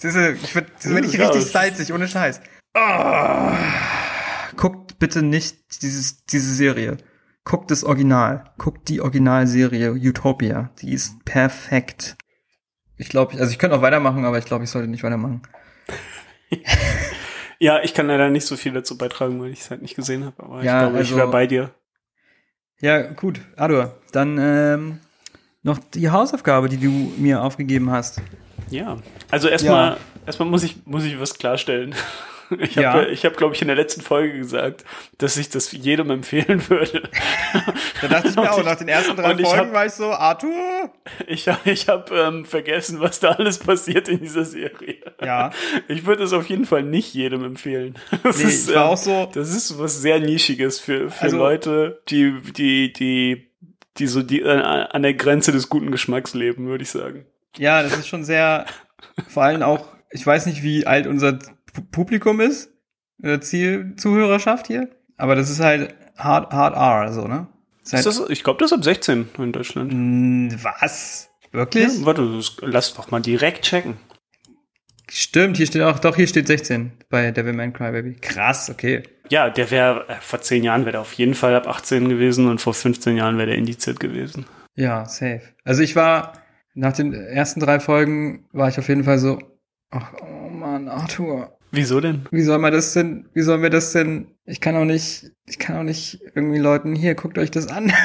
[0.00, 2.40] Das ist, ich ich Ja, richtig salzig, ohne Scheiß.
[2.72, 3.58] Ah.
[4.56, 6.96] Guckt bitte nicht dieses, diese Serie.
[7.44, 8.54] Guckt das Original.
[8.56, 10.70] Guckt die Originalserie Utopia.
[10.80, 12.16] Die ist perfekt.
[12.96, 15.42] Ich glaube, also ich könnte auch weitermachen, aber ich glaube, ich sollte nicht weitermachen.
[17.60, 20.24] Ja, ich kann leider nicht so viel dazu beitragen, weil ich es halt nicht gesehen
[20.24, 20.42] habe.
[20.42, 21.70] Aber Ja, ich glaube, ich also- wäre bei dir.
[22.80, 23.96] Ja, gut, Ador.
[24.12, 25.00] Dann ähm,
[25.64, 26.88] noch die Hausaufgabe, die du
[27.18, 28.22] mir aufgegeben hast.
[28.70, 28.98] Ja.
[29.30, 29.96] Also erstmal, Ja.
[30.26, 31.94] erstmal muss ich, muss ich was klarstellen.
[32.60, 32.92] Ich Ja.
[32.94, 34.84] habe, ich habe, glaube ich, in der letzten Folge gesagt,
[35.18, 37.02] dass ich das jedem empfehlen würde.
[38.00, 40.06] Da dachte ich mir auch, nach den ersten drei ich Folgen hab- war ich so,
[40.12, 40.90] Arthur?
[41.26, 44.96] Ich, hab- ich habe ähm, vergessen, was da alles passiert in dieser Serie.
[45.22, 45.50] Ja.
[45.88, 47.94] Ich würde es auf jeden Fall nicht jedem empfehlen.
[48.22, 52.00] Das Nee, ist, ähm, auch so, Das ist was sehr nischiges für, für Also- Leute,
[52.08, 53.50] die, die, die,
[53.98, 57.26] die so die äh, an der Grenze des guten Geschmacks leben, würde ich sagen.
[57.56, 58.64] ja, das ist schon sehr,
[59.28, 61.38] vor allem auch, ich weiß nicht, wie alt unser
[61.82, 62.72] Publikum ist,
[63.22, 67.48] äh, Zielzuhörerschaft hier, aber das ist halt hard, hard R, so, ne?
[67.90, 69.92] Halt, das, ich glaube, das ist ab 16 in Deutschland.
[69.92, 71.30] Mh, was?
[71.52, 72.00] Wirklich?
[72.00, 73.96] Ja, warte, lass doch mal direkt checken.
[75.10, 78.16] Stimmt, hier steht auch, doch, hier steht 16 bei Devilman Crybaby.
[78.20, 79.02] Krass, okay.
[79.30, 82.46] Ja, der wäre, äh, vor 10 Jahren wäre der auf jeden Fall ab 18 gewesen
[82.48, 84.44] und vor 15 Jahren wäre der indiziert gewesen.
[84.74, 85.42] Ja, safe.
[85.64, 86.34] Also ich war,
[86.74, 89.38] nach den ersten drei Folgen war ich auf jeden Fall so,
[89.90, 92.26] ach, oh Mann, Arthur, Wieso denn?
[92.30, 95.58] wie soll man das denn, wie sollen wir das denn, ich kann auch nicht, ich
[95.58, 97.92] kann auch nicht irgendwie Leuten, hier, guckt euch das an.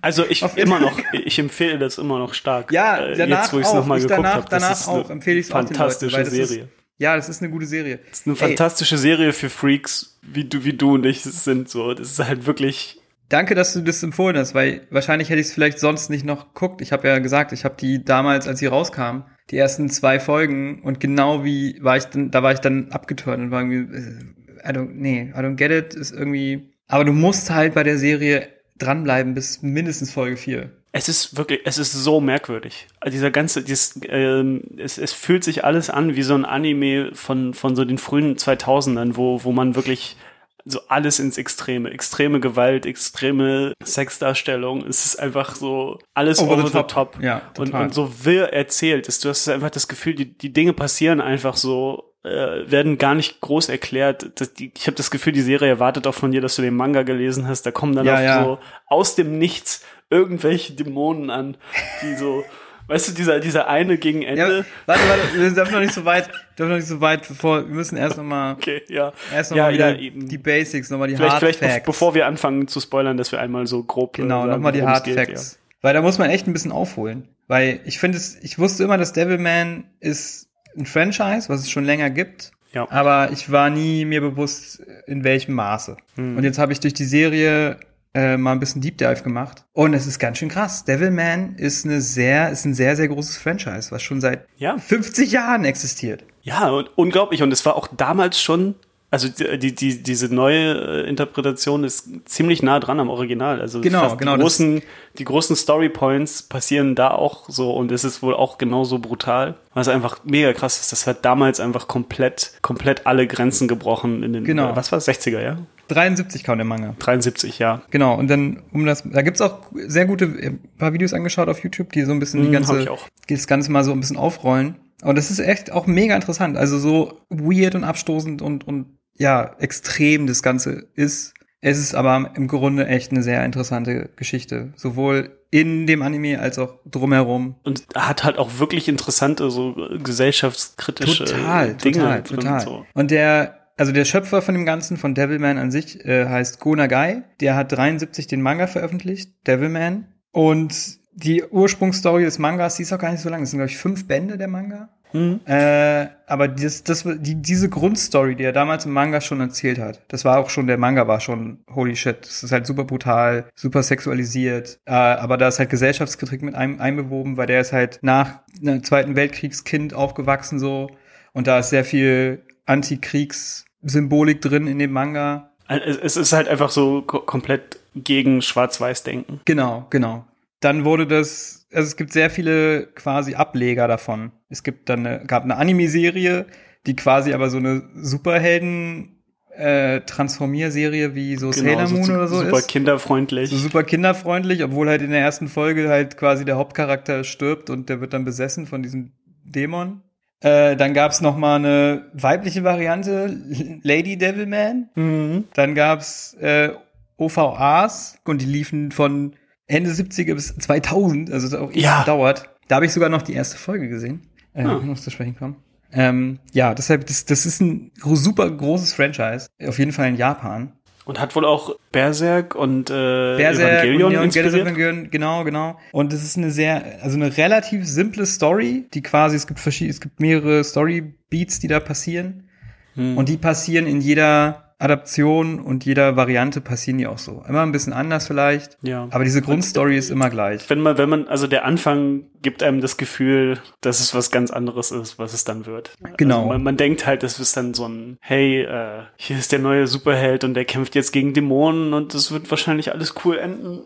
[0.00, 2.70] Also ich Auf immer noch, ich empfehle das immer noch stark.
[2.70, 3.76] Ja, Äh, danach jetzt, wo ich es auch.
[3.76, 4.48] nochmal Ich geguckt danach- habe.
[4.48, 5.10] Das danach ist eine auch.
[5.10, 6.68] Empfehle ich's auch den Leuten, fantastische weil das ist- Serie.
[6.98, 7.98] ja, das ist eine gute Serie.
[8.08, 11.42] Das ist eine Ey, fantastische Serie für Freaks, wie du, wie du und ich es
[11.42, 11.68] sind.
[11.68, 13.00] So, das ist halt wirklich.
[13.28, 16.54] Danke, dass du das empfohlen hast, weil wahrscheinlich hätte ich es vielleicht sonst nicht noch
[16.54, 16.80] geguckt.
[16.80, 20.80] Ich habe ja gesagt, ich habe die damals, als sie rauskam, die ersten zwei Folgen
[20.82, 24.68] und genau wie war ich dann, da war ich dann abgeturnt und war irgendwie, äh,
[24.68, 27.98] I don't, nee, I don't get it, ist irgendwie, aber du musst halt bei der
[27.98, 30.70] Serie dranbleiben bis mindestens Folge 4.
[30.92, 32.86] Es ist wirklich, es ist so merkwürdig.
[33.00, 37.10] Also Dieser ganze, dieses, ähm, es, es fühlt sich alles an wie so ein Anime
[37.12, 40.16] von, von so den frühen 2000ern, wo, wo man wirklich
[40.64, 44.84] so alles ins Extreme, extreme Gewalt, extreme Sexdarstellung.
[44.86, 47.18] Es ist einfach so alles over, the, top.
[47.22, 49.24] Ja, und, und so wirr erzählt ist.
[49.24, 53.40] Du hast einfach das Gefühl, die, die Dinge passieren einfach so, äh, werden gar nicht
[53.40, 54.30] groß erklärt.
[54.40, 56.76] Das, die, ich habe das Gefühl, die Serie erwartet auch von dir, dass du den
[56.76, 57.62] Manga gelesen hast.
[57.62, 58.44] Da kommen dann Ja, auch ja.
[58.44, 61.56] so aus dem Nichts irgendwelche Dämonen an,
[62.02, 62.44] die so,
[62.88, 64.64] weißt du, dieser, dieser eine gegen ja, Ende.
[64.86, 66.28] warte, warte, wir dürfen noch nicht so weit,
[66.58, 69.12] dürfen noch nicht so weit, bevor, wir müssen erst noch mal, Okay, ja.
[69.32, 70.28] erst noch ja, mal wieder ja, eben.
[70.28, 71.86] die Basics, noch mal die vielleicht, Hard vielleicht, Facts.
[71.86, 74.18] bevor wir anfangen zu spoilern, dass wir einmal so grob.
[74.18, 75.58] äh, Genau, nochmal die Hard geht, Facts.
[75.80, 77.28] Weil da muss man echt ein bisschen aufholen.
[77.46, 81.84] Weil ich finde es, ich wusste immer, dass Devilman ist ein Franchise, was es schon
[81.84, 82.50] länger gibt.
[82.72, 82.86] Ja.
[82.90, 85.96] Aber ich war nie mir bewusst, in welchem Maße.
[86.16, 86.36] Hm.
[86.36, 87.78] Und jetzt habe ich durch die Serie
[88.14, 89.64] äh, mal ein bisschen Deep Dive gemacht.
[89.72, 90.84] Und es ist ganz schön krass.
[90.84, 94.78] Devilman ist eine sehr, ist ein sehr, sehr großes Franchise, was schon seit Ja.
[94.78, 96.24] 50 Jahren existiert.
[96.42, 97.42] Ja, und unglaublich.
[97.42, 98.74] Und es war auch damals schon,
[99.10, 103.60] also die, die, die, diese neue äh, Interpretation ist ziemlich nah dran am Original.
[103.60, 104.82] Also Genau, genau, Die großen,
[105.18, 109.54] die großen Story Points passieren da auch so und es ist wohl auch genauso brutal.
[109.72, 110.92] Was einfach mega krass ist.
[110.92, 114.72] Das hat damals einfach komplett, komplett alle Grenzen gebrochen in den, Genau.
[114.72, 115.56] äh, was war es, 60er, ja?
[115.88, 116.94] 73 kam der Manga.
[116.98, 117.80] 73, ja.
[117.90, 121.62] Genau, und dann, um das, da gibt's auch sehr gute, äh, paar Videos angeschaut auf
[121.64, 123.08] YouTube, die so ein bisschen die Hm, ganze, ich auch.
[123.26, 124.74] das Ganze mal so ein bisschen aufrollen.
[125.02, 126.58] Und das ist echt auch mega interessant.
[126.58, 131.34] Also so weird und abstoßend und, und ja, extrem das Ganze ist.
[131.60, 134.72] Es ist aber im Grunde echt eine sehr interessante Geschichte.
[134.76, 137.56] Sowohl in dem Anime als auch drumherum.
[137.64, 142.60] Und hat halt auch wirklich interessante, so äh, gesellschaftskritische Total, Dinge total, total.
[142.60, 142.86] So.
[142.94, 146.74] Und der also der Schöpfer von dem Ganzen, von Devilman an sich, äh, heißt Go
[146.74, 147.22] Nagai.
[147.40, 150.08] Der hat 73 den Manga veröffentlicht, Devilman.
[150.32, 153.40] Und die Ursprungsstory des Mangas, die ist auch gar nicht so lang.
[153.40, 154.88] Das sind, glaube ich, fünf Bände der Manga.
[155.12, 155.40] Mhm.
[155.46, 160.02] Äh, aber das, das, die, diese Grundstory, die er damals im Manga schon erzählt hat,
[160.08, 163.48] das war auch schon, der Manga war schon, holy shit, das ist halt super brutal,
[163.54, 167.98] super sexualisiert, äh, aber da ist halt Gesellschaftskritik mit einem einbewoben, weil der ist halt
[168.02, 170.90] nach einem Zweiten Weltkriegskind aufgewachsen so
[171.32, 175.50] und da ist sehr viel Antikriegssymbolik drin in dem Manga.
[175.68, 179.40] Es ist halt einfach so ko komplett gegen Schwarz-Weiß-Denken.
[179.44, 180.24] Genau, genau.
[180.60, 184.32] Dann wurde das, also es gibt sehr viele quasi Ableger davon.
[184.48, 186.46] Es gibt dann eine, gab eine Anime-Serie,
[186.86, 189.22] die quasi aber so eine Superhelden
[189.56, 192.68] äh, Transformierserie wie so Sailor Moon so, oder so super ist.
[192.68, 193.50] kinderfreundlich.
[193.50, 197.88] So super kinderfreundlich, obwohl halt in der ersten Folge halt quasi der Hauptcharakter stirbt und
[197.88, 199.12] der wird dann besessen von diesem
[199.44, 200.02] Dämon.
[200.40, 203.36] Äh, dann gab's noch mal eine weibliche Variante,
[203.82, 204.88] Lady Devilman.
[204.94, 205.44] Mhm.
[205.54, 206.70] Dann gab's äh,
[207.16, 209.34] OVAs und die liefen von
[209.66, 212.00] Ende 70er bis 2000, also auch ewig Ja.
[212.00, 212.48] gedauert.
[212.68, 214.27] Da habe ich sogar noch die erste Folge gesehen,
[214.58, 214.80] äh, Ah.
[214.84, 215.56] noch zu sprechen kommen.
[215.92, 220.72] Ähm, ja, deshalb, das, das ist ein super großes Franchise, auf jeden Fall in Japan.
[221.06, 224.36] Und hat wohl auch Berserk und äh, Berserk Evangelion und.
[224.36, 225.78] Evangelion, genau, genau.
[225.92, 229.92] Und es ist eine sehr, also eine relativ simple Story, die quasi, es gibt verschiedene,
[229.92, 232.50] es gibt mehrere Story-Beats, die da passieren.
[232.94, 233.16] Hm.
[233.16, 237.42] Und die passieren in jeder Adaption und jeder Variante passieren die auch so.
[237.48, 239.08] Immer ein bisschen anders vielleicht, Ja.
[239.10, 240.70] aber diese Grundstory ist immer gleich.
[240.70, 244.52] Wenn man, wenn man, also der Anfang gibt einem das Gefühl, dass es was ganz
[244.52, 245.90] anderes ist, was es dann wird.
[246.16, 246.36] Genau.
[246.38, 249.58] Also man, man denkt halt, es ist dann so ein, hey, äh, hier ist der
[249.58, 253.80] neue Superheld und der kämpft jetzt gegen Dämonen und es wird wahrscheinlich alles cool enden.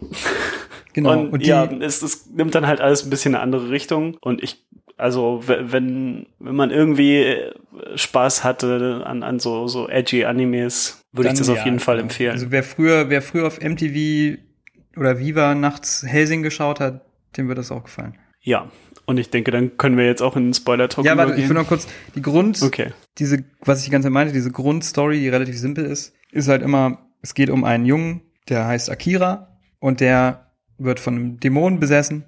[0.92, 1.12] Genau.
[1.22, 4.18] Und, Und die- ja, es, es nimmt dann halt alles ein bisschen eine andere Richtung.
[4.20, 4.62] Und ich,
[5.02, 7.52] also wenn, wenn man irgendwie äh,
[7.96, 11.98] Spaß hatte an, an so, so edgy Animes, würde ich das auf ja, jeden Fall
[11.98, 12.32] empfehlen.
[12.32, 14.38] Also wer früher, wer früher auf MTV
[14.96, 17.04] oder Viva nachts Helsing geschaut hat,
[17.36, 18.16] dem wird das auch gefallen.
[18.40, 18.70] ja.
[19.04, 21.56] Und ich denke, dann können wir jetzt auch in den Spoiler-Talk Ja, warte, ich will
[21.56, 22.92] noch kurz die Grund, Okay.
[23.18, 26.62] diese, was ich die ganze Zeit meinte, diese Grundstory, die relativ simpel ist, ist halt
[26.62, 31.80] immer, es geht um einen Jungen, der heißt Akira und der wird von einem Dämonen
[31.80, 32.26] besessen,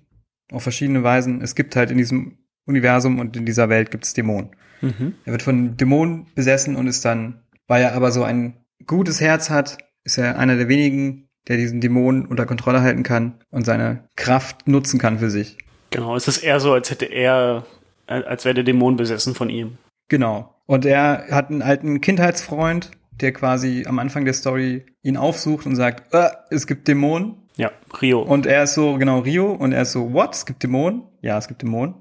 [0.51, 1.43] auf verschiedene Weisen.
[1.43, 4.51] Es gibt halt in diesem Universum und in dieser Welt gibt es Dämonen.
[4.81, 5.15] Mhm.
[5.25, 9.51] Er wird von Dämonen besessen und ist dann, weil er aber so ein gutes Herz
[9.51, 14.09] hat, ist er einer der wenigen, der diesen Dämonen unter Kontrolle halten kann und seine
[14.17, 15.59] Kraft nutzen kann für sich.
[15.91, 17.65] Genau, es ist eher so, als hätte er,
[18.07, 19.79] als wäre der Dämon besessen von ihm.
[20.09, 20.55] Genau.
[20.67, 22.91] Und er hat einen alten Kindheitsfreund,
[23.21, 27.37] der quasi am Anfang der Story ihn aufsucht und sagt, äh, es gibt Dämonen.
[27.57, 27.71] Ja,
[28.03, 28.23] Rio.
[28.23, 30.35] Und er ist so, genau, Rio, und er ist so, what?
[30.35, 31.05] Es gibt Dämonen?
[31.21, 31.95] Ja, es gibt Dämonen.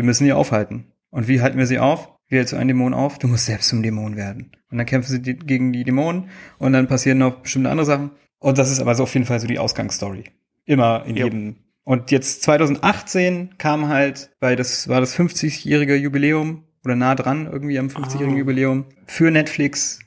[0.00, 0.86] Wir müssen die aufhalten.
[1.10, 2.08] Und wie halten wir sie auf?
[2.26, 3.18] Wie hältst du einen Dämon auf?
[3.18, 4.50] Du musst selbst zum Dämon werden.
[4.70, 8.12] Und dann kämpfen sie die, gegen die Dämonen und dann passieren noch bestimmte andere Sachen.
[8.38, 10.24] Und das ist aber so auf jeden Fall so die Ausgangsstory.
[10.64, 11.56] Immer in jedem.
[11.84, 17.78] Und jetzt 2018 kam halt, weil das war das 50-jährige Jubiläum oder nah dran irgendwie
[17.78, 18.38] am 50-jährigen Ah.
[18.38, 19.98] Jubiläum für Netflix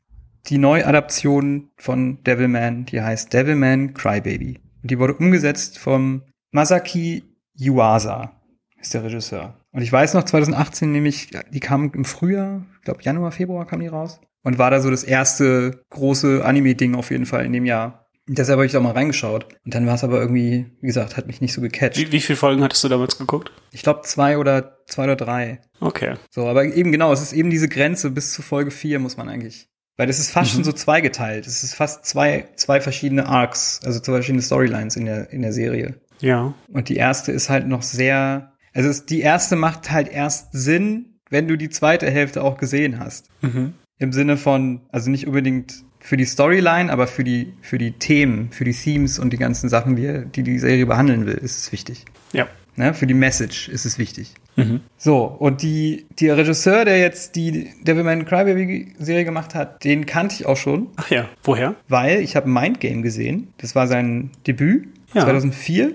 [0.48, 4.60] die Neuadaption von Devilman, die heißt Devilman Crybaby.
[4.82, 8.40] Und die wurde umgesetzt vom Masaki Yuasa,
[8.84, 9.56] ist der Regisseur.
[9.72, 13.80] Und ich weiß noch, 2018 nämlich, die kam im Frühjahr, ich glaube Januar, Februar kam
[13.80, 14.20] die raus.
[14.44, 18.06] Und war da so das erste große Anime-Ding auf jeden Fall in dem Jahr.
[18.28, 19.48] Und deshalb habe ich da mal reingeschaut.
[19.66, 21.98] Und dann war es aber irgendwie, wie gesagt, hat mich nicht so gecatcht.
[21.98, 23.52] Wie, wie viele Folgen hattest du damals geguckt?
[23.72, 25.62] Ich glaube zwei oder zwei oder drei.
[25.80, 26.16] Okay.
[26.30, 29.30] So, aber eben genau, es ist eben diese Grenze bis zu Folge 4 muss man
[29.30, 29.70] eigentlich.
[29.96, 30.56] Weil das ist fast Mhm.
[30.56, 31.48] schon so zweigeteilt.
[31.48, 35.54] Es ist fast zwei, zwei verschiedene Arcs, also zwei verschiedene Storylines in der, in der
[35.54, 35.96] Serie.
[36.20, 36.54] Ja.
[36.70, 41.06] Und die erste ist halt noch sehr, also es, die erste macht halt erst Sinn,
[41.30, 43.30] wenn du die zweite Hälfte auch gesehen hast.
[43.42, 43.74] Mhm.
[44.00, 48.52] Im Sinne von, also nicht unbedingt für die Storyline, aber für die, für die Themen,
[48.52, 51.72] für die Themes und die ganzen Sachen, die, die die Serie behandeln will, ist es
[51.72, 52.06] wichtig.
[52.34, 52.48] Ja.
[52.76, 52.94] Ne?
[52.94, 54.34] Für die Message ist es wichtig.
[54.56, 54.82] Mhm.
[54.98, 60.36] So, und die, der Regisseur, der jetzt die Devilman Crybaby Serie gemacht hat, den kannte
[60.36, 61.30] ich auch schon, Ach ja.
[61.44, 61.76] Woher?
[61.88, 63.54] weil ich habe Mind Game gesehen.
[63.58, 65.24] Das war sein Debüt Ja.
[65.24, 65.94] 2004.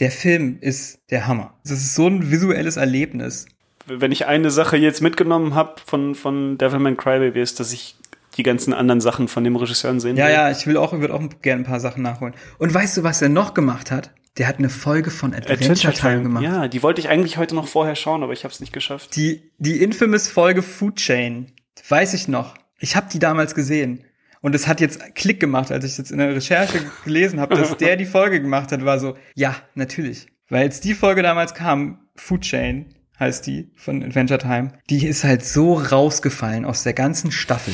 [0.00, 1.54] Der Film ist der Hammer.
[1.62, 3.46] Das ist so ein visuelles Erlebnis.
[3.86, 7.96] Wenn ich eine Sache jetzt mitgenommen habe von, von Devilman Crybaby, ist, dass ich
[8.36, 10.32] die ganzen anderen Sachen von dem Regisseur sehen Ja, will.
[10.32, 12.34] ja, ich will auch, würde auch gerne ein paar Sachen nachholen.
[12.58, 14.10] Und weißt du, was er noch gemacht hat?
[14.38, 16.42] Der hat eine Folge von Adventure Time gemacht.
[16.42, 19.14] Ja, die wollte ich eigentlich heute noch vorher schauen, aber ich habe es nicht geschafft.
[19.14, 21.52] Die, die infamous Folge Food Chain,
[21.88, 22.54] weiß ich noch.
[22.80, 24.04] Ich habe die damals gesehen.
[24.44, 27.78] Und es hat jetzt Klick gemacht, als ich jetzt in der Recherche gelesen habe, dass
[27.78, 30.26] der die Folge gemacht hat, war so, ja, natürlich.
[30.50, 34.72] Weil jetzt die Folge damals kam, Food Chain, heißt die von Adventure Time.
[34.90, 37.72] Die ist halt so rausgefallen aus der ganzen Staffel,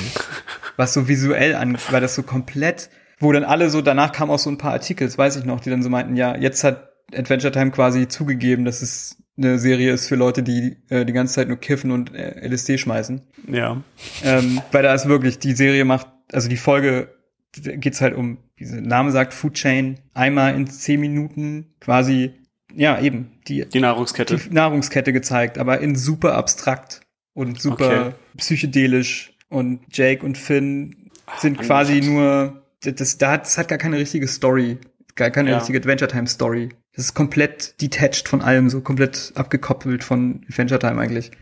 [0.77, 4.39] was so visuell an, weil das so komplett, wo dann alle so, danach kamen auch
[4.39, 6.93] so ein paar Artikel, das weiß ich noch, die dann so meinten, ja, jetzt hat
[7.13, 11.35] Adventure Time quasi zugegeben, dass es eine Serie ist für Leute, die äh, die ganze
[11.35, 13.23] Zeit nur kiffen und äh, LSD schmeißen.
[13.49, 13.83] Ja.
[14.23, 17.15] Ähm, weil da ist wirklich, die Serie macht, also die Folge
[17.53, 22.33] geht's halt um, wie der Name sagt, Food Chain, einmal in zehn Minuten quasi,
[22.75, 24.37] ja, eben, die, Die Nahrungskette.
[24.37, 27.01] die Nahrungskette gezeigt, aber in super abstrakt
[27.35, 28.15] und super Okay.
[28.37, 29.33] psychedelisch.
[29.49, 33.79] Und Jake und Finn sind Mann, quasi das- nur, das, da hat, das hat gar
[33.79, 34.79] keine richtige Story,
[35.17, 35.59] gar keine Ja.
[35.59, 36.69] richtige Adventure Time Story.
[36.95, 41.33] Das ist komplett detached von allem, so komplett abgekoppelt von Adventure Time eigentlich.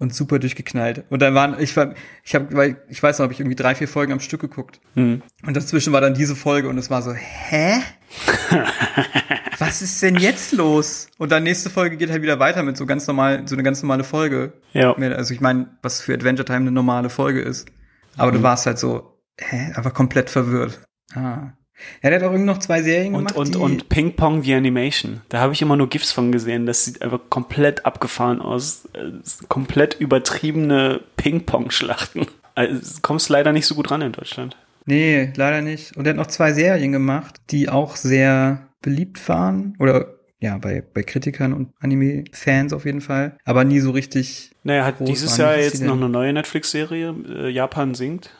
[0.00, 1.02] Und super durchgeknallt.
[1.10, 1.92] Und dann waren, ich war,
[2.22, 4.80] ich habe, weil ich weiß noch, habe ich irgendwie drei, vier Folgen am Stück geguckt.
[4.94, 5.22] Hm.
[5.44, 7.80] Und dazwischen war dann diese Folge und es war so, hä?
[9.58, 11.08] Was ist denn jetzt los?
[11.18, 13.82] Und dann nächste Folge geht halt wieder weiter mit so ganz normal, so eine ganz
[13.82, 14.52] normale Folge.
[14.72, 14.92] Ja.
[14.94, 17.66] Also ich meine, was für Adventure Time eine normale Folge ist.
[18.16, 18.36] Aber Mhm.
[18.36, 19.72] du warst halt so, hä?
[19.74, 20.80] Einfach komplett verwirrt.
[21.14, 21.52] Ah.
[22.02, 23.36] Ja, der hat auch irgendwie noch zwei Serien Und, gemacht.
[23.36, 25.20] und, und Ping Pong the Animation.
[25.28, 26.66] Da habe ich immer nur GIFs von gesehen.
[26.66, 28.88] Das sieht einfach komplett abgefahren aus.
[29.48, 32.26] Komplett übertriebene Ping-Pong-Schlachten.
[32.54, 34.56] Also, kommst leider nicht so gut ran in Deutschland.
[34.84, 35.96] Nee, leider nicht.
[35.96, 39.74] Und er hat noch zwei Serien gemacht, die auch sehr beliebt waren.
[39.78, 43.36] Oder ja, bei, bei Kritikern und Anime-Fans auf jeden Fall.
[43.44, 44.52] Aber nie so richtig.
[44.62, 45.36] Naja, hat Groß dieses.
[45.36, 47.14] Jahr jetzt noch eine neue Netflix-Serie.
[47.28, 48.30] Äh, Japan singt.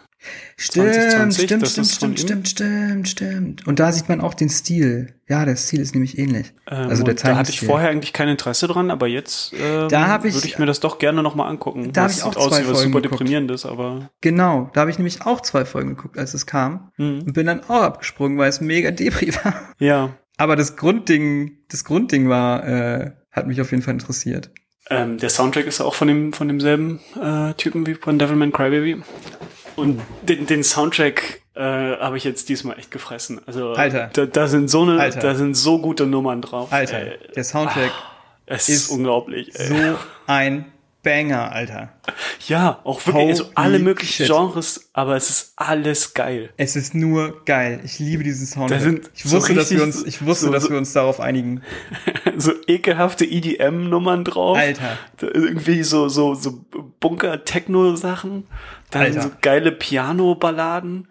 [0.57, 3.67] Stimmt, 2020, stimmt, stimmt, stimmt, stimmt, stimmt, stimmt.
[3.67, 5.15] Und da sieht man auch den Stil.
[5.29, 6.53] Ja, der Stil ist nämlich ähnlich.
[6.69, 10.09] Ähm, also der da hatte ich vorher eigentlich kein Interesse dran, aber jetzt ähm, Da
[10.09, 11.93] hab ich- würde ich mir das doch gerne nochmal angucken.
[11.93, 13.21] Da hab Das ich auch sieht aus zwei wie was Folgen super geguckt.
[13.21, 16.91] deprimierendes, aber Genau, da habe ich nämlich auch zwei Folgen geguckt, als es kam.
[16.97, 17.23] Mhm.
[17.27, 19.55] Und bin dann auch abgesprungen, weil es mega Depri war.
[19.79, 20.17] ja.
[20.37, 24.51] Aber das Grundding, das Grundding war, äh, hat mich auf jeden Fall interessiert.
[24.91, 29.03] Ähm, der Soundtrack ist auch von dem von demselben äh, Typen wie von Devilman Crybaby.
[29.79, 33.41] Und den, den Soundtrack äh, habe ich jetzt diesmal echt gefressen.
[33.47, 34.11] Also Alter.
[34.13, 35.21] Da, da sind so eine, Alter.
[35.21, 36.73] da sind so gute Nummern drauf.
[36.73, 37.93] Alter, Äh, der Soundtrack
[38.47, 39.51] es ist ist unglaublich.
[39.55, 39.67] Ey.
[39.69, 40.65] so ein
[41.03, 41.91] Banger, Alter.
[42.49, 44.27] Ja, auch wirklich also alle möglichen shit.
[44.27, 46.51] Genres, aber es ist alles geil.
[46.57, 47.81] Es ist nur geil.
[47.85, 50.71] Ich liebe diesen sind ich so wusste, dass wir uns, ich wusste, so- dass so-
[50.71, 51.63] wir uns darauf einigen.
[52.37, 54.59] so ekelhafte EDM-Nummern drauf.
[54.59, 54.99] Alter.
[55.21, 56.65] Irgendwie so, so, so
[57.01, 58.47] Bunker-Techno-Sachen.
[58.91, 59.23] Dann Alter.
[59.23, 61.09] so geile Piano-Balladen.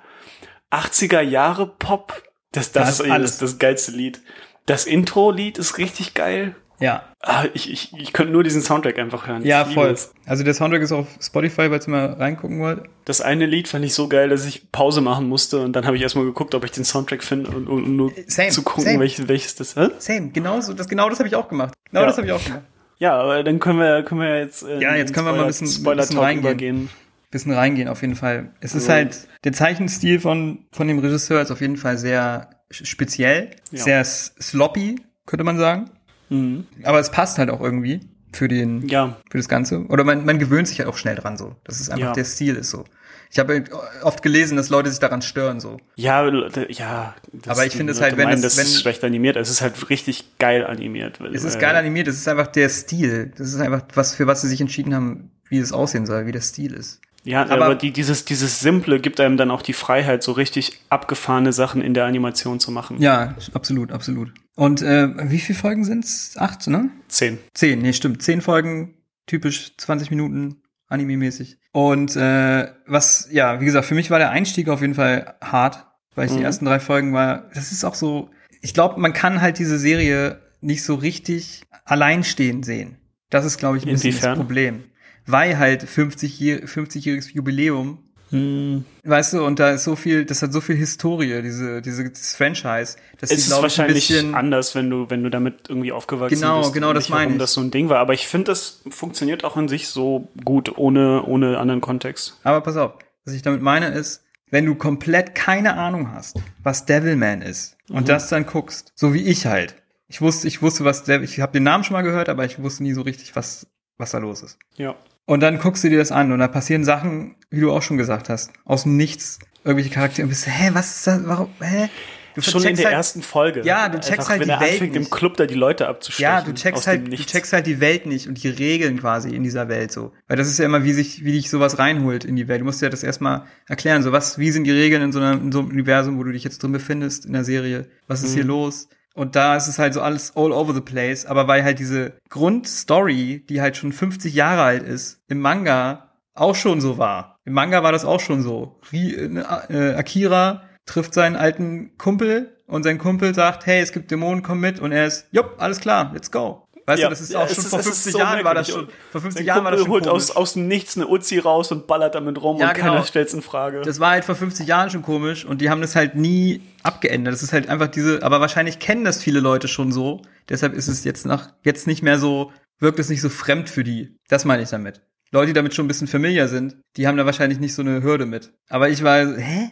[0.72, 2.22] 80er Jahre Pop.
[2.52, 3.38] Das, das, Da ist alles.
[3.38, 4.22] das geilste Lied.
[4.66, 6.56] Das Intro-Lied ist richtig geil.
[6.80, 9.44] Ja, Ah, ich, ich, ich könnte nur diesen Soundtrack einfach hören.
[9.44, 9.96] ja, voll.
[10.28, 12.84] Also der Soundtrack ist auf Spotify, falls ihr mal reingucken wollt.
[13.06, 15.96] Das eine Lied fand ich so geil, dass ich Pause machen musste und dann habe
[15.98, 19.00] ich erstmal geguckt, ob ich den Soundtrack finde und, und, nur Same, zu gucken, same.
[19.00, 20.02] welches, welches das ist.
[20.02, 21.74] Same, genau so, das, genau das habe ich auch gemacht.
[21.90, 22.08] Genau Ja.
[22.08, 22.62] das habe ich auch gemacht.
[23.00, 25.54] Ja, aber dann können wir, können wir jetzt, äh, Ja, jetzt können wir mal ein
[25.54, 26.46] Spoiler- bisschen- Spoiler bisschen reingehen.
[26.46, 26.90] übergehen.
[27.32, 28.52] Bisschen reingehen, auf jeden Fall.
[28.62, 32.52] Es ist Also- halt, der Zeichenstil von, von dem Regisseur ist auf jeden Fall sehr
[32.70, 33.84] speziell, Ja.
[33.84, 35.90] sehr sloppy, könnte man sagen.
[36.30, 36.66] Mhm.
[36.84, 38.02] Aber es passt halt auch irgendwie
[38.34, 39.86] für den, Ja, für das Ganze.
[39.88, 41.56] Oder man, man gewöhnt sich halt auch schnell dran so.
[41.64, 42.14] Das ist einfach Ja.
[42.14, 42.84] der Stil ist so.
[43.30, 43.66] Ich habe
[44.04, 45.78] oft gelesen, dass Leute sich daran stören so.
[45.96, 46.26] ja,
[46.70, 47.14] ja.
[47.48, 49.36] Aber ich finde es halt, wenn meinen, es- das wenn- schlecht animiert.
[49.36, 51.20] Es ist halt richtig geil animiert.
[51.34, 53.32] Es ist weil- geil animiert, es ist einfach der Stil.
[53.38, 56.32] Das ist einfach was, für was sie sich entschieden haben, wie es aussehen soll, wie
[56.32, 57.02] der Stil ist.
[57.26, 60.80] Ja, aber, aber- die, dieses, dieses Simple gibt einem dann auch die Freiheit, so richtig
[60.90, 63.02] abgefahrene Sachen in der Animation zu machen.
[63.02, 64.32] Ja, absolut, absolut.
[64.58, 66.36] Und äh, wie viele Folgen sind's?
[66.38, 66.90] Acht, ne?
[67.08, 67.38] Zehn.
[67.54, 68.24] Zehn, nee, stimmt.
[68.24, 68.96] Zehn Folgen,
[69.28, 71.58] typisch 20 Minuten, Anime-mäßig.
[71.74, 75.86] Und äh, was, ja, wie gesagt, für mich war der Einstieg auf jeden Fall hart,
[76.16, 76.46] weil ich die Mhm.
[76.46, 78.32] ersten drei Folgen war, das ist auch so,
[78.62, 82.98] ich glaube, man kann halt diese Serie nicht so richtig alleinstehend sehen.
[83.30, 84.32] Das ist, glaube ich, ein bisschen Inwiefern?
[84.32, 84.84] das Problem.
[85.28, 88.00] Weil halt 50-jähr- 50-jähriges Jubiläum
[88.30, 92.10] Hm, Weißt du, und da ist so viel, das hat so viel Historie, diese, diese,
[92.10, 95.70] dieses Franchise, dass es die, ist ein wahrscheinlich bisschen, anders, wenn du, wenn du damit
[95.70, 96.74] irgendwie aufgewachsen Genau, bist.
[96.74, 97.38] genau, und das meine ich.
[97.40, 98.00] das so ein Ding war.
[98.00, 102.38] Aber ich finde, das funktioniert auch in sich so gut, ohne, ohne anderen Kontext.
[102.44, 102.94] aber pass auf,
[103.24, 108.02] was ich damit meine ist, wenn du komplett keine Ahnung hast, was Devilman ist, und
[108.04, 108.06] Mhm.
[108.06, 109.76] das dann guckst, so wie ich halt.
[110.10, 112.62] Ich wusste, ich wusste, was Devil, ich habe den Namen schon mal gehört, aber ich
[112.62, 113.68] wusste nie so richtig, was,
[113.98, 114.58] was da los ist.
[114.78, 114.96] Ja.
[115.28, 117.98] Und dann guckst du dir das an und da passieren Sachen, wie du auch schon
[117.98, 121.50] gesagt hast, aus dem Nichts, irgendwelche Charaktere, und bist du, hä, was ist das, warum,
[121.62, 121.90] hä?
[122.34, 123.64] Du Schon in der halt- ersten Folge.
[123.66, 125.12] Ja, du checkst Einfach, halt wenn die er Welt anfängt, im nicht.
[125.12, 126.24] Club da die Leute abzustechen.
[126.32, 129.42] Ja, du checkst halt, du checkst halt die Welt nicht und die Regeln quasi in
[129.44, 130.14] dieser Welt so.
[130.28, 132.62] Weil das ist ja immer, wie sich, wie dich sowas reinholt in die Welt.
[132.62, 135.34] Du musst ja das erstmal erklären, so was, wie sind die Regeln in so, einer,
[135.34, 137.88] in so einem Universum, wo du dich jetzt drin befindest, in der Serie?
[138.08, 138.50] Was ist hier Mhm.
[138.50, 138.88] los?
[139.18, 141.26] Und da ist es halt so alles all over the place.
[141.26, 146.54] Aber weil halt diese Grundstory, die halt schon 50 Jahre alt ist, im Manga auch
[146.54, 147.40] schon so war.
[147.44, 148.80] Im Manga war das auch schon so.
[148.92, 154.44] Ri äh, Akira trifft seinen alten Kumpel und sein Kumpel sagt, hey, es gibt Dämonen,
[154.44, 154.80] komm mit.
[154.80, 156.67] Und er ist, jupp, alles klar, let's go.
[156.90, 158.20] Weißt Ja, du, das ist ja, auch es schon ist- vor es ist 50 so
[158.20, 160.68] Jahren war das schon, vor 50 Sein Jahren war das schon holt aus, aus dem
[160.70, 162.94] Nichts eine Uzi raus und ballert damit rum Ja, und genau.
[162.94, 163.82] keiner stellt's in Frage.
[163.82, 167.34] Das war halt vor 50 Jahren schon komisch und die haben das halt nie abgeändert.
[167.34, 170.22] Das ist halt einfach diese, aber wahrscheinlich kennen das viele Leute schon so.
[170.48, 173.84] Deshalb ist es jetzt nach, jetzt nicht mehr so, wirkt es nicht so fremd für
[173.84, 174.16] die.
[174.30, 175.02] Das meine ich damit.
[175.32, 178.02] Leute, die damit schon ein bisschen familiar sind, die haben da wahrscheinlich nicht so eine
[178.02, 178.54] Hürde mit.
[178.70, 179.72] Aber ich war, hä?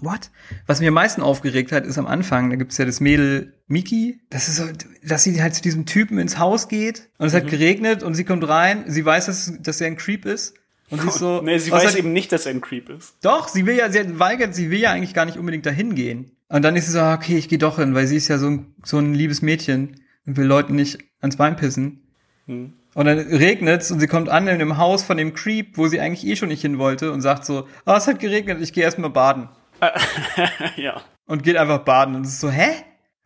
[0.00, 0.30] What?
[0.66, 4.20] Was mir am meisten aufgeregt hat, ist am Anfang, da gibt's ja das Mädel Miki,
[4.30, 4.64] das ist so,
[5.02, 8.24] dass sie halt zu diesem Typen ins Haus geht und es hat geregnet und sie
[8.24, 10.54] kommt rein, sie weiß, dass, dass er ein Creep ist.
[10.90, 13.14] Und sie ist so, nee, sie weiß eben nicht, dass er ein Creep ist.
[13.22, 15.94] doch, sie will ja, sie hat weigert, sie will ja eigentlich gar nicht unbedingt dahin
[15.94, 16.32] gehen.
[16.48, 18.38] Und dann ist sie so, ah, okay, ich gehe doch hin, weil sie ist ja
[18.38, 22.02] so ein, so ein liebes Mädchen und will Leuten nicht ans Bein pissen.
[22.46, 22.72] Hm.
[22.98, 26.00] Und dann regnet's und sie kommt an in dem Haus von dem Creep, wo sie
[26.00, 28.82] eigentlich eh schon nicht hin wollte und sagt so, ah, es hat geregnet, ich gehe
[28.82, 29.48] erstmal baden.
[30.76, 31.00] ja.
[31.24, 32.16] Und geht einfach baden.
[32.16, 32.66] Und es ist so, hä?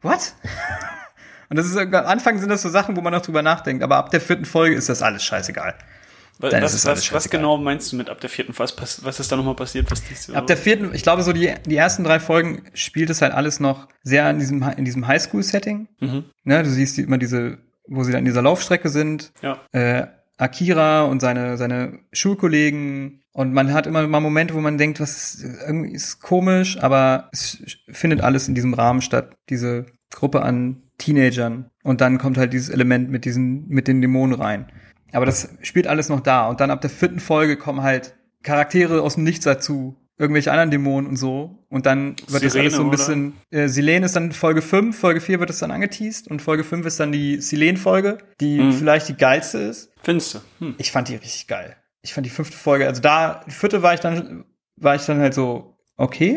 [0.02, 0.34] What?
[1.48, 3.96] Und das ist, am Anfang sind das so Sachen, wo man noch drüber nachdenkt, aber
[3.96, 5.74] ab der vierten Folge ist das alles scheißegal.
[6.38, 8.52] Was, was, was, was genau meinst du mit ab der vierten?
[8.58, 9.90] Was, was ist da nochmal passiert?
[9.90, 13.22] Was so Ab der vierten, ich glaube, so die, die ersten drei Folgen spielt es
[13.22, 15.88] halt alles noch sehr in diesem, in diesem Highschool-Setting.
[16.00, 16.24] Mhm.
[16.44, 17.56] Ne, du siehst immer diese,
[17.94, 19.32] wo sie dann in dieser Laufstrecke sind.
[19.42, 19.58] Ja.
[19.72, 20.06] Äh,
[20.38, 23.22] Akira und seine, seine Schulkollegen.
[23.32, 27.28] Und man hat immer mal Momente, wo man denkt, was ist, irgendwie ist komisch, aber
[27.32, 29.36] es findet alles in diesem Rahmen statt.
[29.48, 31.70] Diese Gruppe an Teenagern.
[31.82, 34.70] Und dann kommt halt dieses Element mit diesen, mit den Dämonen rein.
[35.12, 36.48] Aber das spielt alles noch da.
[36.48, 39.96] Und dann ab der vierten Folge kommen halt Charaktere aus dem Nichts dazu.
[40.22, 41.58] Irgendwelche anderen Dämonen und so.
[41.68, 43.32] Und dann wird das Sirene, alles so ein bisschen.
[43.50, 46.86] Äh, Silene ist dann Folge 5, Folge 4 wird es dann angeteased und Folge 5
[46.86, 48.72] ist dann die Silene-Folge, die Mhm.
[48.72, 49.90] vielleicht die geilste ist.
[50.02, 50.38] Findest du?
[50.60, 50.74] Hm.
[50.78, 51.76] Ich fand die richtig geil.
[52.02, 54.44] Ich fand die fünfte Folge, also da, die vierte war ich dann,
[54.76, 56.36] war ich dann halt so, okay,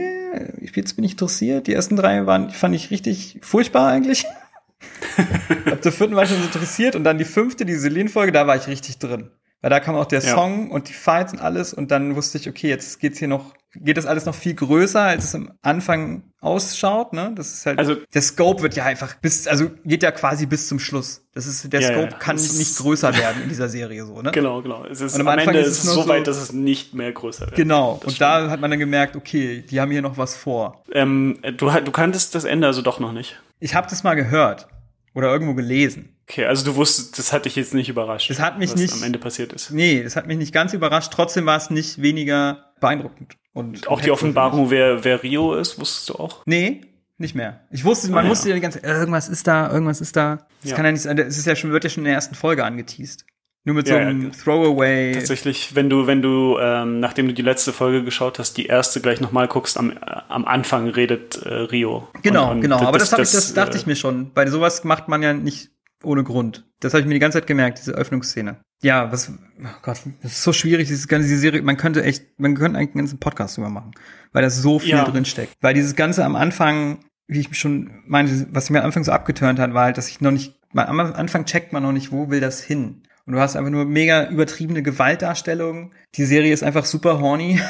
[0.74, 1.68] jetzt bin ich interessiert.
[1.68, 4.26] Die ersten drei waren, fand ich richtig furchtbar eigentlich.
[5.72, 8.48] Ab der vierten war ich schon so interessiert und dann die fünfte, die Celine-Folge, da
[8.48, 9.30] war ich richtig drin.
[9.62, 10.34] Weil da kam auch der Ja.
[10.36, 13.56] Song und die Fights und alles und dann wusste ich, okay, jetzt geht's hier noch,
[13.76, 17.32] geht das alles noch viel größer, als es am Anfang ausschaut, ne?
[17.36, 20.68] Das ist halt, Also- der Scope wird ja einfach bis, also geht ja quasi bis
[20.68, 21.22] zum Schluss.
[21.34, 24.06] Das ist, der Ja, ja, Scope kann das nicht, ist- größer werden in dieser Serie
[24.06, 24.32] so, ne?
[24.32, 24.86] Genau, genau.
[24.86, 26.54] Es ist, Und am am, Ende ist ist es es nur so weit, dass es
[26.54, 27.56] nicht mehr größer wird.
[27.56, 28.00] Genau.
[28.04, 30.84] Und da hat man dann gemerkt, okay, die haben hier noch was vor.
[30.94, 33.42] Ähm, du, du kanntest das Ende also doch noch nicht.
[33.60, 34.68] Ich habe das mal gehört
[35.14, 36.10] oder irgendwo gelesen.
[36.28, 38.30] Okay, also du wusstest, das hat dich jetzt nicht überrascht.
[38.32, 39.70] Das hat mich was nicht- am Ende passiert ist.
[39.72, 41.12] Nee, das hat mich nicht ganz überrascht.
[41.14, 43.36] Trotzdem war es nicht weniger beeindruckend.
[43.54, 46.44] Und Auch die Offenbarung, wer, wer Rio ist, wusstest du auch?
[46.46, 46.82] Nee,
[47.18, 47.62] nicht mehr.
[47.72, 48.30] Ich wusste, man Ah, ja.
[48.30, 50.46] wusste ja die ganze Zeit, irgendwas ist da, irgendwas ist da.
[50.62, 50.76] Das Ja.
[50.76, 51.18] kann ja nicht sein.
[51.18, 53.26] Es ist ja schon, wird ja schon in der ersten Folge angeteased.
[53.68, 55.14] Nur mit so Ja, ja, einem ge- Throwaway.
[55.14, 59.02] Tatsächlich, wenn du, wenn du, ähm, nachdem du die letzte Folge geschaut hast, die erste
[59.02, 59.96] gleich nochmal guckst, am, äh,
[60.28, 62.08] am Anfang redet äh, Rio.
[62.22, 62.78] Genau, Und- und genau.
[62.82, 64.32] Aber das, hab ich, das dachte äh, ich mir schon.
[64.34, 65.70] Bei sowas macht man ja nicht
[66.04, 66.66] ohne Grund.
[66.82, 68.58] Das habe ich mir die ganze Zeit gemerkt, diese Öffnungsszene.
[68.86, 71.64] Ja, was, oh Gott, das ist so schwierig, diese ganze diese Serie.
[71.64, 73.91] Man könnte echt, man könnte eigentlich einen ganzen Podcast drüber machen,
[74.32, 75.06] weil da so viel Ja.
[75.06, 75.56] drin steckt.
[75.62, 79.57] Weil dieses Ganze am Anfang, wie ich schon meinte, was mir am Anfang so abgeturnt
[79.57, 82.41] hat, war halt, dass ich noch nicht, am Anfang checkt man noch nicht, wo will
[82.41, 83.02] das hin.
[83.26, 85.91] Und du hast einfach nur mega übertriebene Gewaltdarstellungen.
[86.14, 87.60] Die Serie ist einfach super horny.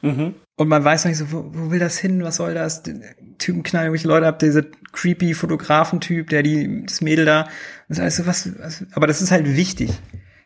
[0.00, 0.36] Mhm.
[0.56, 2.22] Und man weiß noch nicht so, wo, wo will das hin?
[2.22, 2.84] Was soll das?
[2.84, 3.00] Die
[3.38, 4.62] Typen knallen irgendwelche Leute ab, dieser
[4.92, 7.48] creepy Fotografentyp, der die, das Mädel da.
[7.88, 9.90] Das ist alles so, was, was, aber das ist halt wichtig.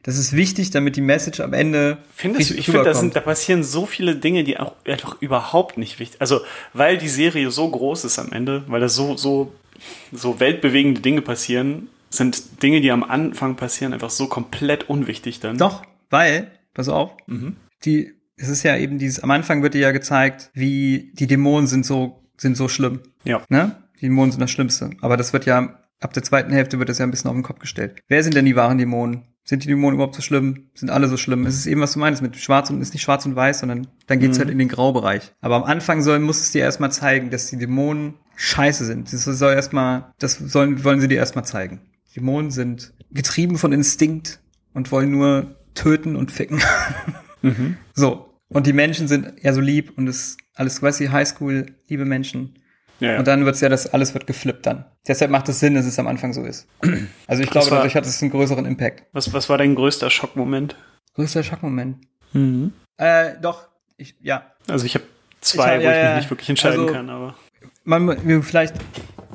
[0.03, 1.99] Das ist wichtig, damit die Message am Ende.
[2.15, 6.01] Findest du, ich finde, da, da passieren so viele Dinge, die auch einfach überhaupt nicht
[6.01, 6.41] wichtig Also,
[6.73, 9.53] weil die Serie so groß ist am Ende, weil da so, so,
[10.11, 15.57] so weltbewegende Dinge passieren, sind Dinge, die am Anfang passieren, einfach so komplett unwichtig dann.
[15.57, 17.57] Doch, weil, pass auf, Mhm.
[17.85, 21.69] die, es ist ja eben dieses, am Anfang wird dir ja gezeigt, wie die Dämonen
[21.69, 23.01] sind so, sind so schlimm.
[23.25, 23.43] Ja.
[23.49, 23.77] Ne?
[24.01, 24.91] Die Dämonen sind das Schlimmste.
[25.01, 27.45] Aber das wird ja, ab der zweiten Hälfte wird das ja ein bisschen auf den
[27.45, 28.01] Kopf gestellt.
[28.09, 29.29] Wer sind denn die wahren Dämonen?
[29.45, 30.71] Sind die Dämonen überhaupt so schlimm?
[30.75, 31.47] Sind alle so schlimm?
[31.47, 33.89] Es ist eben, was du meinst, mit schwarz und ist nicht schwarz und weiß, sondern
[34.07, 35.33] dann geht's halt in den Graubereich.
[35.41, 39.13] Aber am Anfang soll, muss es dir erstmal zeigen, dass die Dämonen scheiße sind.
[39.13, 41.81] Das soll erstmal, das sollen, wollen sie dir erstmal zeigen.
[42.15, 44.41] Dämonen sind getrieben von Instinkt
[44.75, 46.61] und wollen nur töten und ficken.
[47.95, 48.29] So.
[48.49, 52.55] Und die Menschen sind eher so lieb und es alles, weißt du, Highschool, liebe Menschen.
[53.03, 53.19] Ja, ja.
[53.19, 54.85] Und dann wird's ja, das alles wird geflippt dann.
[55.09, 56.69] Deshalb macht es Sinn, dass es am Anfang so ist.
[57.27, 59.05] Also ich glaube, war- dadurch hat es einen größeren Impact.
[59.13, 60.77] was, was war dein größter Schockmoment?
[61.15, 61.99] Größter Schockmoment.
[62.33, 62.73] Mhm.
[62.99, 64.53] Äh, doch, ich, ja.
[64.69, 65.05] Also ich habe
[65.41, 67.35] zwei, Ich hab- wo ich mich nicht wirklich entscheiden Also- kann, aber
[67.85, 68.75] Man, wir vielleicht,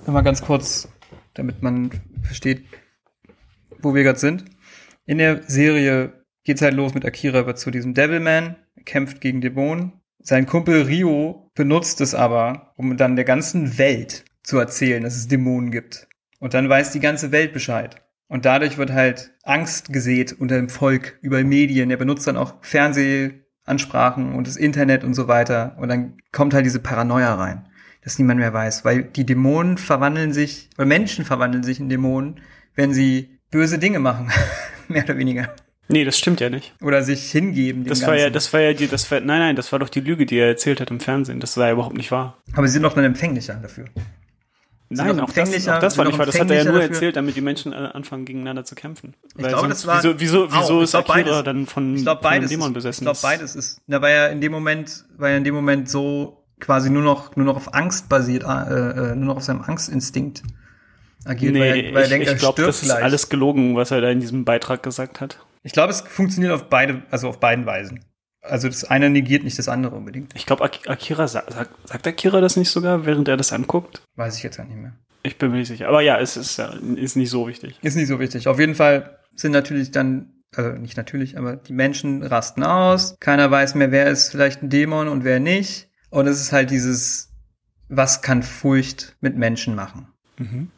[0.05, 0.87] Mal ganz kurz,
[1.33, 1.91] damit man
[2.23, 2.63] versteht,
[3.81, 4.45] wo wir gerade sind.
[5.05, 6.13] In der Serie
[6.45, 9.91] geht's halt los mit Akira, wird zu diesem Devilman, kämpft gegen Dämonen.
[10.29, 15.29] Sein Kumpel Rio benutzt es aber, um dann der ganzen Welt zu erzählen, dass es
[15.29, 16.09] Dämonen gibt.
[16.41, 18.01] Und dann weiß die ganze Welt Bescheid.
[18.27, 21.89] Und dadurch wird halt Angst gesät unter dem Volk über Medien.
[21.89, 25.77] Er benutzt dann auch Fernsehansprachen und das Internet und so weiter.
[25.79, 27.69] Und dann kommt halt diese Paranoia rein,
[28.03, 32.41] dass niemand mehr weiß, weil die Dämonen verwandeln sich, oder Menschen verwandeln sich in Dämonen,
[32.75, 34.29] wenn sie böse Dinge machen,
[34.89, 35.55] mehr oder weniger.
[35.89, 36.73] Nee, das stimmt ja nicht.
[36.81, 37.85] Oder sich hingeben.
[37.85, 38.33] Das war ja, Ganzen.
[38.33, 40.47] das war ja die, das war, nein, nein, das war doch die Lüge, die er
[40.47, 41.39] erzählt hat im Fernsehen.
[41.39, 42.37] Das war ja überhaupt nicht wahr.
[42.55, 43.85] Aber sie sind doch dann empfänglicher dafür.
[44.89, 46.25] Nein, auch das, auch das war nicht wahr.
[46.25, 49.15] Das hat er ja nur empfänglicher erzählt, damit die Menschen äh, anfangen, gegeneinander zu kämpfen.
[49.35, 51.43] Ich Weil glaube, sonst, das war wieso, wieso, wieso ist glaub, Akira beides.
[51.43, 52.49] dann von, Ich von einem beides.
[52.49, 53.01] Dämon Ist, besessen?
[53.03, 53.81] ich glaube beides ist.
[53.87, 57.35] Na, weil er in dem Moment, weil er in dem Moment so quasi nur noch
[57.35, 60.43] nur noch auf Angst basiert, äh, äh, nur noch auf seinem Angstinstinkt
[61.25, 63.03] agiert, Nee, weil er, weil er ich, denkt, ich glaube, das ist gleich.
[63.03, 65.39] alles gelogen, was er da in diesem Beitrag gesagt hat.
[65.63, 68.03] Ich glaube, es funktioniert auf beide, also auf beiden Weisen.
[68.41, 70.33] Also das eine negiert nicht das andere unbedingt.
[70.35, 74.01] Ich glaube, Ak Akira sagt, sagt, Akira das nicht sogar, während er das anguckt?
[74.15, 74.93] Weiß ich jetzt gar nicht mehr.
[75.23, 75.89] Ich bin mir nicht sicher.
[75.89, 77.77] Aber ja, es ist, ja, ist nicht so wichtig.
[77.81, 78.47] Ist nicht so wichtig.
[78.47, 83.17] Auf jeden Fall sind natürlich dann, also nicht natürlich, aber die Menschen rasten aus.
[83.19, 85.89] Keiner weiß mehr, wer ist vielleicht ein Dämon und wer nicht.
[86.09, 87.33] Und es ist halt dieses,
[87.89, 90.07] was kann Furcht mit Menschen machen?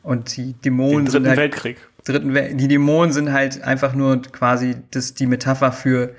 [0.03, 1.88] Und die Den Dämonen dritten sind halt, Weltkrieg.
[2.05, 6.15] Dritten Wel die Dämonen sind halt einfach nur quasi das, die Metapher für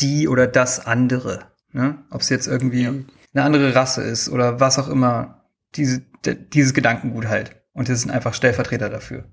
[0.00, 1.40] die oder das andere.
[1.72, 1.98] Ne?
[2.10, 2.90] Ob es jetzt irgendwie Ja.
[3.34, 5.44] eine andere Rasse ist oder was auch immer.
[5.76, 6.02] Diese,
[6.52, 7.56] dieses Gedankengut halt.
[7.72, 9.24] Und das sind einfach Stellvertreter dafür.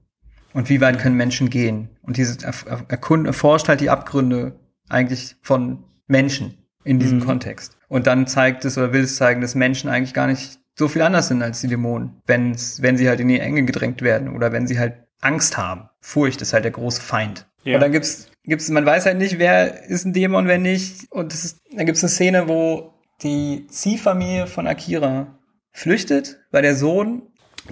[0.53, 1.89] Und wie weit können Menschen gehen?
[2.01, 4.59] Und dieses erf- erf- erkund, erforscht halt die Abgründe
[4.89, 7.25] eigentlich von Menschen in diesem Mhm.
[7.25, 7.77] Kontext.
[7.87, 11.03] Und dann zeigt es oder will es zeigen, dass Menschen eigentlich gar nicht so viel
[11.03, 14.51] anders sind als die Dämonen, wenn's, wenn sie halt in die Enge gedrängt werden oder
[14.51, 15.89] wenn sie halt Angst haben.
[16.01, 17.47] Furcht ist halt der große Feind.
[17.63, 17.75] Ja.
[17.75, 21.11] Und dann gibt's, gibt's, man weiß halt nicht, wer ist ein Dämon, wer nicht.
[21.11, 25.27] Und das ist, dann gibt's eine Szene, wo die Ziehfamilie von Akira
[25.71, 27.21] flüchtet, weil der Sohn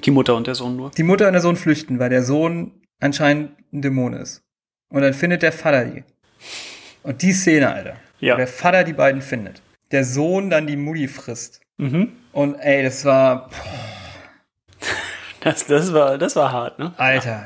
[0.05, 0.91] Die Mutter und der Sohn nur.
[0.91, 4.43] die Mutter und der Sohn flüchten, weil der Sohn anscheinend ein Dämon ist.
[4.89, 6.03] Und dann findet der Vater die.
[7.03, 7.95] Und die Szene, Alter.
[8.19, 8.33] Ja.
[8.33, 9.61] Wo der Vater die beiden findet.
[9.91, 11.61] Der Sohn dann die Mutti frisst.
[11.77, 12.11] Mhm.
[12.31, 13.49] Und ey, das war,
[15.41, 16.93] Das, das, war, das war hart, ne?
[16.97, 17.45] Alter,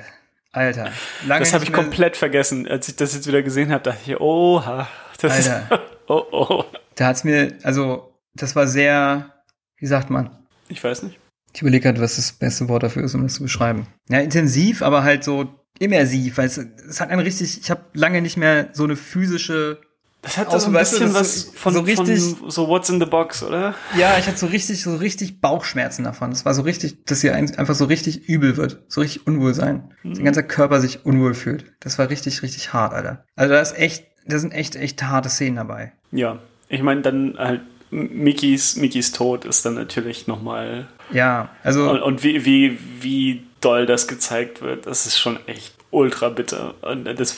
[0.52, 0.92] Alter.
[1.26, 2.68] Lange Das habe ich komplett vergessen.
[2.68, 4.88] Als ich das jetzt wieder gesehen habe, dachte ich, oha,
[5.20, 5.76] das Alter.
[5.76, 6.64] ist, oh, oh.
[6.96, 9.34] Da hat's mir, also, das war sehr,
[9.78, 10.30] wie sagt man?
[10.70, 11.20] Ich weiß nicht.
[11.54, 13.88] Ich überlege halt, was das beste Wort dafür ist, um das zu beschreiben.
[14.10, 18.22] Ja, intensiv, aber halt so immersiv, weil es, es hat einen richtig, ich habe lange
[18.22, 19.82] nicht mehr so eine physische
[20.24, 23.00] Das hat Außer, so ein du, bisschen was von, so richtig- von so What's in
[23.00, 23.76] the Box, oder?
[23.98, 26.32] Ja, ich hatte so richtig, so richtig Bauchschmerzen davon.
[26.32, 29.94] Es war so richtig, dass ihr ein- einfach so richtig übel wird, so richtig Unwohlsein.
[30.04, 30.16] Mhm.
[30.16, 31.66] Sein ganzer Körper sich unwohl fühlt.
[31.82, 33.26] Das war richtig, richtig hart, Alter.
[33.36, 35.92] Also da ist echt, da sind echt, echt harte Szenen dabei.
[36.12, 36.40] Ja.
[36.70, 40.88] Ich meine, dann halt Mickeys, Mickeys Tod ist dann natürlich nochmal.
[41.12, 45.76] Ja, also Und, und wie, wie, wie doll das gezeigt wird, das ist schon echt
[45.94, 46.74] ultra bitter.
[46.82, 47.38] Und das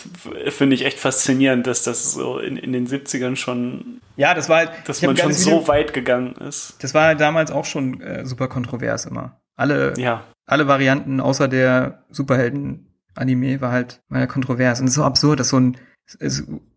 [0.50, 4.58] finde ich echt faszinierend, dass das so in, in den 70ern schon, ja, das war
[4.58, 6.76] halt, dass man schon so Video- weit gegangen ist.
[6.82, 9.40] Das war halt damals auch schon äh, super kontrovers immer.
[9.56, 10.24] Alle, Ja.
[10.46, 14.80] alle Varianten außer der Superhelden-Anime war halt, war ja kontrovers.
[14.80, 15.78] Und es ist so absurd, dass so ein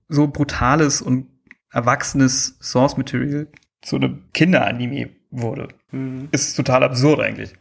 [0.09, 1.27] so brutales und
[1.71, 3.47] erwachsenes Source-Material
[3.83, 5.69] zu einem Kinder-Anime wurde.
[5.93, 6.29] Mhm.
[6.33, 7.53] Ist total absurd eigentlich.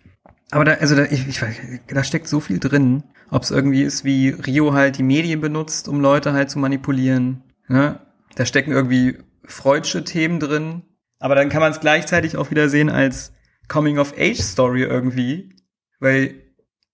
[0.52, 1.42] Aber da, also da, ich, ich,
[1.88, 3.04] da steckt so viel drin.
[3.30, 7.44] Ob es irgendwie ist, wie Rio halt die Medien benutzt, um Leute halt zu manipulieren.
[7.68, 8.00] Ne?
[8.36, 10.84] Da stecken irgendwie freudsche Themen drin.
[11.20, 13.34] Aber dann kann man es gleichzeitig auch wieder sehen als
[13.70, 15.56] Coming-of-Age-Story irgendwie.
[16.00, 16.36] Weil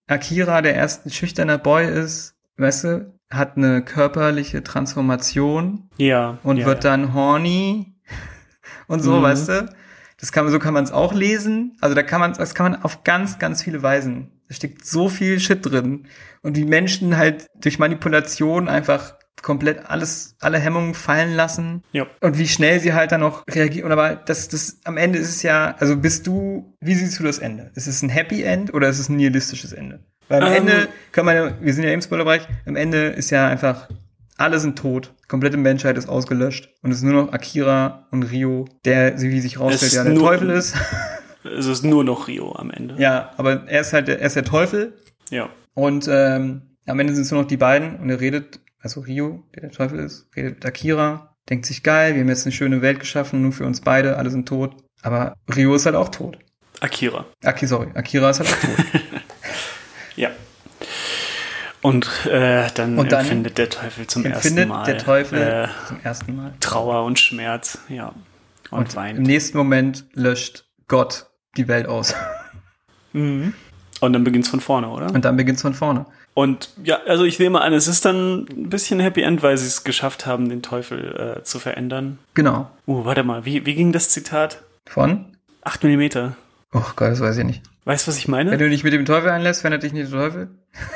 [0.06, 6.38] Akira, der erst ein schüchterner Boy ist, weißt du, hat eine körperliche Transformation Ja.
[6.42, 6.90] und ja, wird ja.
[6.90, 7.94] dann horny
[8.86, 9.22] und so, Mhm.
[9.22, 9.74] weißt du?
[10.20, 11.76] Das kann, so kann man es auch lesen.
[11.80, 14.33] Also da kann man, das kann man auf ganz, ganz viele Weisen.
[14.48, 16.06] Da steckt so viel Shit drin.
[16.42, 19.14] Und wie Menschen halt durch Manipulation einfach
[19.44, 21.82] komplett alles, alle Hemmungen fallen lassen.
[21.92, 22.06] Ja.
[22.20, 23.86] Und wie schnell sie halt dann noch reagieren.
[23.86, 27.22] Und aber das, das, am Ende ist es ja, also bist du, wie siehst du
[27.24, 27.70] das Ende?
[27.74, 30.00] Ist es ein Happy End oder ist es ein nihilistisches Ende?
[30.28, 30.56] Weil am Ähm.
[30.56, 33.88] Ende kann man ja, wir sind ja im Spoilerbereich, am Ende ist ja einfach,
[34.36, 38.66] alle sind tot, komplette Menschheit ist ausgelöscht und es ist nur noch Akira und Rio,
[38.84, 40.74] der, wie sich rausstellt, ja der Teufel ist.
[41.44, 42.96] Es ist nur noch Rio am Ende.
[42.98, 44.94] ja, aber er ist halt, der, er ist der Teufel
[45.30, 45.48] Ja.
[45.74, 49.44] und ähm, am Ende sind es nur noch die beiden und er redet, also Rio,
[49.54, 52.82] der der Teufel ist, redet mit Akira, denkt sich geil, wir haben jetzt eine schöne
[52.82, 54.76] Welt geschaffen, nur für uns beide, alle sind tot.
[55.02, 56.38] Aber Rio ist halt auch tot.
[56.80, 57.26] Akira.
[57.42, 58.84] Aki, sorry, Akira ist halt auch tot.
[61.82, 66.00] Und äh, dann, Und dann empfindet der Teufel zum ersten Mal der Teufel äh, zum
[66.02, 66.54] ersten Mal.
[66.60, 68.14] Trauer und Schmerz, ja.
[68.70, 69.18] Und, Und weint.
[69.18, 72.14] im nächsten Moment löscht Gott die Welt aus.
[73.12, 73.54] Mhm.
[74.00, 75.06] Und dann beginnt's von vorne, oder?
[75.14, 76.06] Und dann beginnt's von vorne.
[76.34, 79.66] Und ja, also ich nehme an, es ist dann ein bisschen Happy End, weil sie
[79.66, 82.18] es geschafft haben, den Teufel äh, zu verändern.
[82.34, 82.70] Genau.
[82.88, 84.62] Uh, warte mal, wie, wie ging das Zitat?
[84.84, 85.26] Von?
[85.62, 86.36] 8 Millimeter.
[86.72, 87.62] Oh Gott, das weiß ich nicht.
[87.84, 88.58] Weißt du, was ich Wenn meine?
[88.58, 90.48] du dich mit dem Teufel einlässt, verändert dich nicht der Teufel?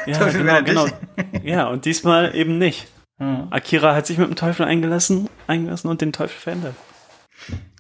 [0.07, 0.87] Ja, Teufel genau, genau.
[1.45, 2.89] Ja, und diesmal eben nicht.
[3.19, 3.49] Hm.
[3.51, 6.75] Akira hat sich mit dem Teufel eingelassen, eingelassen und den Teufel verändert.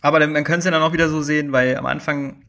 [0.01, 2.43] Aber dann, man könnte es ja dann auch wieder so sehen, weil am Anfang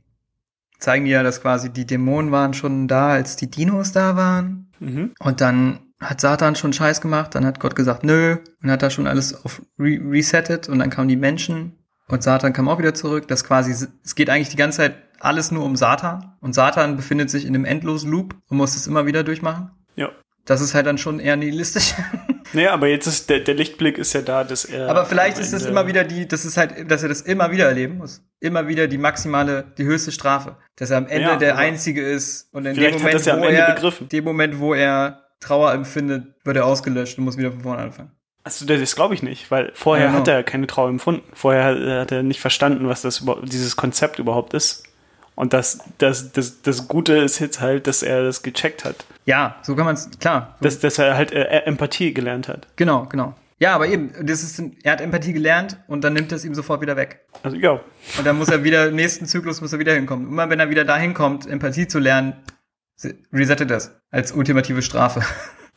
[0.80, 4.72] zeigen die ja, dass quasi die Dämonen waren schon da, als die Dinos da waren.
[4.80, 5.11] Mhm.
[5.19, 8.89] Und dann hat Satan schon Scheiß gemacht, dann hat Gott gesagt, nö, und hat da
[8.89, 11.73] schon alles auf re resettet und dann kamen die Menschen
[12.07, 13.27] und Satan kam auch wieder zurück.
[13.27, 13.72] Das quasi,
[14.03, 17.53] es geht eigentlich die ganze Zeit alles nur um Satan und Satan befindet sich in
[17.53, 19.72] einem endlosen Loop und muss das immer wieder durchmachen.
[19.95, 20.10] Ja.
[20.45, 21.93] Das ist halt dann schon eher nihilistisch.
[22.53, 24.89] Naja, aber jetzt ist der, der Lichtblick ist ja da, dass er.
[24.89, 27.51] Aber vielleicht ist das Ende- immer wieder die, das ist halt, dass er das immer
[27.51, 28.21] wieder erleben muss.
[28.39, 30.57] Immer wieder die maximale, die höchste Strafe.
[30.76, 33.73] Dass er am Ende Ja, der Einzige ist und in dem Moment, ja wo er,
[33.76, 34.09] begriffen.
[34.09, 38.11] dem Moment, wo er Trauer empfindet, wird er ausgelöscht und muss wieder von vorne anfangen.
[38.43, 40.21] Also das, glaube ich nicht, weil vorher Ja, genau.
[40.21, 41.21] hat er keine Trauer empfunden.
[41.34, 44.84] Vorher hat, hat er nicht verstanden, was das dieses Konzept überhaupt ist.
[45.40, 49.06] Und das, das, das, das Gute ist jetzt halt, dass er das gecheckt hat.
[49.24, 50.57] Ja, so kann man es, klar.
[50.60, 52.68] Dass, dass er halt äh, Empathie gelernt hat.
[52.76, 53.34] Genau, genau.
[53.57, 56.53] Ja, aber eben, das ist, er hat Empathie gelernt und dann nimmt er es ihm
[56.53, 57.22] sofort wieder weg.
[57.41, 57.80] Also ja,
[58.18, 60.28] Und dann muss er wieder, im nächsten Zyklus muss er wieder hinkommen.
[60.28, 62.34] Immer wenn er wieder dahin kommt, Empathie zu lernen,
[63.32, 65.22] resettet das als ultimative Strafe.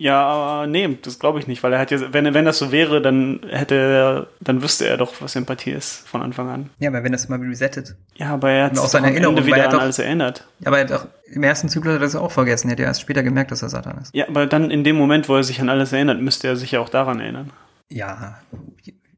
[0.03, 2.73] Ja, aber nee, das glaube ich nicht, weil er hat ja, wenn, wenn das so
[2.73, 6.71] wäre, dann hätte er, dann wüsste er doch, was Empathie ist von Anfang an.
[6.81, 7.95] Ja, aber wenn das mal resettet.
[8.17, 10.45] Ja, aber er hat auch sich Erinnerung, Ende wieder er an doch- alles erinnert.
[10.59, 12.67] Ja, aber er hat auch, im ersten Zyklus hat er das auch vergessen.
[12.67, 14.13] Er hat ja erst später gemerkt, dass er Satan ist.
[14.13, 16.73] Ja, aber dann in dem Moment, wo er sich an alles erinnert, müsste er sich
[16.73, 17.53] ja auch daran erinnern.
[17.89, 18.39] Ja,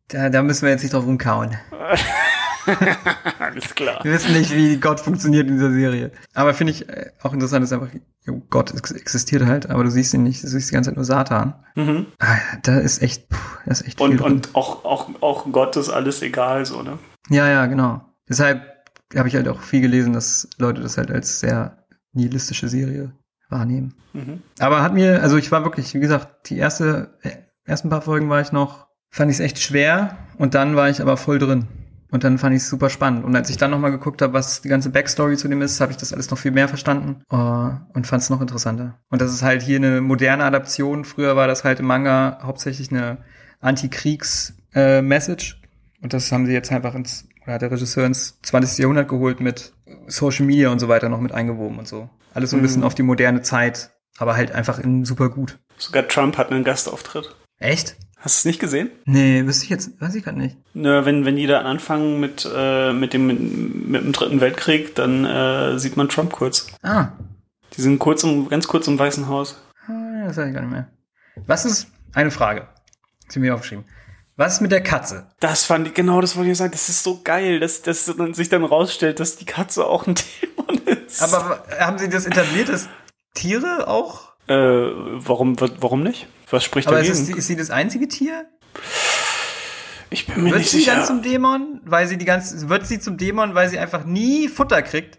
[0.09, 1.57] da, da müssen wir jetzt nicht drauf rumkauen.
[3.39, 4.03] Alles klar.
[4.05, 6.13] Wir wissen nicht, wie Gott funktioniert in dieser Serie.
[6.35, 7.89] Aber finde ich äh, auch interessant, ist einfach,
[8.51, 11.05] Gott ex existiert halt, aber du siehst ihn nicht, du siehst die ganze Zeit nur
[11.05, 11.55] Satan.
[11.75, 12.07] Mhm.
[12.19, 13.37] Ah, da ist echt, puh,
[13.67, 14.33] da ist echt viel Und, drin.
[14.33, 16.99] und auch, auch, auch Gott ist alles egal, so, ne?
[17.29, 18.03] Ja, ja, genau.
[18.29, 18.63] Deshalb
[19.17, 23.13] habe ich halt auch viel gelesen, dass Leute das halt als sehr nihilistische Serie
[23.51, 23.95] wahrnehmen.
[24.13, 24.43] Mhm.
[24.59, 27.31] Aber hat mir, also ich war wirklich, wie gesagt, die erste, äh,
[27.65, 31.01] ersten paar Folgen war ich noch, fand ich es echt schwer und dann war ich
[31.01, 31.67] aber voll drin.
[32.15, 33.25] Und dann fand ich es super spannend.
[33.25, 35.91] Und als ich dann nochmal geguckt habe, was die ganze Backstory zu dem ist, habe
[35.91, 39.01] ich das alles noch viel mehr verstanden äh, und fand es noch interessanter.
[39.11, 41.05] Und das ist halt hier eine moderne Adaption.
[41.05, 43.19] Früher war das halt im Manga hauptsächlich eine
[43.61, 45.61] Anti-Kriegs-Message.
[46.03, 48.79] und das haben sie jetzt einfach ins, oder hat der Regisseur ins 20.
[48.79, 49.73] Jahrhundert geholt mit
[50.07, 52.09] Social Media und so weiter noch mit eingewoben und so.
[52.33, 55.59] Alles so ein bisschen auf die moderne Zeit, aber halt einfach in super gut.
[55.79, 57.35] Sogar Trump hat einen Gastauftritt.
[57.59, 57.97] Echt?
[58.25, 58.91] Hast du es nicht gesehen?
[59.05, 60.57] Nee, wüsste ich jetzt, weiß ich gerade nicht.
[60.73, 63.27] Nö, wenn, wenn die da anfangen mit, äh, mit, dem,
[63.91, 66.67] mit dem Dritten Weltkrieg, dann äh, sieht man Trump kurz.
[66.83, 67.09] Ah,
[67.77, 69.61] Die sind kurz im, ganz kurz im Weißen Haus.
[69.89, 70.89] ah, das weiß ich gar nicht mehr.
[71.47, 72.67] Was ist, eine Frage,
[73.29, 73.85] sie mir aufgeschrieben.
[74.37, 75.27] Was ist mit der Katze?
[75.41, 76.73] Das fand ich, genau das wollte ich sagen.
[76.73, 80.79] Das ist so geil, dass, dass sich dann rausstellt, dass die Katze auch ein Dämon
[80.87, 81.23] ist.
[81.23, 82.89] Aber haben sie das etabliert, dass
[83.35, 84.33] Tiere auch?
[84.47, 86.27] äh, warum, wa- warum nicht?
[86.55, 87.33] Was spricht Aber ist, dagegen?
[87.33, 88.47] es, ist sie das einzige Tier?
[90.11, 90.97] ich bin mir Wird nicht sie sicher.
[90.97, 91.81] dann zum Dämon?
[91.85, 95.19] Weil sie die ganze, wird sie zum Dämon, weil sie einfach nie Futter kriegt?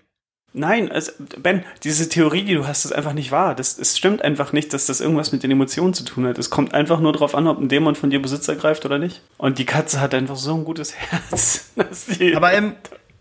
[0.53, 1.11] Nein, also,
[1.43, 3.53] Ben, diese Theorie, die du hast, ist einfach nicht wahr.
[3.55, 6.37] Das, es stimmt einfach nicht, dass das irgendwas mit den Emotionen zu tun hat.
[6.37, 9.21] Es kommt einfach nur darauf an, ob ein Dämon von dir Besitz ergreift oder nicht.
[9.37, 11.73] Und die Katze hat einfach so ein gutes Herz.
[12.35, 12.73] Aber im,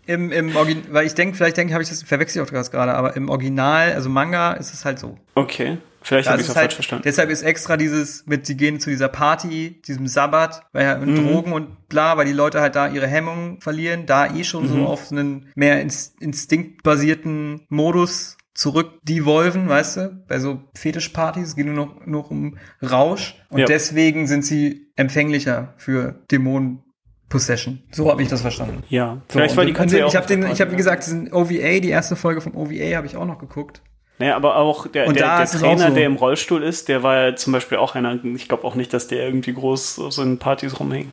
[0.05, 2.71] im, im Original, weil ich denke, vielleicht denke, habe ich das verwechsel ich auch das
[2.71, 5.17] gerade, aber im Original, also Manga, ist es halt so.
[5.35, 7.03] okay, vielleicht habe Das ich auch halt, falsch verstanden.
[7.05, 11.15] deshalb ist extra dieses mit, sie gehen zu dieser Party, diesem Sabbat, weil ja Mhm.
[11.15, 14.67] Drogen und bla, weil die Leute halt da ihre Hemmungen verlieren, da eh schon Mhm.
[14.69, 20.23] so auf so einen mehr ins, instinktbasierten Modus zurück devolven, weißt du?
[20.27, 23.65] Bei so Fetischpartys es geht nur noch, nur um Rausch und Ja.
[23.65, 26.81] deswegen sind sie empfänglicher für Dämonen
[27.27, 27.81] Possession.
[27.91, 28.83] So habe ich das verstanden.
[28.87, 30.75] Ja, So, vielleicht war und- die Katze ja auch ich habe den, ich habe wie
[30.75, 33.81] gesagt diesen OVA, die erste Folge vom OVA habe ich auch noch geguckt.
[34.17, 35.95] Naja, aber auch der, Und der, der Trainer, so.
[35.95, 38.93] der im Rollstuhl ist, der war ja zum Beispiel auch einer, ich glaube auch nicht,
[38.93, 41.11] dass der irgendwie groß so in Partys rumhängt.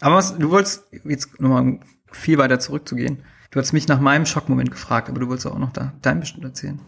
[0.00, 1.80] Aber was, du wolltest jetzt nochmal
[2.10, 3.22] viel weiter zurückzugehen.
[3.50, 6.44] Du hast mich nach meinem Schockmoment gefragt, aber du wolltest auch noch da dein bestimmt
[6.44, 6.80] erzählen.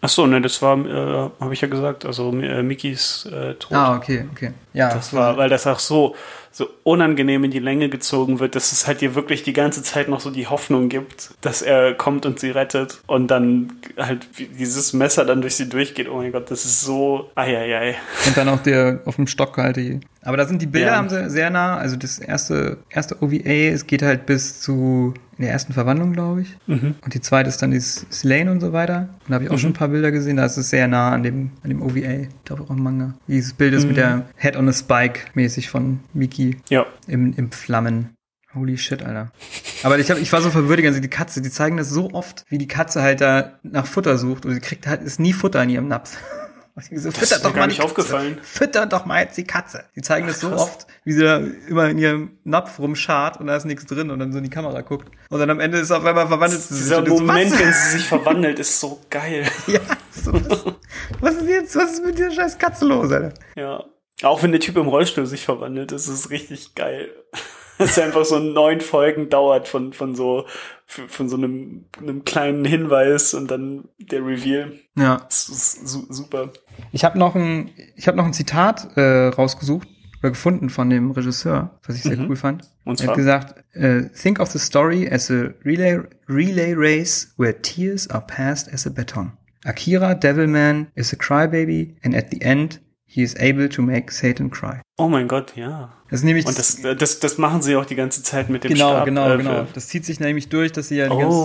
[0.00, 3.72] Ach so, ne, das war, äh, habe ich ja gesagt, also äh, Mikis äh, Tod.
[3.72, 4.52] Ah, okay, okay.
[4.74, 6.14] Ja, Das war, weil das auch so,
[6.52, 10.08] so unangenehm in die Länge gezogen wird, dass es halt dir wirklich die ganze Zeit
[10.08, 14.26] noch so die Hoffnung gibt, dass er kommt und sie rettet und dann halt
[14.58, 16.08] dieses Messer dann durch sie durchgeht.
[16.08, 17.96] Oh mein Gott, das ist so, eieiei.
[18.26, 20.00] Und dann auch der auf dem Stock halt die.
[20.22, 20.96] Aber da sind die Bilder Ja.
[20.96, 21.76] haben sie sehr nah.
[21.76, 26.42] Also das erste, erste OVA, es geht halt bis zu in der ersten Verwandlung, glaube
[26.42, 26.56] ich.
[26.68, 26.94] Mhm.
[27.04, 29.08] Und die zweite ist dann die Slane und so weiter.
[29.24, 30.36] Und da habe ich auch schon ein paar Bilder gesehen.
[30.36, 31.96] Da ist es sehr nah an dem, an dem OVA.
[32.22, 33.14] Ich glaube auch im Manga.
[33.26, 33.88] Dieses Bild ist Mhm.
[33.88, 36.86] mit der Head on a Spike mäßig von Miki Ja.
[37.06, 38.14] im, im Flammen.
[38.54, 39.32] Holy shit, Alter.
[39.82, 42.44] Aber ich, hab, ich war so verwürdigt, also die Katze, die zeigen das so oft,
[42.48, 45.62] wie die Katze halt da nach Futter sucht und sie kriegt halt, ist nie Futter
[45.62, 46.16] in ihrem Napf.
[46.90, 48.38] So, Das ist mir gar nicht aufgefallen.
[48.42, 49.84] Fütter doch mal jetzt die Katze.
[49.94, 53.54] Die zeigen das so oft, wie sie da immer in ihrem Napf rumschart und da
[53.54, 55.08] ist nichts drin und dann so in die Kamera guckt.
[55.30, 56.82] Und dann am Ende ist auf einmal verwandelt sie sich.
[56.82, 57.60] Dieser ist so, Moment, was?
[57.60, 59.46] wenn sie sich verwandelt, ist so geil.
[59.68, 59.78] Ja,
[60.10, 60.64] so, was,
[61.20, 63.34] was ist jetzt, was ist mit dieser scheiß Katze los, Alter?
[63.54, 63.84] Ja.
[64.22, 67.10] Auch wenn der Typ im Rollstuhl sich verwandelt, ist es richtig geil.
[67.78, 70.46] Dass er einfach so neun Folgen dauert von, von so,
[70.86, 74.72] von so einem, einem kleinen Hinweis und dann der Reveal.
[74.96, 75.16] Ja.
[75.28, 76.52] Das ist su super.
[76.92, 79.88] Ich habe noch ein, ich habe noch ein Zitat äh, rausgesucht
[80.20, 82.28] oder gefunden von dem Regisseur, was ich sehr Mhm.
[82.30, 82.62] cool fand.
[82.84, 83.08] Und er zwar?
[83.08, 88.24] hat gesagt, äh, think of the story as a relay relay race where tears are
[88.24, 89.32] passed as a baton.
[89.64, 92.80] Akira Devilman is a crybaby and at the end
[93.14, 94.80] he is able to make Satan cry.
[94.98, 95.92] Oh mein Gott, ja.
[96.10, 98.72] Das ist nämlich Und das, das, das machen sie auch die ganze Zeit mit dem
[98.72, 99.04] genau, Stab.
[99.04, 99.50] genau, äh, genau.
[99.64, 101.44] für- Das zieht sich nämlich durch, dass sie ja die Oh.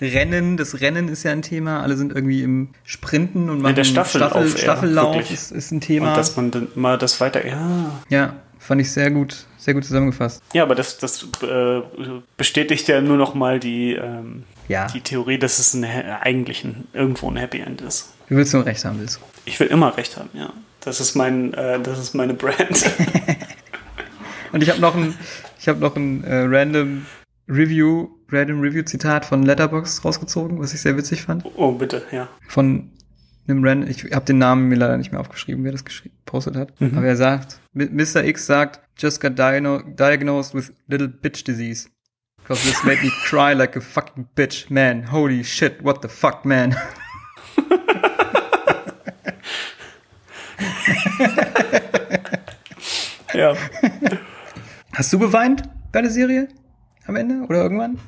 [0.00, 0.56] Zeit rennen.
[0.56, 1.82] Das Rennen ist ja ein Thema.
[1.82, 5.30] Alle sind irgendwie im Sprinten und machen der Staffellauf Staffel, eher, Staffellauf wirklich.
[5.32, 6.10] ist, ist ein Thema.
[6.10, 7.92] Und dass man dann mal das weiter, ja.
[8.08, 10.42] Ja, fand ich sehr gut, sehr gut zusammengefasst.
[10.52, 11.82] Ja, aber das, das äh,
[12.36, 14.86] bestätigt ja nur noch mal die, ähm, Ja.
[14.88, 18.12] die Theorie, dass es ein, eigentlich ein, irgendwo ein Happy End ist.
[18.28, 19.20] Du willst nur recht haben, willst.
[19.44, 20.52] Ich will immer recht haben, ja.
[20.86, 22.56] Das ist mein, äh, das ist meine Brand.
[24.52, 25.16] Und ich habe noch ein,
[25.58, 27.06] ich habe noch ein äh, random
[27.48, 31.44] Review, random Review Zitat von Letterbox rausgezogen, was ich sehr witzig fand.
[31.56, 32.28] oh, bitte, ja.
[32.46, 32.92] Von
[33.48, 36.54] einem random, ich habe den Namen mir leider nicht mehr aufgeschrieben, wer das geschrieben, postet
[36.54, 36.80] hat.
[36.80, 36.96] Mhm.
[36.96, 38.22] Aber er sagt, Mr.
[38.22, 41.88] X sagt, just got diagno diagnosed with little bitch disease.
[42.46, 45.10] Cause this made me cry like a fucking bitch, man.
[45.10, 46.76] Holy shit, what the fuck, man.
[53.34, 53.54] Ja.
[54.94, 55.62] Hast du geweint
[55.92, 56.48] bei der Serie?
[57.08, 57.98] Am Ende oder irgendwann?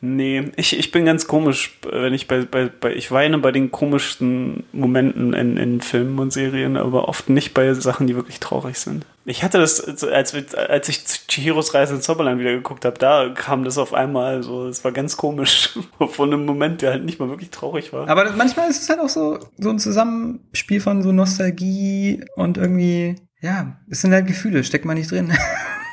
[0.00, 3.70] Nee, ich, ich bin ganz komisch, wenn ich bei, bei, bei ich weine bei den
[3.70, 8.78] komischsten Momenten in, in Filmen und Serien, aber oft nicht bei Sachen, die wirklich traurig
[8.78, 9.04] sind.
[9.26, 13.28] Ich hatte das, als, wir- als ich Chihiros Reise ins Zauberland wieder geguckt habe, da
[13.34, 15.78] kam das auf einmal so, es war ganz komisch.
[15.98, 18.08] Von einem Moment, der halt nicht mal wirklich traurig war.
[18.08, 23.16] Aber manchmal ist es halt auch so, so ein Zusammenspiel von so Nostalgie und irgendwie,
[23.42, 25.32] ja, es sind halt Gefühle, steckt man nicht drin.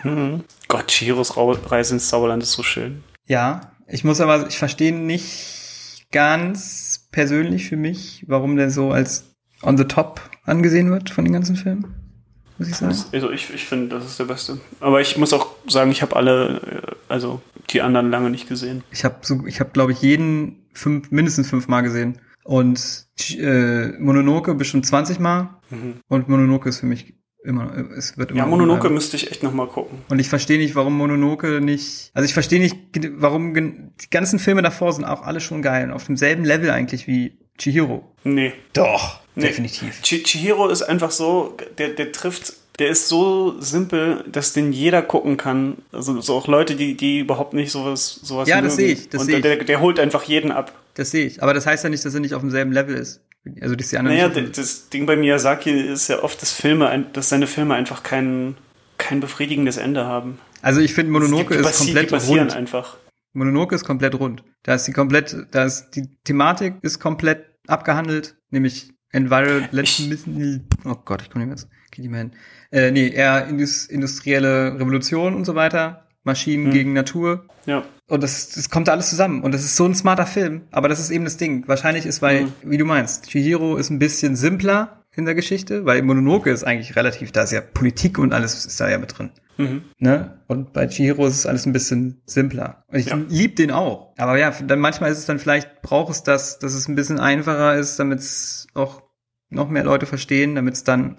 [0.06, 0.44] Mhm.
[0.68, 3.04] Gott, Chihiros Rau- Reise ins Zauberland ist so schön.
[3.26, 9.36] ja, ich muss aber, ich verstehe nicht ganz persönlich für mich, warum der so als
[9.62, 11.94] on the top angesehen wird von den ganzen Filmen.
[12.58, 12.96] Muss ich sagen.
[13.12, 14.60] Also ich, ich finde, das ist der Beste.
[14.80, 18.84] Aber ich muss auch sagen, ich habe alle, äh, also die anderen lange nicht gesehen.
[18.92, 23.08] Ich habe so, ich habe glaube ich jeden fünf, mindestens fünfmal gesehen und
[23.38, 25.50] äh, Mononoke bestimmt 20 Mal
[26.08, 27.14] und Mononoke ist für mich
[27.46, 28.96] immer, äh, es wird immer Ja, Mononoke bleiben.
[28.96, 30.00] müsste ich echt noch mal gucken.
[30.10, 32.12] Und ich verstehe nicht, warum Mononoke nicht.
[32.14, 32.76] Also ich verstehe nicht,
[33.18, 37.08] warum die ganzen Filme davor sind auch alle schon geil und auf demselben Level eigentlich
[37.08, 38.04] wie Chihiro.
[38.24, 38.54] Nee.
[38.74, 39.44] Doch, Nee.
[39.48, 40.02] definitiv.
[40.02, 45.02] Chi- Chihiro ist einfach so, der, der trifft, der ist so simpel, dass den jeder
[45.02, 45.78] gucken kann.
[45.94, 48.88] Also so auch Leute, die, die überhaupt nicht sowas, sowas Ja, das mögen.
[48.88, 49.42] sehe ich, das Und sehe ich.
[49.42, 50.74] der, der holt einfach jeden ab.
[50.96, 51.42] Das sehe ich.
[51.44, 53.22] Aber das heißt ja nicht, dass er nicht auf demselben Level ist.
[53.62, 53.84] Also die.
[54.02, 58.04] Naja, dem- das Ding bei Miyazaki ist ja oft, dass Filme, dass seine Filme einfach
[58.04, 58.56] kein,
[58.98, 60.40] kein befriedigendes Ende haben.
[60.62, 62.56] also ich finde Mononoke ist passi- komplett rund.
[62.56, 62.98] einfach.
[63.34, 64.44] Mononoke ist komplett rund.
[64.64, 70.62] Da ist die komplett, da ist die Thematik ist komplett abgehandelt, nämlich Environmental.
[70.86, 71.70] Oh Gott, ich komme nicht mehr.
[71.92, 72.32] Geht nicht mehr hin.
[72.72, 76.05] Äh, nee, eher Indus, industrielle Revolution und so weiter.
[76.26, 76.72] Maschinen Hm.
[76.74, 77.46] gegen Natur.
[77.66, 77.84] Ja.
[78.08, 79.42] Und das, das kommt da alles zusammen.
[79.42, 80.64] Und das ist so ein smarter Film.
[80.72, 81.64] Aber das ist eben das Ding.
[81.68, 82.54] Wahrscheinlich ist, weil, Mhm.
[82.64, 86.96] wie du meinst, Chihiro ist ein bisschen simpler in der Geschichte, weil Mononoke ist eigentlich
[86.98, 89.32] relativ, da ist ja Politik und alles ist da ja mit drin.
[89.58, 89.84] Mhm.
[89.98, 90.40] Ne?
[90.48, 92.84] Und bei Chihiro ist es alles ein bisschen simpler.
[92.92, 93.16] Und ich Ja.
[93.30, 94.14] lieb den auch.
[94.18, 97.20] Aber ja, dann manchmal ist es dann vielleicht, braucht es das, dass es ein bisschen
[97.20, 99.02] einfacher ist, damit es auch
[99.50, 101.18] noch mehr Leute verstehen, damit es dann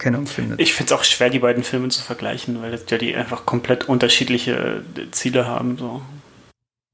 [0.00, 0.60] Anerkennung findet.
[0.60, 3.88] Ich finde es auch schwer, die beiden Filme zu vergleichen, weil ja die einfach komplett
[3.88, 5.76] unterschiedliche äh, Ziele haben.
[5.76, 6.02] So.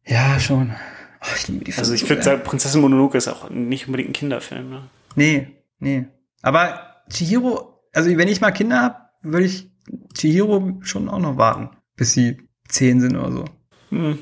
[0.04, 0.74] ja, schon.
[1.22, 4.12] Oh, ich liebe die Also ich würde sagen, Prinzessin Mononoke ist auch nicht unbedingt ein
[4.12, 4.70] Kinderfilm.
[4.70, 4.90] Ne?
[5.14, 6.06] Nee, nee.
[6.42, 9.70] Aber Chihiro, also wenn ich mal Kinder hab, würde ich
[10.14, 12.38] Chihiro schon auch noch warten, bis sie
[12.68, 13.44] zehn sind oder so.
[13.90, 14.18] Hm,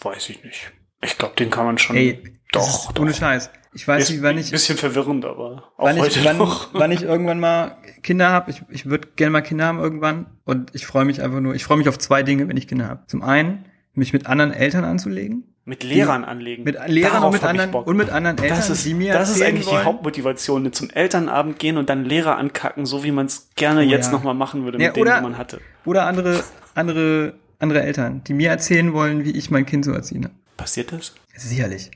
[0.00, 0.72] weiß ich nicht.
[1.02, 1.96] Ich glaube, den kann man schon.
[1.96, 2.22] Ey,
[2.52, 3.02] doch, doch.
[3.02, 3.50] ohne Scheiß.
[3.74, 6.38] Ich weiß Ist nicht, wann ein ich, bisschen verwirrend, aber auch wann heute ich, wann,
[6.38, 6.72] noch.
[6.74, 8.50] wann ich irgendwann mal Kinder habe.
[8.50, 10.26] Ich, ich würde gerne mal Kinder haben irgendwann.
[10.44, 12.88] Und ich freue mich einfach nur, ich freue mich auf zwei Dinge, wenn ich Kinder
[12.88, 13.02] habe.
[13.08, 13.64] Zum einen,
[13.94, 15.44] mich mit anderen Eltern anzulegen.
[15.64, 16.62] Mit Lehrern anlegen.
[16.64, 19.30] Mit Lehrern Darauf und mit anderen, und mit anderen Eltern, das ist, die mir das
[19.30, 19.78] ist eigentlich wollen.
[19.80, 24.06] die Hauptmotivation, zum Elternabend gehen und dann Lehrer ankacken, so wie man es gerne jetzt
[24.06, 24.12] ja.
[24.12, 25.60] noch mal machen würde Ja, mit denen, oder- die man hatte.
[25.86, 26.44] Oder andere,
[26.74, 30.30] andere, andere Eltern, die mir erzählen wollen, wie ich mein Kind so erziehe.
[30.58, 31.14] Passiert das?
[31.34, 31.90] Sicherlich.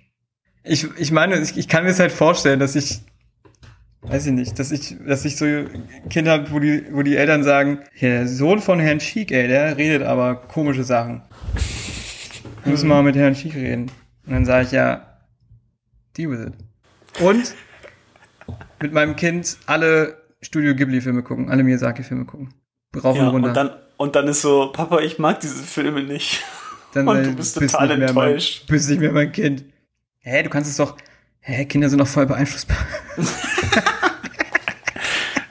[0.69, 3.01] Ich, ich meine, ich, ich kann mir es halt vorstellen, dass ich,
[4.03, 5.47] weiß ich nicht, dass ich, dass ich so
[6.11, 9.77] Kinder habe, wo die, wo die Eltern sagen, der Sohn von Herrn Schiek, ey, der
[9.77, 11.23] redet aber komische Sachen.
[12.65, 13.90] Wir müssen mal mit Herrn Schiek reden.
[14.27, 15.19] Und dann sage ich ja,
[16.16, 16.53] deal with it.
[17.23, 17.55] Und
[18.81, 22.55] mit meinem Kind alle Studio Ghibli-Filme gucken, alle Miyazaki-Filme gucken.
[23.03, 23.49] Rauf Ja, und runter.
[23.49, 26.43] und dann, und dann ist so, Papa, ich mag diese Filme nicht.
[26.95, 28.66] Dann Und du bist total mehr mein, enttäuscht.
[28.66, 29.65] bist nicht mehr mein Kind.
[30.28, 30.94] Hä, du kannst es doch.
[31.40, 32.76] Hä, Kinder sind doch voll beeinflussbar.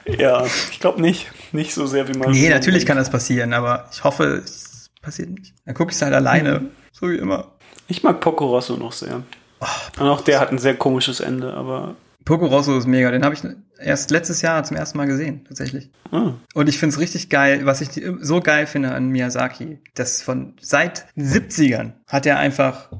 [0.06, 1.30] Ja, ich glaube nicht.
[1.52, 2.30] Nicht so sehr, wie man.
[2.30, 5.54] nee, natürlich kann das passieren, aber ich hoffe, es passiert nicht.
[5.66, 7.52] Dann gucke ich es halt alleine, so wie immer.
[7.88, 9.22] Ich mag Poco Rosso noch sehr.
[9.60, 9.66] Oh,
[10.00, 11.94] Und auch der hat ein sehr komisches Ende, aber.
[12.24, 13.10] Poco Rosso ist mega.
[13.10, 13.42] Den habe ich
[13.78, 15.90] erst letztes Jahr zum ersten Mal gesehen, tatsächlich.
[16.10, 17.90] Ah, Und ich find's richtig geil, was ich
[18.20, 22.90] so geil finde an Miyazaki, dass von seit 70ern hat er einfach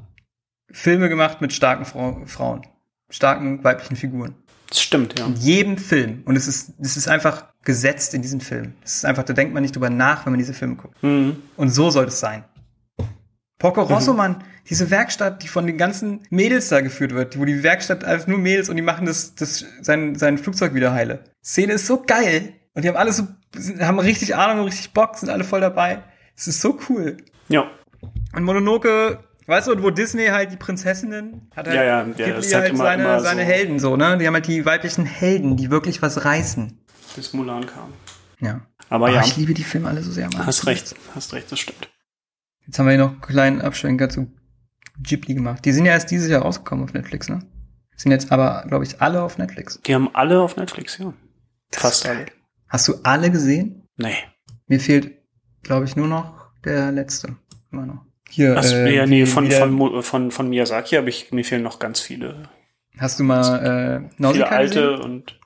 [0.71, 2.61] Filme gemacht mit starken Frau, Frauen,
[3.09, 4.35] starken weiblichen Figuren.
[4.69, 5.25] das stimmt, ja.
[5.25, 6.21] In jedem Film.
[6.25, 8.73] Und es ist, es ist einfach gesetzt in diesen Film.
[8.83, 11.01] Es ist einfach, da denkt man nicht drüber nach, wenn man diese Filme guckt.
[11.03, 11.37] Mhm.
[11.57, 12.43] Und so soll es sein.
[13.57, 17.61] Porco Rosso, Mann, diese Werkstatt, die von den ganzen Mädels da geführt wird, wo die
[17.61, 21.25] Werkstatt alles nur Mädels und die machen das, das, sein, sein Flugzeug wieder heile.
[21.43, 22.53] Szene ist so geil.
[22.73, 23.27] Und die haben alle so,
[23.81, 26.03] haben richtig Ahnung und richtig Bock, sind alle voll dabei.
[26.37, 27.17] Es ist so cool.
[27.49, 27.69] Ja.
[28.33, 29.19] Und Mononoke,
[29.49, 32.53] weißt du, wo Disney halt die Prinzessinnen hat halt, Ja, ja, ja, Ghibli das ist
[32.53, 33.47] halt halt immer- seine, immer seine so.
[33.47, 34.17] Helden so, ne?
[34.17, 36.79] Die haben halt die weiblichen Helden, die wirklich was reißen.
[37.15, 37.93] Bis Mulan kam.
[38.39, 38.61] Ja.
[38.89, 40.45] Aber Oh, ja, Ich liebe die Filme alle so sehr, Mann.
[40.45, 40.95] hast recht.
[41.13, 41.89] Hast recht, das stimmt.
[42.65, 44.31] Jetzt haben wir hier noch einen kleinen Abschwenker zu
[45.01, 45.63] Ghibli gemacht.
[45.65, 47.39] Die sind ja erst dieses Jahr rausgekommen auf Netflix, ne?
[47.95, 49.79] Sind jetzt aber, glaube ich, alle auf Netflix.
[49.85, 51.13] Die haben alle auf Netflix, ja.
[51.71, 52.25] Das Fast alle.
[52.67, 53.87] Hast du alle gesehen?
[53.97, 54.15] Nee.
[54.67, 55.11] Mir fehlt,
[55.63, 57.35] glaube ich, nur noch der letzte.
[57.71, 58.05] Immer noch.
[58.29, 61.63] Hier, Ach, äh, ja, nee, von, von, Mu- von, von Miyazaki habe ich, mir fehlen
[61.63, 62.49] noch ganz viele.
[62.97, 65.01] Hast du mal äh, Viele Nausicaa alte gesehen?
[65.01, 65.39] und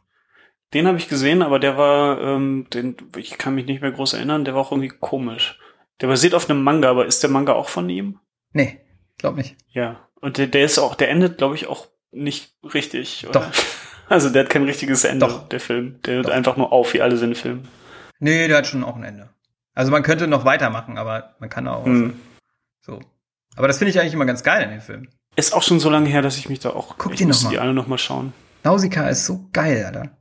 [0.73, 4.13] den habe ich gesehen, aber der war, ähm, den, ich kann mich nicht mehr groß
[4.13, 5.59] erinnern, der war auch irgendwie komisch.
[6.01, 8.19] Der basiert auf einem Manga, aber ist der Manga auch von ihm?
[8.51, 8.79] Nee,
[9.17, 9.55] glaub nicht.
[9.69, 10.07] Ja.
[10.19, 13.25] Und der, der ist auch, der endet, glaube ich, auch nicht richtig.
[13.27, 13.39] Oder?
[13.41, 13.51] Doch.
[14.09, 15.47] Also der hat kein richtiges Ende, Doch.
[15.47, 16.01] der Film.
[16.05, 16.31] Der hört Doch.
[16.33, 17.61] einfach nur auf, wie alle seine Filme.
[18.19, 19.29] Nee, der hat schon auch ein Ende.
[19.73, 21.85] Also man könnte noch weitermachen, aber man kann auch.
[21.85, 22.13] Hm.
[22.85, 22.99] So.
[23.55, 25.09] Aber das finde ich eigentlich immer ganz geil in den Filmen.
[25.35, 26.97] Ist auch schon so lange her, dass ich mich da auch.
[26.97, 27.49] Guck ich noch mal.
[27.49, 28.33] die alle noch mal schauen.
[28.63, 30.17] Nausicaa ist so geil, Alter.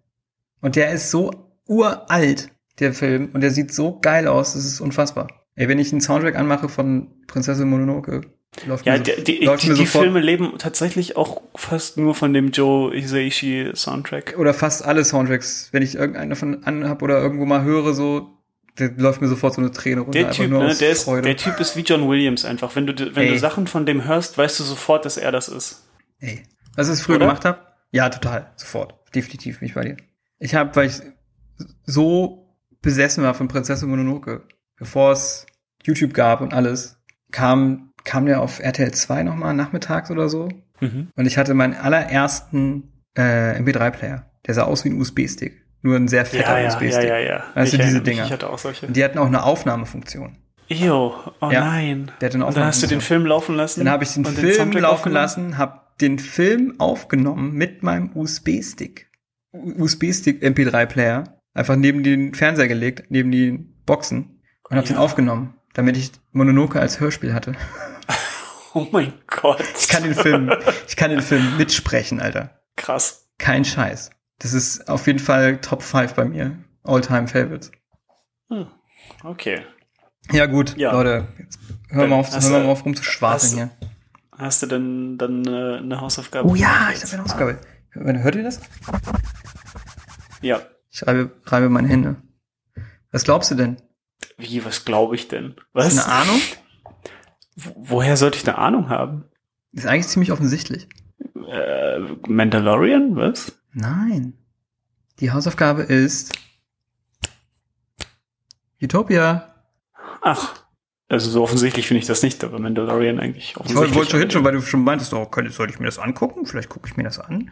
[0.61, 1.31] Und der ist so
[1.67, 3.31] uralt, der Film.
[3.33, 5.29] Und der sieht so geil aus, das ist unfassbar.
[5.55, 8.23] Ey, wenn ich einen Soundtrack anmache von Prinzessin Mononoke,
[8.67, 11.99] läuft Ja, mir, so, die, die, läuft die, mir die Filme leben tatsächlich auch fast
[11.99, 14.37] nur von dem Joe Hisaishi Soundtrack.
[14.39, 18.31] oder fast alle Soundtracks, wenn ich irgendeinen davon anhab oder irgendwo mal höre, so,
[18.77, 20.19] da läuft mir sofort so eine Träne runter.
[20.19, 22.75] Der Typ, ne, der, ist, der Typ ist wie John Williams einfach.
[22.75, 23.39] Wenn du, wenn du.
[23.39, 25.87] Sachen von dem hörst, weißt du sofort, dass er das ist.
[26.21, 26.43] Ey,
[26.75, 27.27] was ich früher Oder?
[27.27, 27.59] gemacht habe?
[27.91, 28.95] Ja, total, sofort.
[29.15, 29.97] Definitiv bin ich bei dir.
[30.39, 31.01] Ich habe, weil ich
[31.85, 34.43] so besessen war von Prinzessin Mononoke,
[34.77, 35.47] bevor es
[35.85, 36.99] YouTube gab und alles,
[37.31, 40.49] kam, kam der auf RTL 2 nochmal nachmittags oder so.
[40.81, 41.09] Mhm.
[41.15, 44.27] Und ich hatte meinen allerersten äh, MP3-Player.
[44.47, 45.62] Der sah aus wie ein USB-Stick.
[45.83, 47.09] Nur ein sehr fetter Ja, ja, ja, USB-Stick.
[47.09, 47.45] ja, ja.
[47.55, 48.25] Weißt du, Ich diese erinnere mich, Dinger.
[48.27, 48.87] Ich hatte auch solche.
[48.87, 50.37] Und die hatten auch eine Aufnahmefunktion.
[50.69, 52.11] Ew, oh Ja, nein.
[52.21, 53.01] der hatte eine Und dann hast du den.
[53.01, 53.81] Film laufen lassen?
[53.85, 59.11] Dann habe ich den Film Soundtrack laufen lassen, habe den Film aufgenommen mit meinem USB-Stick.
[59.53, 61.25] USB-Stick MP3-Player.
[61.55, 64.41] Einfach neben den Fernseher gelegt, neben die Boxen.
[64.71, 64.95] Und habe Ja.
[64.95, 67.53] den aufgenommen, damit ich Mononoke als Hörspiel hatte.
[68.75, 69.63] Oh mein Gott.
[69.79, 70.51] Ich kann den Film,
[70.89, 72.63] ich kann den Film mitsprechen, Alter.
[72.77, 73.29] Krass.
[73.37, 74.09] Kein Scheiß.
[74.43, 76.59] Das ist auf jeden Fall Top 5 bei mir.
[76.83, 77.71] All-time Favorites.
[78.51, 78.67] Hm.
[79.23, 79.63] Okay.
[80.33, 80.93] Ja gut, Ja.
[80.93, 81.59] Leute, jetzt
[81.89, 83.71] hören wir auf, hören wir auf rumzuschwafeln hier.
[84.37, 86.49] Hast du denn dann äh, eine Hausaufgabe?
[86.49, 87.61] Oh ja, ich habe eine Ausgabe.
[87.93, 88.61] Hört ihr das?
[90.41, 90.61] Ja.
[90.91, 92.17] Ich reibe, reibe meine Hände.
[93.11, 93.77] Was glaubst du denn?
[94.39, 95.55] Wie, was glaube ich denn?
[95.73, 95.93] Was?
[95.99, 96.41] eine Ahnung?
[97.57, 99.25] Wo- Woher sollte ich eine Ahnung haben?
[99.73, 100.89] Ist eigentlich ziemlich offensichtlich.
[101.49, 101.99] Äh,
[102.29, 103.17] Mandalorian?
[103.17, 103.53] Was?
[103.73, 104.35] Nein.
[105.21, 106.33] Die Hausaufgabe ist
[108.81, 109.55] Utopia.
[110.23, 110.55] Ach,
[111.09, 113.79] also so offensichtlich finde ich das nicht, aber Mandalorian eigentlich Ich offensichtlich.
[113.81, 115.99] wollte wollte schon hin, schon, weil du schon meintest, oh, könnte, soll ich mir das
[115.99, 116.47] angucken?
[116.47, 117.51] Vielleicht gucke ich mir das an.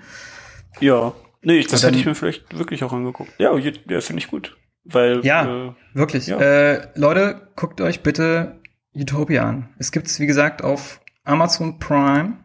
[0.80, 3.32] Ja, nee, ich, das dann- hätte ich mir vielleicht wirklich auch angeguckt.
[3.38, 4.56] Ja, ja finde ich gut.
[4.84, 5.68] Weil, Ja.
[5.68, 6.26] äh, Wirklich.
[6.26, 6.38] Ja.
[6.40, 8.60] Äh, Leute, guckt euch bitte
[8.94, 9.68] Utopia an.
[9.78, 12.38] Es gibt es, wie gesagt, auf Amazon Prime.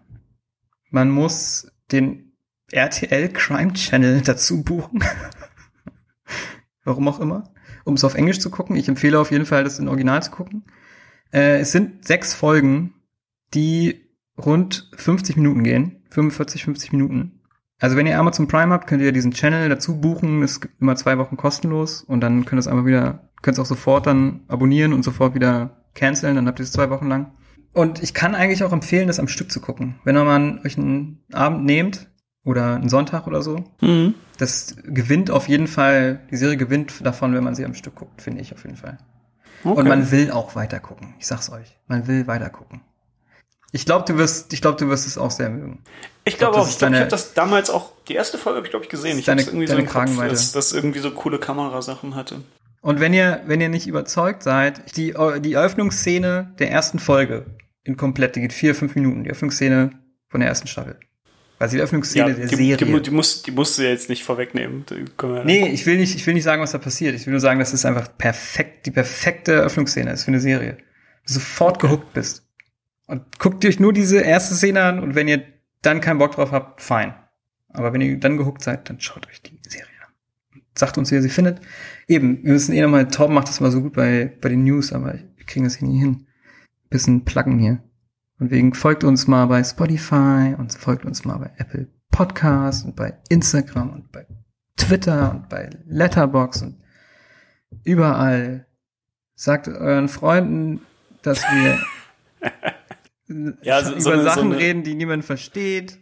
[0.89, 2.24] Man muss den
[2.71, 5.03] RTL Crime Channel dazu buchen.
[6.83, 7.51] Warum auch immer.
[7.83, 8.75] Um es auf Englisch zu gucken.
[8.75, 10.65] Ich empfehle auf jeden Fall, das in Original zu gucken.
[11.31, 12.93] Äh, es sind sechs Folgen,
[13.53, 16.03] die rund 50 Minuten gehen.
[16.11, 17.41] 45, 50 Minuten.
[17.79, 20.41] Also wenn ihr Amazon Prime habt, könnt ihr diesen Channel dazu buchen.
[20.43, 23.59] Es gibt immer zwei Wochen kostenlos und dann könnt ihr es einfach wieder, könnt es
[23.61, 26.35] auch sofort dann abonnieren und sofort wieder canceln.
[26.35, 27.33] Dann habt ihr es zwei Wochen lang.
[27.73, 29.95] Und ich kann eigentlich auch empfehlen, das am Stück zu gucken.
[30.05, 32.07] Wenn ihr mal euch einen Abend nehmt
[32.45, 34.13] oder einen Sonntag oder so, mhm.
[34.37, 38.21] das gewinnt auf jeden Fall, die Serie gewinnt davon, wenn man sie am Stück guckt,
[38.21, 38.97] finde ich auf jeden Fall.
[39.63, 39.77] okay.
[39.79, 41.15] Und man will auch weiter gucken.
[41.19, 41.77] Ich sag's euch.
[41.87, 42.81] Man will weiter gucken.
[43.71, 45.83] Ich glaube, du wirst, ich glaube, du wirst es auch sehr mögen.
[46.23, 48.67] Ich glaube das auch, ich glaube, ich habe das damals auch, die erste Folge habe
[48.67, 49.19] ich, glaube ich, gesehen.
[49.19, 52.41] Ich habe irgendwie deine so Kopf, dass das irgendwie so coole Kamerasachen hatte.
[52.81, 57.47] Und wenn ihr, wenn ihr nicht überzeugt seid, die, die Eröffnungsszene der ersten Folge
[57.83, 59.89] in komplett, die geht vier, fünf Minuten, die Eröffnungsszene
[60.29, 60.99] von der ersten Staffel.
[61.57, 62.77] Also die Eröffnungsszene der die, Serie.
[62.77, 64.85] Die, die, muss, die musst du ja jetzt nicht vorwegnehmen.
[65.45, 67.15] Nee, ich will nicht, ich will nicht sagen, was da passiert.
[67.15, 70.77] Ich will nur sagen, dass es einfach perfekt, die perfekte Eröffnungsszene ist für eine Serie.
[71.25, 72.45] Du sofort gehuckt bist.
[73.07, 75.43] Und guckt euch nur diese erste Szene an und wenn ihr
[75.81, 77.13] dann keinen Bock drauf habt, fein.
[77.69, 80.61] Aber wenn ihr dann gehuckt seid, dann schaut euch die Serie an.
[80.77, 81.61] Sagt uns, wie ihr sie findet.
[82.07, 84.91] Eben, wir müssen eh nochmal, Torben macht das mal so gut bei, bei den News,
[84.91, 86.25] aber wir kriegen das hier nie hin.
[86.89, 87.79] Bisschen pluggen hier.
[88.39, 92.95] Und wegen folgt uns mal bei Spotify und folgt uns mal bei Apple Podcasts und
[92.95, 94.25] bei Instagram und bei
[94.77, 96.81] Twitter und bei Letterbox und
[97.83, 98.67] überall.
[99.37, 100.81] Sagt euren Freunden,
[101.21, 101.77] dass wir
[103.63, 105.99] Ja, so- über so eine- so Sachen eine- reden, die niemand versteht.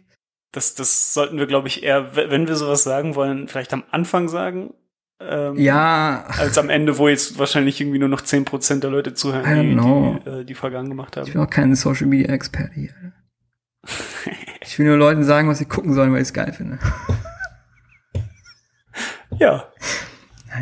[0.52, 4.28] Das, das sollten wir, glaube ich, eher, wenn wir sowas sagen wollen, vielleicht am Anfang
[4.28, 4.72] sagen.
[5.20, 9.44] Ähm, Ja, Als am Ende, wo jetzt wahrscheinlich irgendwie nur noch 10% der Leute zuhören,
[9.44, 11.32] die, die, äh, die Vergangen gemacht ich haben.
[11.32, 12.90] bin auch kein Social Media Experte hier.
[14.62, 16.78] Ich will nur Leuten sagen, was sie gucken sollen, weil ich es geil finde.
[19.38, 19.68] Ja.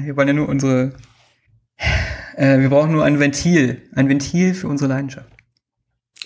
[0.01, 0.95] Wir wollen ja nur unsere.
[2.37, 3.83] Äh, wir brauchen nur ein Ventil.
[3.95, 5.29] Ein Ventil für unsere Leidenschaft.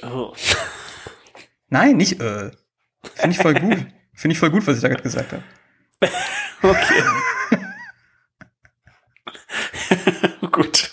[0.04, 0.32] Oh.
[1.68, 2.52] Nein, nicht äh.
[3.14, 3.78] Finde ich voll gut.
[4.14, 5.42] Finde ich voll gut, was ich da gerade gesagt habe.
[6.62, 7.02] Okay.
[10.52, 10.90] Gut.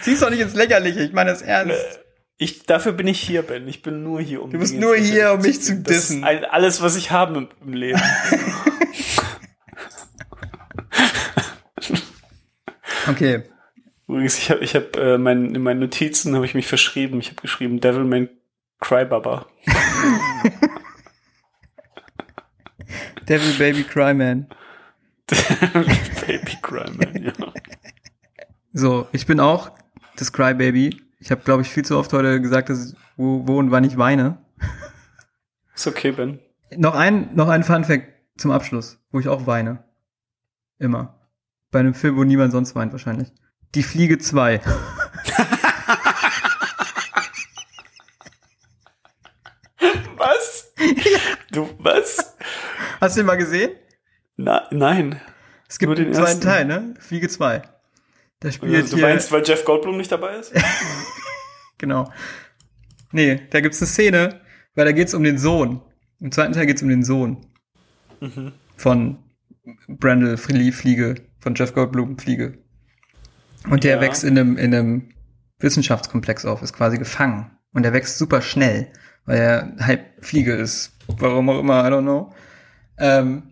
[0.00, 2.00] Zieh's doch nicht ins Lächerliche, ich meine das ernst.
[2.36, 3.66] Ich, dafür bin ich hier, Ben.
[3.66, 6.22] Ich bin nur hier, um Du bist nur hier, um mich zu dissen.
[6.22, 8.00] all- alles, was ich habe im, im Leben.
[13.08, 13.42] Okay.
[14.06, 17.20] Übrigens, ich habe ich hab, äh, mein, in meinen Notizen habe ich mich verschrieben.
[17.20, 18.28] Ich habe geschrieben Devilman
[18.80, 19.46] Crybaba.
[23.28, 24.48] Devil Baby Cryman.
[26.26, 27.32] Baby Cryman, ja.
[28.72, 29.72] So, ich bin auch
[30.16, 31.02] das Crybaby.
[31.20, 33.84] Ich habe, glaube ich, viel zu oft heute gesagt, dass ich, wo, wo und wann
[33.84, 34.38] ich weine.
[35.74, 36.38] Ist okay, Ben.
[36.76, 39.84] Noch ein, noch ein Fun Fact zum Abschluss, wo ich auch weine.
[40.78, 41.18] Immer.
[41.70, 43.32] Bei einem Film, wo niemand sonst weint, wahrscheinlich.
[43.74, 44.60] Die Fliege 2.
[50.16, 50.72] Was?
[51.52, 52.36] Du, was?
[53.00, 53.70] Hast du den mal gesehen?
[54.38, 55.20] Na, nein.
[55.68, 56.40] Es gibt Nur den zweiten ersten.
[56.42, 56.94] Teil, ne?
[57.00, 57.60] Fliege 2.
[58.40, 60.52] Da spielt du hier, meinst, weil Jeff Goldblum nicht dabei ist?
[61.78, 62.10] genau.
[63.10, 64.40] Nee, da gibt's eine Szene,
[64.74, 65.82] weil da geht's um den Sohn.
[66.20, 67.46] Im zweiten Teil geht's um den Sohn.
[68.20, 68.52] Mhm.
[68.76, 69.18] Von
[69.88, 72.58] Brandel Flie- Fliege, von Jeff Goldblum Fliege.
[73.68, 74.00] Und der Ja.
[74.00, 75.10] wächst in einem, in einem
[75.58, 77.50] Wissenschaftskomplex auf, ist quasi gefangen.
[77.72, 78.92] Und der wächst super schnell,
[79.26, 80.92] weil er halb Fliege ist.
[81.08, 82.32] Warum auch immer, I don't know.
[82.98, 83.42] Ähm,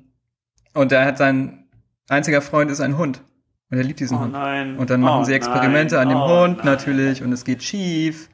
[0.77, 1.67] und er hat sein
[2.09, 3.23] einziger Freund ist ein Hund.
[3.71, 4.33] Und er liebt diesen Oh Hund.
[4.33, 4.79] nein.
[4.79, 6.07] Und dann machen oh sie Experimente nein.
[6.07, 6.67] an dem oh Hund nein.
[6.67, 8.29] natürlich und es geht schief.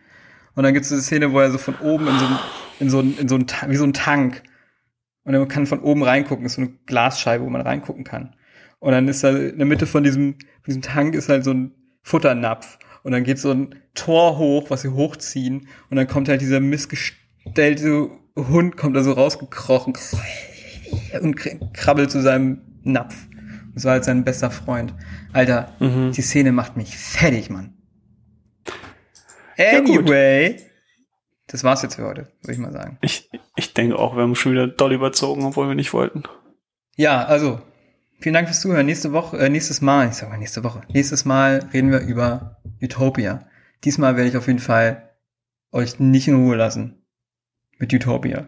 [0.55, 2.39] Und dann gibt es diese Szene, wo er so von oben in so ein,
[2.81, 4.43] in so ein, in so ein, wie so ein Tank.
[5.25, 8.35] Und man kann von oben reingucken, ist so eine Glasscheibe, wo man reingucken kann.
[8.81, 11.53] Und dann ist da in der Mitte von diesem, von diesem Tank ist halt so
[11.53, 12.79] ein Futternapf.
[13.05, 15.69] Und dann geht so ein Tor hoch, was sie hochziehen.
[15.89, 19.95] Und dann kommt halt dieser missgestellte Hund, kommt da so rausgekrochen
[21.21, 23.15] und kr- krabbelt zu seinem Napf.
[23.75, 24.95] Das war halt sein bester Freund.
[25.33, 26.13] Alter, Mhm.
[26.13, 27.75] die Szene macht mich fertig, Mann.
[29.57, 30.61] Anyway,
[31.47, 32.99] das war's jetzt für heute, würde ich mal sagen.
[33.03, 36.23] Ich, ich denke auch, wir haben schon wieder doll überzogen, obwohl wir nicht wollten.
[36.97, 37.61] Ja, also,
[38.21, 38.87] Vielen Dank fürs Zuhören.
[38.87, 42.61] Nächste Woche, äh, nächstes Mal, ich sag mal nächste Woche, nächstes Mal reden wir über
[42.81, 43.49] Utopia.
[43.83, 45.11] Diesmal werde ich auf jeden Fall
[45.73, 47.03] euch nicht in Ruhe lassen
[47.79, 48.47] mit Utopia.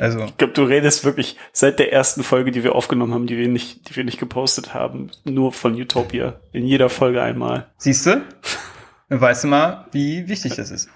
[0.00, 3.36] Also, Ich glaube, du redest wirklich seit der ersten Folge, die wir aufgenommen haben, die
[3.36, 6.40] wir nicht, die wir nicht gepostet haben, nur von Utopia.
[6.52, 7.70] In jeder Folge einmal.
[7.76, 8.22] siehst du?
[9.10, 10.88] Dann weißt du mal, wie wichtig das ist.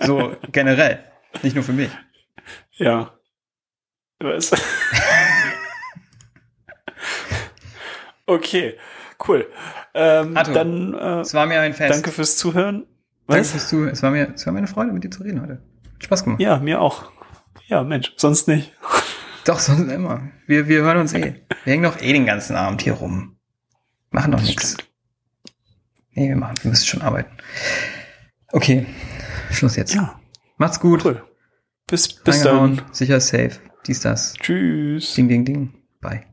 [0.00, 1.00] So generell,
[1.42, 1.90] nicht nur für mich.
[2.74, 3.10] Ja.
[4.20, 4.52] Was?
[8.26, 8.76] okay,
[9.26, 9.46] cool.
[9.94, 11.92] Ähm, Arthur, dann äh, Es war mir ein Fest.
[11.94, 12.86] danke fürs Zuhören.
[13.26, 13.90] Danke fürs Zuhören.
[13.90, 15.54] Es war mir, es war mir eine Freude, mit dir zu reden heute.
[15.94, 16.40] Hat Spaß gemacht.
[16.40, 17.10] Ja, mir auch.
[17.72, 18.70] Ja, Mensch, sonst nicht.
[19.46, 20.30] Doch, sonst immer.
[20.46, 21.36] Wir, wir hören uns eh.
[21.64, 23.38] Wir hängen doch eh den ganzen Abend hier rum.
[24.10, 24.76] Machen doch nichts.
[26.12, 27.30] Nee, wir machen, wir müssen schon arbeiten.
[28.52, 28.86] Okay,
[29.50, 29.94] Schluss jetzt.
[29.94, 30.20] Ja,
[30.58, 31.02] Macht's gut.
[31.06, 31.24] cool.
[31.86, 32.76] Bis, bis Reingehauen.
[32.76, 32.92] dann.
[32.92, 33.58] Sicher safe.
[33.86, 34.34] Dies, das.
[34.34, 35.14] Tschüss.
[35.14, 35.74] Ding, ding, ding.
[36.02, 36.26] Bye.